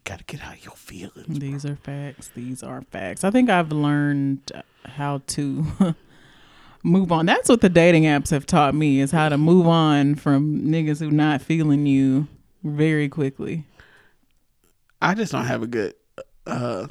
Gotta 0.03 0.23
get 0.25 0.41
out 0.43 0.55
of 0.55 0.65
your 0.65 0.75
feelings. 0.75 1.39
These 1.39 1.65
are 1.65 1.77
facts. 1.77 2.29
These 2.35 2.61
are 2.61 2.81
facts. 2.81 3.23
I 3.23 3.31
think 3.31 3.49
I've 3.49 3.71
learned 3.71 4.51
how 4.85 5.21
to 5.27 5.65
move 6.83 7.11
on. 7.13 7.25
That's 7.25 7.47
what 7.47 7.61
the 7.61 7.69
dating 7.69 8.03
apps 8.03 8.29
have 8.31 8.45
taught 8.45 8.75
me 8.75 8.99
is 8.99 9.11
how 9.11 9.29
to 9.29 9.37
move 9.37 9.65
on 9.65 10.15
from 10.15 10.63
niggas 10.63 10.99
who 10.99 11.09
not 11.09 11.41
feeling 11.41 11.85
you 11.85 12.27
very 12.65 13.07
quickly. 13.07 13.63
I 15.01 15.13
just 15.15 15.31
don't 15.31 15.45
have 15.45 15.63
a 15.63 15.67
good 15.67 15.93
uh 16.45 16.87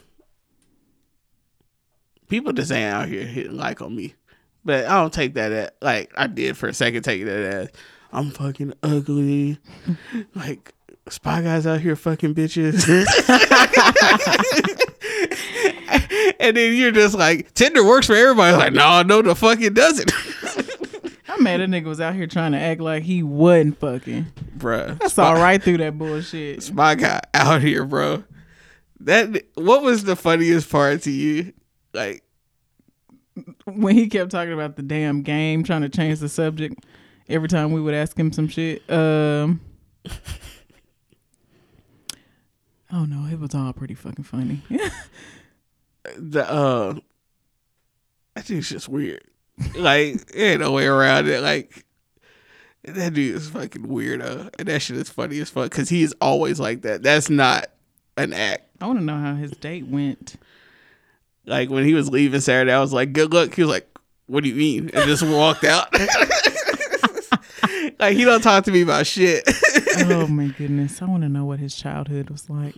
people 2.33 2.55
just 2.55 2.73
ain't 2.73 2.95
out 2.95 3.09
here 3.09 3.27
hitting 3.27 3.59
like 3.59 3.83
on 3.83 3.95
me. 3.95 4.15
But 4.65 4.87
I 4.87 4.99
don't 4.99 5.13
take 5.13 5.35
that 5.35 5.53
at 5.53 5.77
like 5.83 6.11
I 6.17 6.29
did 6.29 6.57
for 6.57 6.67
a 6.67 6.73
second 6.73 7.03
take 7.03 7.27
that 7.27 7.37
as 7.37 7.69
I'm 8.11 8.31
fucking 8.31 8.73
ugly. 8.83 9.59
like 10.35 10.73
spy 11.11 11.43
guys 11.43 11.67
out 11.67 11.83
here 11.83 11.95
fucking 11.95 12.35
bitches. 12.35 12.89
and 16.41 16.57
then 16.57 16.75
you're 16.75 16.91
just 16.91 17.15
like 17.15 17.53
Tinder 17.53 17.85
works 17.85 18.07
for 18.07 18.17
everybody. 18.17 18.57
Like, 18.57 18.73
no, 18.73 19.03
no, 19.03 19.21
the 19.21 19.35
fuck 19.35 19.61
it 19.61 19.75
doesn't. 19.75 20.11
I'm 21.29 21.43
mad 21.43 21.61
a 21.61 21.67
nigga 21.67 21.85
was 21.85 22.01
out 22.01 22.15
here 22.15 22.27
trying 22.27 22.53
to 22.53 22.59
act 22.59 22.81
like 22.81 23.03
he 23.03 23.23
wasn't 23.23 23.79
fucking. 23.79 24.27
Bruh. 24.57 25.03
I 25.03 25.09
saw 25.09 25.33
right 25.33 25.63
through 25.63 25.79
that 25.79 25.99
bullshit. 25.99 26.63
Spy 26.63 26.95
guy 26.95 27.21
out 27.35 27.61
here, 27.61 27.85
bro. 27.85 28.25
That 29.01 29.45
what 29.55 29.83
was 29.83 30.05
the 30.05 30.17
funniest 30.17 30.71
part 30.71 31.03
to 31.03 31.11
you? 31.11 31.53
Like, 31.93 32.23
When 33.65 33.95
he 33.97 34.09
kept 34.09 34.31
talking 34.31 34.53
about 34.53 34.77
the 34.77 34.83
damn 34.83 35.23
game, 35.23 35.65
trying 35.65 35.83
to 35.83 35.89
change 35.89 36.19
the 36.21 36.29
subject 36.29 36.85
every 37.29 37.49
time 37.49 37.73
we 37.73 37.81
would 37.81 37.95
ask 37.95 38.17
him 38.19 38.33
some 38.33 38.49
shit. 38.49 38.89
Um 38.91 39.61
Oh 42.95 43.05
no, 43.07 43.27
it 43.33 43.41
was 43.41 43.55
all 43.55 43.73
pretty 43.73 43.95
fucking 43.95 44.25
funny. 44.25 44.61
the 46.19 46.51
uh, 46.51 46.95
that 48.35 48.45
dude's 48.47 48.69
just 48.69 48.89
weird. 48.89 49.25
Like, 49.77 50.27
there 50.33 50.53
ain't 50.53 50.61
no 50.61 50.73
way 50.73 50.85
around 50.87 51.29
it. 51.29 51.41
Like, 51.43 51.87
that 52.85 53.15
dude 53.15 53.37
is 53.37 53.49
fucking 53.49 53.87
weirdo, 53.87 54.51
and 54.59 54.69
that 54.69 54.83
shit 54.83 54.97
is 54.99 55.09
funny 55.09 55.39
as 55.39 55.49
fuck 55.49 55.71
because 55.71 55.89
he 55.89 56.03
is 56.03 56.15
always 56.21 56.61
like 56.61 56.83
that. 56.83 57.03
That's 57.03 57.31
not 57.31 57.69
an 58.19 58.35
act. 58.35 58.69
I 58.81 58.87
want 58.87 58.99
to 58.99 59.05
know 59.05 59.17
how 59.19 59.37
his 59.37 59.53
date 59.53 59.87
went. 59.87 60.37
Like 61.47 61.71
when 61.71 61.85
he 61.85 61.95
was 61.95 62.09
leaving 62.09 62.41
Saturday, 62.41 62.73
I 62.73 62.81
was 62.81 62.93
like, 62.93 63.13
"Good 63.13 63.33
luck." 63.33 63.55
He 63.55 63.63
was 63.63 63.71
like, 63.71 63.89
"What 64.27 64.45
do 64.45 64.51
you 64.51 64.55
mean?" 64.55 64.91
And 64.95 65.05
just 65.07 65.23
walked 65.23 65.65
out. 65.65 65.93
like 67.99 68.17
he 68.17 68.25
don't 68.25 68.43
talk 68.43 68.65
to 68.65 68.71
me 68.71 68.83
about 68.83 69.07
shit. 69.07 69.43
oh 70.07 70.27
my 70.31 70.49
goodness. 70.49 71.03
I 71.03 71.07
want 71.07 71.23
to 71.23 71.29
know 71.29 71.45
what 71.45 71.59
his 71.59 71.75
childhood 71.75 72.31
was 72.31 72.49
like. 72.49 72.77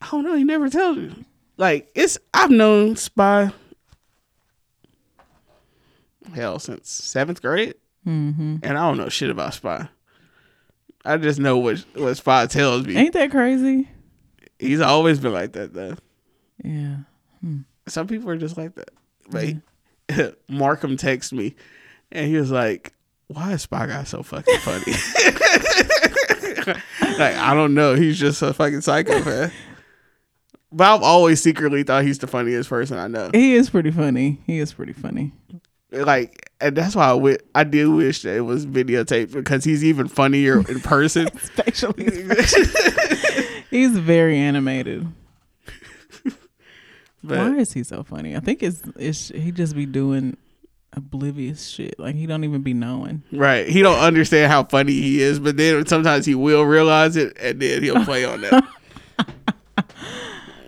I 0.00 0.08
don't 0.10 0.24
know. 0.24 0.34
He 0.34 0.44
never 0.44 0.68
tells 0.68 0.98
you. 0.98 1.12
Like 1.56 1.90
it's 1.94 2.18
I've 2.32 2.50
known 2.50 2.96
Spy 2.96 3.52
hell 6.34 6.58
since 6.58 6.90
seventh 6.90 7.42
grade, 7.42 7.74
mm-hmm. 8.06 8.56
and 8.62 8.78
I 8.78 8.88
don't 8.88 8.96
know 8.96 9.08
shit 9.08 9.30
about 9.30 9.54
Spy. 9.54 9.88
I 11.04 11.16
just 11.16 11.38
know 11.40 11.58
what 11.58 11.84
what 11.94 12.16
Spy 12.16 12.46
tells 12.46 12.86
me. 12.86 12.96
Ain't 12.96 13.14
that 13.14 13.30
crazy? 13.30 13.88
He's 14.58 14.80
always 14.80 15.18
been 15.18 15.32
like 15.32 15.52
that 15.52 15.74
though. 15.74 15.96
Yeah. 16.62 16.96
Hmm. 17.40 17.58
Some 17.88 18.06
people 18.06 18.30
are 18.30 18.36
just 18.36 18.56
like 18.56 18.74
that. 18.76 18.90
But 19.30 19.44
he- 19.44 19.60
Markham 20.48 20.96
texted 20.96 21.32
me, 21.32 21.54
and 22.10 22.28
he 22.28 22.36
was 22.36 22.50
like, 22.50 22.92
"Why 23.28 23.52
is 23.52 23.62
Spy 23.62 23.86
Guy 23.86 24.04
so 24.04 24.22
fucking 24.22 24.58
funny?" 24.58 24.92
like 27.18 27.36
I 27.36 27.54
don't 27.54 27.74
know. 27.74 27.94
He's 27.94 28.18
just 28.18 28.42
a 28.42 28.52
fucking 28.52 28.80
psychopath. 28.82 29.52
But 30.74 30.94
I've 30.94 31.02
always 31.02 31.42
secretly 31.42 31.82
thought 31.82 32.04
he's 32.04 32.18
the 32.18 32.26
funniest 32.26 32.68
person 32.70 32.96
I 32.98 33.06
know. 33.08 33.30
He 33.34 33.54
is 33.54 33.68
pretty 33.70 33.90
funny. 33.90 34.40
He 34.46 34.58
is 34.58 34.72
pretty 34.72 34.92
funny. 34.94 35.32
like 35.90 36.50
and 36.60 36.74
that's 36.76 36.94
why 36.96 37.06
I 37.06 37.10
wi- 37.12 37.38
I 37.54 37.64
do 37.64 37.90
wish 37.92 38.22
that 38.22 38.36
it 38.36 38.40
was 38.42 38.64
videotaped 38.66 39.32
because 39.32 39.64
he's 39.64 39.84
even 39.84 40.08
funnier 40.08 40.58
in 40.68 40.80
person. 40.80 41.28
Facial 41.30 41.92
He's 43.70 43.96
very 43.98 44.38
animated. 44.38 45.06
But 47.22 47.38
Why 47.38 47.56
is 47.58 47.72
he 47.72 47.82
so 47.82 48.02
funny? 48.02 48.36
I 48.36 48.40
think 48.40 48.62
it's 48.62 48.82
it's 48.96 49.28
he 49.28 49.52
just 49.52 49.74
be 49.74 49.86
doing 49.86 50.36
oblivious 50.92 51.68
shit. 51.68 51.98
Like 51.98 52.14
he 52.14 52.26
don't 52.26 52.44
even 52.44 52.62
be 52.62 52.74
knowing. 52.74 53.22
right, 53.32 53.66
he 53.68 53.82
don't 53.82 53.98
understand 53.98 54.50
how 54.50 54.64
funny 54.64 54.92
he 54.92 55.20
is, 55.22 55.38
but 55.38 55.56
then 55.56 55.86
sometimes 55.86 56.26
he 56.26 56.34
will 56.34 56.64
realize 56.64 57.16
it 57.16 57.36
and 57.40 57.60
then 57.60 57.82
he'll 57.82 58.04
play 58.04 58.24
on 58.24 58.40
that. 58.42 58.68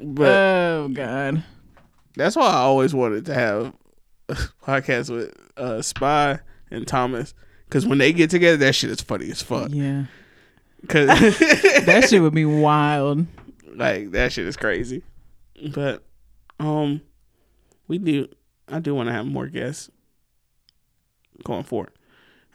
but 0.02 0.28
oh 0.28 0.88
God. 0.92 1.42
that's 2.16 2.36
why 2.36 2.46
I 2.46 2.56
always 2.58 2.94
wanted 2.94 3.26
to 3.26 3.34
have 3.34 3.72
a 4.28 4.34
podcast 4.62 5.10
with 5.10 5.34
uh, 5.56 5.82
Spy 5.82 6.38
and 6.70 6.86
Thomas 6.86 7.34
because 7.66 7.86
when 7.86 7.98
they 7.98 8.12
get 8.12 8.30
together, 8.30 8.56
that 8.58 8.74
shit 8.74 8.90
is 8.90 9.00
funny 9.00 9.30
as 9.30 9.42
fuck. 9.42 9.68
Yeah. 9.70 10.04
Cause 10.88 11.08
That 11.86 12.06
shit 12.08 12.20
would 12.22 12.34
be 12.34 12.44
wild. 12.44 13.26
like 13.74 14.12
that 14.12 14.32
shit 14.32 14.46
is 14.46 14.56
crazy. 14.56 15.02
But 15.74 16.02
um 16.60 17.00
we 17.88 17.98
do 17.98 18.28
I 18.68 18.78
do 18.80 18.94
want 18.94 19.08
to 19.08 19.12
have 19.12 19.26
more 19.26 19.46
guests 19.46 19.90
going 21.44 21.64
forward. 21.64 21.90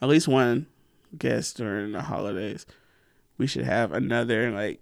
At 0.02 0.10
least 0.10 0.28
one 0.28 0.68
guest 1.18 1.58
during 1.58 1.91
the 1.91 2.02
holidays. 2.02 2.66
We 3.38 3.47
should 3.47 3.66
have 3.66 3.91
another 3.91 4.52
like 4.52 4.82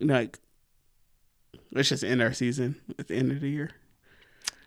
like 0.00 0.38
let's 1.72 1.88
just 1.88 2.04
end 2.04 2.22
our 2.22 2.32
season 2.32 2.76
at 2.98 3.08
the 3.08 3.16
end 3.16 3.32
of 3.32 3.40
the 3.40 3.48
year 3.50 3.70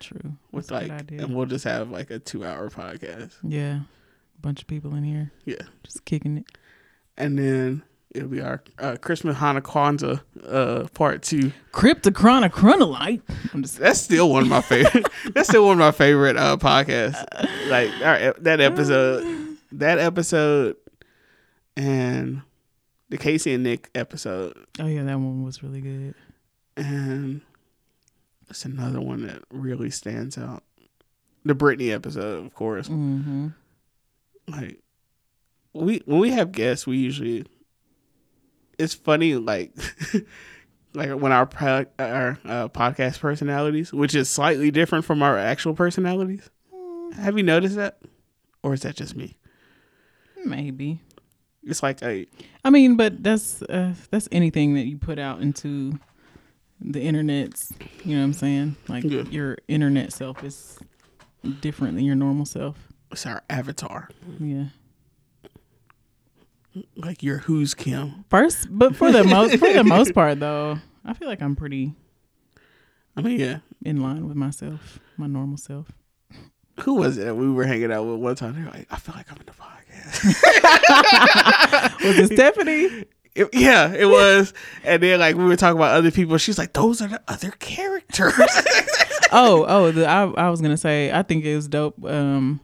True. 0.00 0.36
with 0.50 0.68
That's 0.68 0.88
like, 0.88 1.10
and 1.12 1.34
we'll 1.34 1.46
just 1.46 1.64
have 1.64 1.90
like 1.90 2.10
a 2.10 2.18
two-hour 2.18 2.70
podcast. 2.70 3.32
Yeah. 3.42 3.80
Bunch 4.40 4.60
of 4.62 4.66
people 4.66 4.94
in 4.96 5.04
here 5.04 5.30
Yeah, 5.44 5.62
just 5.84 6.04
kicking 6.04 6.38
it. 6.38 6.46
and 7.16 7.38
then 7.38 7.82
it'll 8.14 8.28
be 8.28 8.40
our 8.40 8.62
uh, 8.78 8.96
Christmas 9.00 9.36
Hanukkah 9.36 9.62
Kwanzaa 9.62 10.20
uh, 10.46 10.88
part 10.88 11.22
two. 11.22 11.52
Cryptochrona 11.72 12.50
Chronolite. 12.50 13.22
Just 13.60 13.78
That's 13.78 14.00
still 14.00 14.30
one 14.30 14.42
of 14.42 14.48
my 14.48 14.60
favorite. 14.60 15.06
that's 15.34 15.48
still 15.48 15.64
one 15.66 15.74
of 15.74 15.78
my 15.78 15.92
favorite 15.92 16.36
uh, 16.36 16.56
podcasts. 16.56 17.24
Like 17.68 17.90
our, 18.02 18.34
that 18.40 18.60
episode, 18.60 19.56
that 19.72 19.98
episode, 19.98 20.76
and 21.76 22.42
the 23.08 23.18
Casey 23.18 23.54
and 23.54 23.62
Nick 23.64 23.90
episode, 23.94 24.56
Oh 24.78 24.86
yeah, 24.86 25.02
that 25.04 25.18
one 25.18 25.42
was 25.42 25.62
really 25.62 25.80
good. 25.80 26.14
and 26.76 27.40
it's 28.50 28.64
another 28.66 29.00
one 29.00 29.26
that 29.26 29.42
really 29.50 29.90
stands 29.90 30.36
out. 30.36 30.62
The 31.44 31.54
Britney 31.54 31.90
episode, 31.92 32.44
of 32.44 32.54
course. 32.54 32.88
Mm-hmm. 32.88 33.48
Like 34.48 34.78
we 35.72 36.02
when 36.04 36.20
we 36.20 36.30
have 36.30 36.52
guests, 36.52 36.86
we 36.86 36.98
usually 36.98 37.46
it's 38.78 38.94
funny 38.94 39.34
like. 39.36 39.72
Like 40.94 41.08
when 41.12 41.32
our 41.32 41.46
pro- 41.46 41.86
our 41.98 42.38
uh, 42.44 42.68
podcast 42.68 43.18
personalities, 43.18 43.94
which 43.94 44.14
is 44.14 44.28
slightly 44.28 44.70
different 44.70 45.06
from 45.06 45.22
our 45.22 45.38
actual 45.38 45.72
personalities. 45.72 46.50
Have 47.16 47.38
you 47.38 47.42
noticed 47.42 47.76
that, 47.76 47.96
or 48.62 48.74
is 48.74 48.82
that 48.82 48.94
just 48.96 49.16
me? 49.16 49.38
Maybe. 50.44 51.00
It's 51.62 51.82
like 51.82 52.02
a 52.02 52.26
I 52.62 52.68
mean, 52.68 52.98
but 52.98 53.22
that's 53.22 53.62
uh, 53.62 53.94
that's 54.10 54.28
anything 54.32 54.74
that 54.74 54.86
you 54.86 54.98
put 54.98 55.18
out 55.18 55.40
into 55.40 55.98
the 56.78 57.00
internet's. 57.00 57.72
You 58.04 58.16
know 58.16 58.20
what 58.20 58.26
I'm 58.26 58.32
saying? 58.34 58.76
Like 58.86 59.04
Yeah. 59.04 59.22
your 59.30 59.56
internet 59.68 60.12
self 60.12 60.44
is 60.44 60.78
different 61.62 61.94
than 61.94 62.04
your 62.04 62.16
normal 62.16 62.44
self. 62.44 62.76
it's 63.10 63.24
our 63.24 63.42
avatar. 63.48 64.10
Yeah. 64.38 64.66
Like 66.96 67.22
your 67.22 67.38
who's 67.38 67.74
Kim. 67.74 68.24
First, 68.30 68.68
but 68.70 68.96
for 68.96 69.12
the 69.12 69.24
most 69.24 69.58
for 69.58 69.72
the 69.72 69.84
most 69.84 70.14
part 70.14 70.40
though, 70.40 70.78
I 71.04 71.12
feel 71.12 71.28
like 71.28 71.42
I'm 71.42 71.56
pretty 71.56 71.94
I 73.16 73.20
mean, 73.20 73.38
yeah. 73.38 73.58
in 73.84 74.00
line 74.02 74.26
with 74.26 74.36
myself, 74.36 74.98
my 75.16 75.26
normal 75.26 75.58
self. 75.58 75.92
Who 76.80 76.94
was 76.94 77.18
it 77.18 77.24
that 77.24 77.34
we 77.34 77.50
were 77.50 77.64
hanging 77.64 77.92
out 77.92 78.04
with 78.04 78.18
one 78.20 78.34
time? 78.34 78.54
They 78.54 78.62
were 78.62 78.70
like, 78.70 78.86
I 78.90 78.96
feel 78.96 79.14
like 79.14 79.30
I'm 79.30 79.36
in 79.36 79.44
the 79.44 79.52
podcast. 79.52 79.72
Was 82.02 82.18
it 82.18 82.32
Stephanie? 82.32 83.04
It- 83.34 83.50
yeah, 83.52 83.92
it 83.92 84.06
was. 84.06 84.52
And 84.84 85.02
then 85.02 85.20
like 85.20 85.36
we 85.36 85.44
were 85.44 85.56
talking 85.56 85.78
about 85.78 85.94
other 85.94 86.10
people. 86.10 86.36
She's 86.38 86.58
like, 86.58 86.72
those 86.72 87.00
are 87.00 87.08
the 87.08 87.22
other 87.28 87.50
characters. 87.52 88.32
oh, 89.32 89.64
oh, 89.68 89.90
the, 89.90 90.06
I, 90.06 90.24
I 90.24 90.50
was 90.50 90.60
gonna 90.60 90.76
say 90.76 91.10
I 91.12 91.22
think 91.22 91.44
it 91.44 91.54
was 91.54 91.68
dope. 91.68 92.02
Um, 92.04 92.60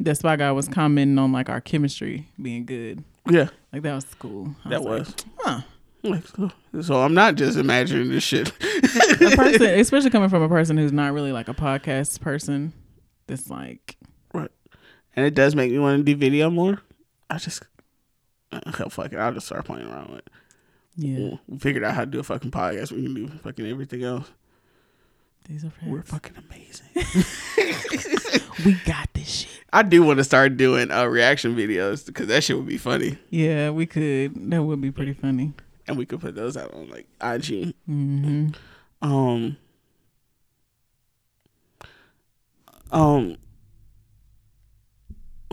that 0.00 0.16
spy 0.16 0.36
guy 0.36 0.52
was 0.52 0.68
commenting 0.68 1.18
on 1.18 1.32
like 1.32 1.48
our 1.48 1.60
chemistry 1.60 2.28
being 2.40 2.64
good. 2.64 3.04
Yeah, 3.30 3.48
Like 3.72 3.82
that 3.82 3.94
was 3.94 4.06
cool. 4.18 4.54
I 4.64 4.70
that 4.70 4.82
like, 4.82 4.98
was. 5.00 5.14
huh. 5.38 5.60
Like, 6.04 6.24
So 6.82 7.00
I'm 7.00 7.14
not 7.14 7.36
just 7.36 7.56
imagining 7.56 8.10
this 8.10 8.24
shit. 8.24 8.48
A 8.48 8.52
person, 9.36 9.62
especially 9.78 10.10
coming 10.10 10.28
from 10.28 10.42
a 10.42 10.48
person 10.48 10.76
who's 10.76 10.92
not 10.92 11.12
really 11.12 11.30
like 11.32 11.48
a 11.48 11.54
podcast 11.54 12.20
person. 12.20 12.72
That's 13.28 13.48
like, 13.48 13.96
Right. 14.34 14.50
And 15.14 15.24
it 15.26 15.34
does 15.34 15.54
make 15.54 15.70
me 15.70 15.78
want 15.78 15.98
to 15.98 16.02
do 16.12 16.16
video 16.18 16.50
more. 16.50 16.80
I 17.30 17.38
just, 17.38 17.62
uh, 18.50 18.60
hell, 18.76 18.90
fuck 18.90 19.12
it. 19.12 19.16
I'll 19.18 19.32
just 19.32 19.46
start 19.46 19.64
playing 19.64 19.86
around 19.86 20.08
with 20.10 20.18
it. 20.20 20.28
yeah, 20.96 21.36
We 21.48 21.58
figured 21.58 21.84
out 21.84 21.94
how 21.94 22.00
to 22.04 22.10
do 22.10 22.18
a 22.18 22.24
fucking 22.24 22.50
podcast. 22.50 22.90
We 22.90 23.02
can 23.04 23.14
do 23.14 23.28
fucking 23.28 23.66
everything 23.66 24.02
else. 24.02 24.28
These 25.44 25.64
are 25.64 25.72
We're 25.86 26.02
fucking 26.02 26.36
amazing. 26.36 26.86
We 28.64 28.74
got 28.84 29.08
this 29.14 29.28
shit. 29.28 29.48
I 29.72 29.82
do 29.82 30.02
want 30.02 30.18
to 30.18 30.24
start 30.24 30.56
doing 30.56 30.90
uh, 30.90 31.06
reaction 31.06 31.56
videos 31.56 32.04
because 32.06 32.26
that 32.28 32.44
shit 32.44 32.56
would 32.56 32.66
be 32.66 32.76
funny. 32.78 33.18
Yeah, 33.30 33.70
we 33.70 33.86
could. 33.86 34.50
That 34.50 34.62
would 34.62 34.80
be 34.80 34.92
pretty 34.92 35.14
funny. 35.14 35.54
And 35.88 35.96
we 35.96 36.06
could 36.06 36.20
put 36.20 36.34
those 36.34 36.56
out 36.56 36.72
on 36.74 36.88
like 36.90 37.08
IG. 37.22 37.74
hmm 37.86 38.48
Um, 39.00 39.56
um, 42.92 43.36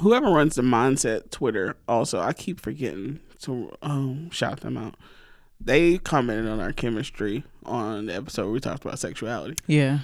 whoever 0.02 0.30
runs 0.30 0.56
the 0.56 0.62
mindset 0.62 1.32
Twitter, 1.32 1.78
also, 1.88 2.20
I 2.20 2.34
keep 2.34 2.60
forgetting 2.60 3.22
to 3.44 3.72
um 3.82 4.30
shout 4.30 4.60
them 4.60 4.78
out. 4.78 4.96
They 5.60 5.98
commented 5.98 6.48
on 6.48 6.60
our 6.60 6.74
chemistry 6.74 7.44
on 7.66 8.06
the 8.08 8.16
episode 8.16 8.44
where 8.46 8.54
we 8.54 8.60
talked 8.60 8.84
about 8.86 9.00
sexuality, 9.00 9.56
Yeah. 9.68 10.00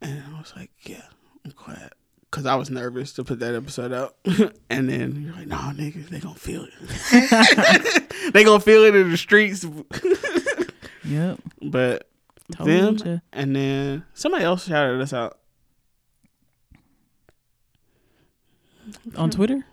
and 0.00 0.22
I 0.34 0.38
was 0.38 0.52
like, 0.56 0.70
yeah, 0.84 1.02
I'm 1.44 1.52
glad. 1.56 1.92
Cause 2.32 2.44
I 2.44 2.54
was 2.56 2.68
nervous 2.70 3.12
to 3.14 3.24
put 3.24 3.38
that 3.38 3.54
episode 3.54 3.92
out, 3.92 4.16
and 4.68 4.88
then 4.90 5.22
you're 5.22 5.32
like, 5.32 5.46
"Nah, 5.46 5.72
nigga, 5.72 6.06
they 6.08 6.18
gonna 6.18 6.34
feel 6.34 6.66
it. 6.66 8.12
they 8.34 8.44
gonna 8.44 8.60
feel 8.60 8.82
it 8.84 8.94
in 8.94 9.10
the 9.10 9.16
streets." 9.16 9.64
Yep. 11.04 11.38
but 11.62 12.10
Told 12.52 12.68
them 12.68 13.20
and 13.32 13.54
then 13.54 14.04
somebody 14.12 14.42
else 14.44 14.66
shouted 14.66 15.00
us 15.00 15.12
out. 15.12 15.38
On 19.16 19.30
Twitter. 19.30 19.64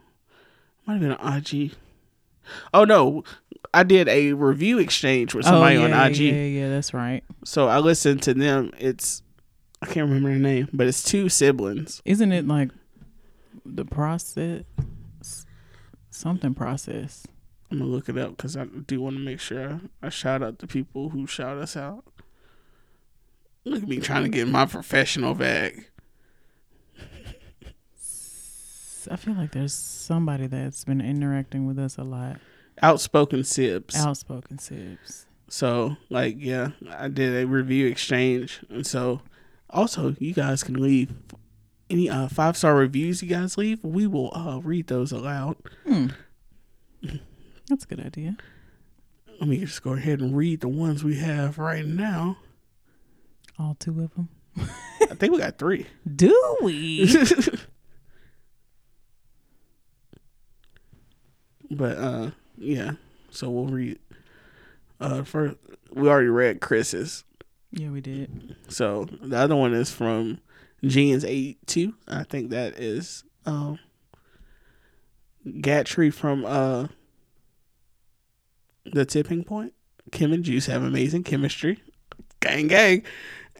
Might 0.85 0.93
have 0.93 1.01
been 1.01 1.11
on 1.13 1.37
IG. 1.37 1.73
Oh 2.73 2.83
no, 2.83 3.23
I 3.73 3.83
did 3.83 4.07
a 4.07 4.33
review 4.33 4.77
exchange 4.77 5.33
with 5.33 5.45
oh, 5.47 5.49
somebody 5.49 5.77
oh, 5.77 5.87
yeah, 5.87 6.01
on 6.01 6.11
IG. 6.11 6.17
Yeah, 6.17 6.33
yeah, 6.33 6.69
that's 6.69 6.93
right. 6.93 7.23
So 7.43 7.67
I 7.67 7.79
listened 7.79 8.21
to 8.23 8.33
them. 8.33 8.71
It's 8.77 9.23
I 9.81 9.85
can't 9.87 10.07
remember 10.07 10.29
their 10.29 10.39
name, 10.39 10.69
but 10.71 10.87
it's 10.87 11.03
two 11.03 11.27
siblings. 11.27 12.01
Isn't 12.05 12.31
it 12.31 12.47
like 12.47 12.69
the 13.65 13.85
process? 13.85 14.63
Something 16.09 16.53
process. 16.53 17.25
I'm 17.71 17.79
gonna 17.79 17.89
look 17.89 18.07
it 18.07 18.17
up 18.17 18.37
because 18.37 18.55
I 18.55 18.65
do 18.65 19.01
want 19.01 19.15
to 19.15 19.21
make 19.21 19.39
sure 19.39 19.81
I 20.01 20.09
shout 20.09 20.43
out 20.43 20.59
the 20.59 20.67
people 20.67 21.09
who 21.09 21.25
shout 21.25 21.57
us 21.57 21.75
out. 21.75 22.05
Look 23.65 23.81
at 23.81 23.89
me 23.89 23.97
trying 23.97 24.23
to 24.23 24.29
get 24.29 24.47
my 24.47 24.65
professional 24.65 25.33
bag. 25.33 25.87
I 29.11 29.15
feel 29.15 29.33
like 29.33 29.51
there's 29.51 29.73
somebody 29.73 30.47
that's 30.47 30.85
been 30.85 31.01
interacting 31.01 31.65
with 31.65 31.79
us 31.79 31.97
a 31.97 32.03
lot. 32.03 32.39
Outspoken 32.81 33.41
Sibs. 33.41 33.95
Outspoken 33.95 34.57
Sibs. 34.57 35.25
So, 35.49 35.97
like, 36.09 36.35
yeah, 36.39 36.69
I 36.89 37.07
did 37.09 37.43
a 37.43 37.45
review 37.45 37.87
exchange, 37.87 38.61
and 38.69 38.87
so 38.87 39.21
also 39.69 40.15
you 40.19 40.33
guys 40.33 40.63
can 40.63 40.81
leave 40.81 41.13
any 41.89 42.09
uh, 42.09 42.27
five 42.27 42.57
star 42.57 42.75
reviews 42.75 43.21
you 43.21 43.29
guys 43.29 43.57
leave. 43.57 43.83
We 43.83 44.07
will 44.07 44.35
uh, 44.35 44.59
read 44.61 44.87
those 44.87 45.11
aloud. 45.11 45.57
Hmm. 45.85 46.07
That's 47.69 47.83
a 47.83 47.87
good 47.87 47.99
idea. 47.99 48.35
Let 49.39 49.47
me 49.49 49.57
just 49.57 49.83
go 49.83 49.93
ahead 49.93 50.19
and 50.21 50.35
read 50.35 50.61
the 50.61 50.69
ones 50.69 51.03
we 51.03 51.17
have 51.17 51.57
right 51.57 51.85
now. 51.85 52.37
All 53.59 53.75
two 53.79 54.01
of 54.01 54.13
them. 54.15 54.29
I 55.01 55.15
think 55.15 55.33
we 55.33 55.39
got 55.39 55.57
three. 55.57 55.85
Do 56.15 56.57
we? 56.61 57.05
but 61.71 61.97
uh, 61.97 62.31
yeah, 62.57 62.93
so 63.29 63.49
we'll 63.49 63.67
read. 63.67 63.99
Uh, 64.99 65.23
first 65.23 65.55
we 65.91 66.07
already 66.07 66.27
read 66.29 66.61
Chris's. 66.61 67.23
yeah, 67.71 67.89
we 67.89 68.01
did. 68.01 68.55
So 68.69 69.05
the 69.21 69.37
other 69.37 69.55
one 69.55 69.73
is 69.73 69.91
from 69.91 70.39
Jeans 70.83 71.25
eight 71.25 71.57
two. 71.67 71.95
I 72.07 72.23
think 72.23 72.49
that 72.51 72.79
is 72.79 73.23
um 73.45 73.79
Gatry 75.45 76.13
from 76.13 76.45
uh 76.45 76.87
the 78.85 79.05
tipping 79.05 79.43
point. 79.43 79.73
Kim 80.11 80.33
and 80.33 80.43
Juice 80.43 80.65
have 80.67 80.83
amazing 80.83 81.23
chemistry. 81.23 81.81
Gang 82.39 82.67
gang. 82.67 83.03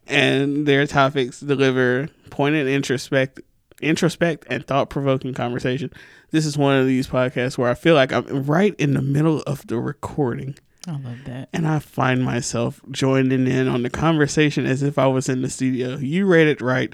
And 0.06 0.66
their 0.66 0.86
topics 0.86 1.40
deliver 1.40 2.10
pointed 2.30 2.68
introspect 2.68 3.40
introspect 3.84 4.46
and 4.50 4.66
thought 4.66 4.90
provoking 4.90 5.34
conversation. 5.34 5.92
This 6.32 6.46
is 6.46 6.58
one 6.58 6.78
of 6.78 6.88
these 6.88 7.08
podcasts 7.08 7.58
where 7.58 7.70
I 7.70 7.76
feel 7.76 7.96
like 7.96 8.12
I'm 8.12 8.44
right 8.44 8.76
in 8.80 8.94
the 8.94 9.02
middle 9.02 9.42
of 9.44 9.68
the 9.68 9.78
recording 9.78 10.56
I 10.88 10.92
love 10.92 11.24
that. 11.26 11.50
and 11.54 11.68
I 11.68 11.80
find 11.80 12.24
myself 12.24 12.82
joining 12.92 13.48
in 13.48 13.68
on 13.68 13.84
the 13.84 13.90
conversation 13.90 14.66
as 14.66 14.84
if 14.84 14.98
I 14.98 15.08
was 15.08 15.30
in 15.30 15.42
the 15.42 15.50
studio. 15.50 15.98
You 15.98 16.26
read 16.26 16.48
it 16.48 16.62
right. 16.62 16.94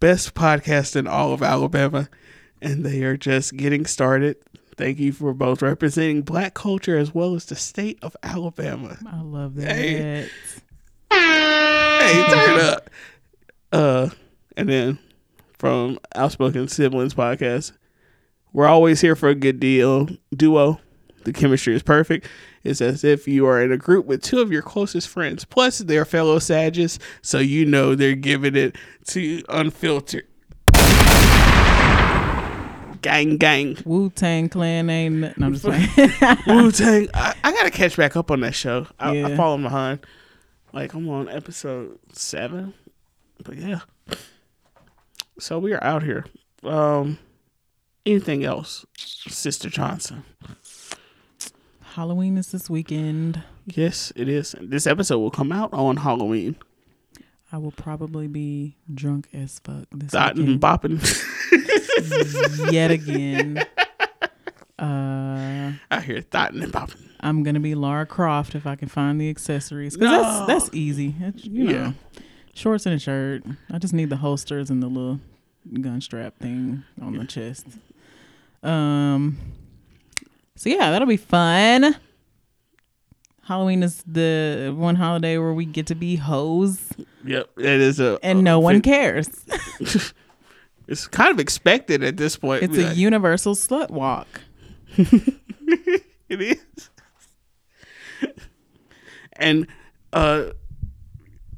Best 0.00 0.34
podcast 0.34 0.96
in 0.96 1.06
all 1.06 1.32
of 1.32 1.42
Alabama. 1.42 2.08
And 2.62 2.84
they 2.84 3.02
are 3.04 3.16
just 3.16 3.56
getting 3.56 3.86
started. 3.86 4.36
Thank 4.76 4.98
you 4.98 5.12
for 5.12 5.32
both 5.32 5.62
representing 5.62 6.22
black 6.22 6.54
culture 6.54 6.96
as 6.98 7.14
well 7.14 7.34
as 7.34 7.46
the 7.46 7.56
state 7.56 7.98
of 8.02 8.16
Alabama. 8.22 8.98
I 9.06 9.20
love 9.22 9.54
that. 9.56 9.76
Hey. 9.76 10.28
Hey, 11.10 12.24
turn 12.30 12.60
up. 12.60 12.90
Uh, 13.72 14.10
and 14.56 14.68
then 14.68 14.98
from 15.60 15.98
Outspoken 16.14 16.68
Siblings 16.68 17.12
podcast, 17.12 17.72
we're 18.54 18.66
always 18.66 19.02
here 19.02 19.14
for 19.14 19.28
a 19.28 19.34
good 19.34 19.60
deal. 19.60 20.08
Duo, 20.34 20.80
The 21.24 21.34
chemistry 21.34 21.74
is 21.74 21.82
perfect. 21.82 22.26
It's 22.64 22.80
as 22.80 23.04
if 23.04 23.28
you 23.28 23.44
are 23.46 23.60
in 23.62 23.70
a 23.70 23.76
group 23.76 24.06
with 24.06 24.22
two 24.22 24.40
of 24.40 24.50
your 24.50 24.62
closest 24.62 25.06
friends. 25.08 25.44
Plus, 25.44 25.78
they're 25.80 26.06
fellow 26.06 26.38
Sages, 26.38 26.98
so 27.20 27.38
you 27.40 27.66
know 27.66 27.94
they're 27.94 28.14
giving 28.14 28.56
it 28.56 28.74
to 29.08 29.42
unfiltered. 29.50 30.26
Gang, 33.02 33.36
gang. 33.36 33.76
Wu 33.84 34.08
Tang 34.10 34.48
Clan 34.48 34.88
ain't. 34.88 35.14
nothing. 35.16 35.42
I'm 35.44 35.52
just 35.54 35.64
playing. 35.64 36.38
Wu 36.46 36.70
Tang. 36.72 37.08
I, 37.12 37.34
I 37.44 37.52
gotta 37.52 37.70
catch 37.70 37.96
back 37.98 38.16
up 38.16 38.30
on 38.30 38.40
that 38.40 38.54
show. 38.54 38.86
I, 38.98 39.10
I 39.10 39.12
Yeah. 39.12 39.36
falling 39.36 39.62
behind. 39.62 40.00
Like 40.72 40.94
I'm 40.94 41.06
on 41.10 41.28
episode 41.28 41.98
seven, 42.12 42.72
but 43.44 43.56
yeah. 43.56 43.80
So 45.40 45.58
we 45.58 45.72
are 45.72 45.82
out 45.82 46.02
here. 46.02 46.24
Um, 46.62 47.18
anything 48.04 48.44
else, 48.44 48.84
Sister 48.96 49.70
Johnson? 49.70 50.24
Halloween 51.94 52.36
is 52.36 52.52
this 52.52 52.68
weekend. 52.70 53.42
Yes, 53.66 54.12
it 54.16 54.28
is. 54.28 54.54
This 54.60 54.86
episode 54.86 55.18
will 55.18 55.30
come 55.30 55.50
out 55.50 55.72
on 55.72 55.96
Halloween. 55.98 56.56
I 57.52 57.58
will 57.58 57.72
probably 57.72 58.28
be 58.28 58.76
drunk 58.92 59.28
as 59.32 59.58
fuck 59.64 59.86
this 59.92 60.12
Dotting 60.12 60.46
and 60.46 60.62
weekend 60.62 61.00
bopping. 61.00 62.72
yet 62.72 62.90
again. 62.90 63.64
Uh, 64.78 65.72
I 65.90 66.00
hear 66.00 66.22
dotting 66.22 66.62
and 66.62 66.72
bopping. 66.72 67.06
I'm 67.20 67.42
gonna 67.42 67.60
be 67.60 67.74
Lara 67.74 68.06
Croft 68.06 68.54
if 68.54 68.66
I 68.66 68.76
can 68.76 68.88
find 68.88 69.20
the 69.20 69.28
accessories. 69.28 69.94
'Cause 69.94 70.00
No. 70.04 70.22
that's 70.22 70.46
that's 70.46 70.74
easy. 70.74 71.14
It's, 71.20 71.44
you 71.44 71.64
know, 71.64 71.70
Yeah. 71.70 71.92
shorts 72.54 72.86
and 72.86 72.94
a 72.94 72.98
shirt. 72.98 73.42
I 73.70 73.76
just 73.78 73.92
need 73.92 74.08
the 74.08 74.16
holsters 74.16 74.70
and 74.70 74.82
the 74.82 74.86
little 74.86 75.20
gun 75.80 76.00
strap 76.00 76.38
thing 76.38 76.84
on 77.00 77.16
the 77.16 77.24
chest. 77.24 77.66
Um. 78.62 79.38
So 80.56 80.68
yeah, 80.68 80.90
that'll 80.90 81.08
be 81.08 81.16
fun. 81.16 81.96
Halloween 83.44 83.82
is 83.82 84.02
the 84.06 84.72
one 84.76 84.96
holiday 84.96 85.38
where 85.38 85.52
we 85.52 85.64
get 85.64 85.86
to 85.86 85.94
be 85.96 86.16
hoes 86.16 86.92
Yep, 87.24 87.50
it 87.58 87.64
is 87.80 88.00
a 88.00 88.18
and 88.22 88.40
a 88.40 88.42
no 88.42 88.60
one 88.60 88.80
cares. 88.80 89.28
It's 90.88 91.06
kind 91.06 91.30
of 91.30 91.38
expected 91.38 92.02
at 92.02 92.16
this 92.16 92.34
point. 92.34 92.64
It's 92.64 92.76
a 92.76 92.88
like, 92.88 92.96
universal 92.96 93.54
slut 93.54 93.90
walk. 93.90 94.26
It 96.28 96.40
is. 96.40 96.90
and 99.32 99.66
uh 100.12 100.50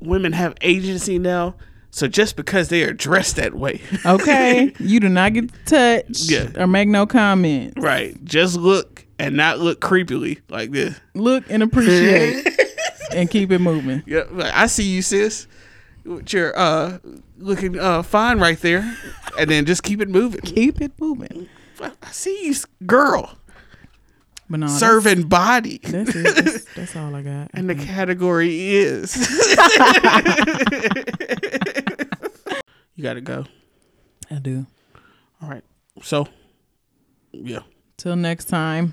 women 0.01 0.33
have 0.33 0.55
agency 0.61 1.19
now. 1.19 1.57
So 1.95 2.09
just 2.09 2.37
because 2.37 2.69
they 2.69 2.83
are 2.85 2.93
dressed 2.95 3.37
that 3.37 3.55
way, 3.55 3.81
Okay, 4.07 4.73
you 4.81 4.99
do 4.99 5.09
not 5.11 5.35
get 5.35 5.53
to 5.67 6.03
touch 6.03 6.23
Yeah. 6.23 6.49
or 6.57 6.67
make 6.67 6.89
no 6.89 7.07
comment. 7.07 7.75
right? 7.77 8.17
Just 8.25 8.57
look 8.57 9.05
and 9.19 9.37
not 9.37 9.59
look 9.61 9.81
creepily 9.81 10.41
like 10.49 10.71
this. 10.73 10.99
Look 11.15 11.45
and 11.51 11.63
appreciate, 11.63 12.49
and 13.15 13.31
keep 13.31 13.53
it 13.53 13.59
moving. 13.61 14.03
Yeah, 14.07 14.23
like, 14.31 14.53
I 14.55 14.67
see 14.69 14.85
you, 14.85 15.03
sis. 15.03 15.47
With 16.05 16.33
your 16.33 16.59
uh 16.59 16.99
looking 17.39 17.79
uh 17.79 18.03
fine 18.03 18.41
right 18.41 18.59
there, 18.61 18.97
and 19.39 19.49
then 19.51 19.67
just 19.67 19.83
keep 19.85 20.01
it 20.01 20.09
moving. 20.09 20.41
Keep 20.41 20.81
it 20.81 20.93
moving. 20.99 21.49
I 21.81 22.11
see 22.11 22.47
you, 22.47 22.55
girl, 22.87 23.37
But 24.51 24.61
no, 24.61 24.67
that's- 24.67 24.81
serving 24.81 25.29
body, 25.29 25.79
That's, 25.83 26.15
it. 26.15 26.45
That's, 26.45 26.65
that's 26.75 26.97
all 26.97 27.15
I 27.15 27.23
got. 27.23 27.51
and 27.55 27.71
the 27.71 27.75
category 27.75 28.75
is. 28.75 29.17
you 32.95 33.03
gotta 33.03 33.23
go. 33.23 33.47
I 34.31 34.35
do. 34.37 34.67
All 35.43 35.49
right. 35.49 35.65
So, 36.03 36.27
yeah. 37.33 37.61
Till 37.97 38.17
next 38.17 38.47
time. 38.47 38.93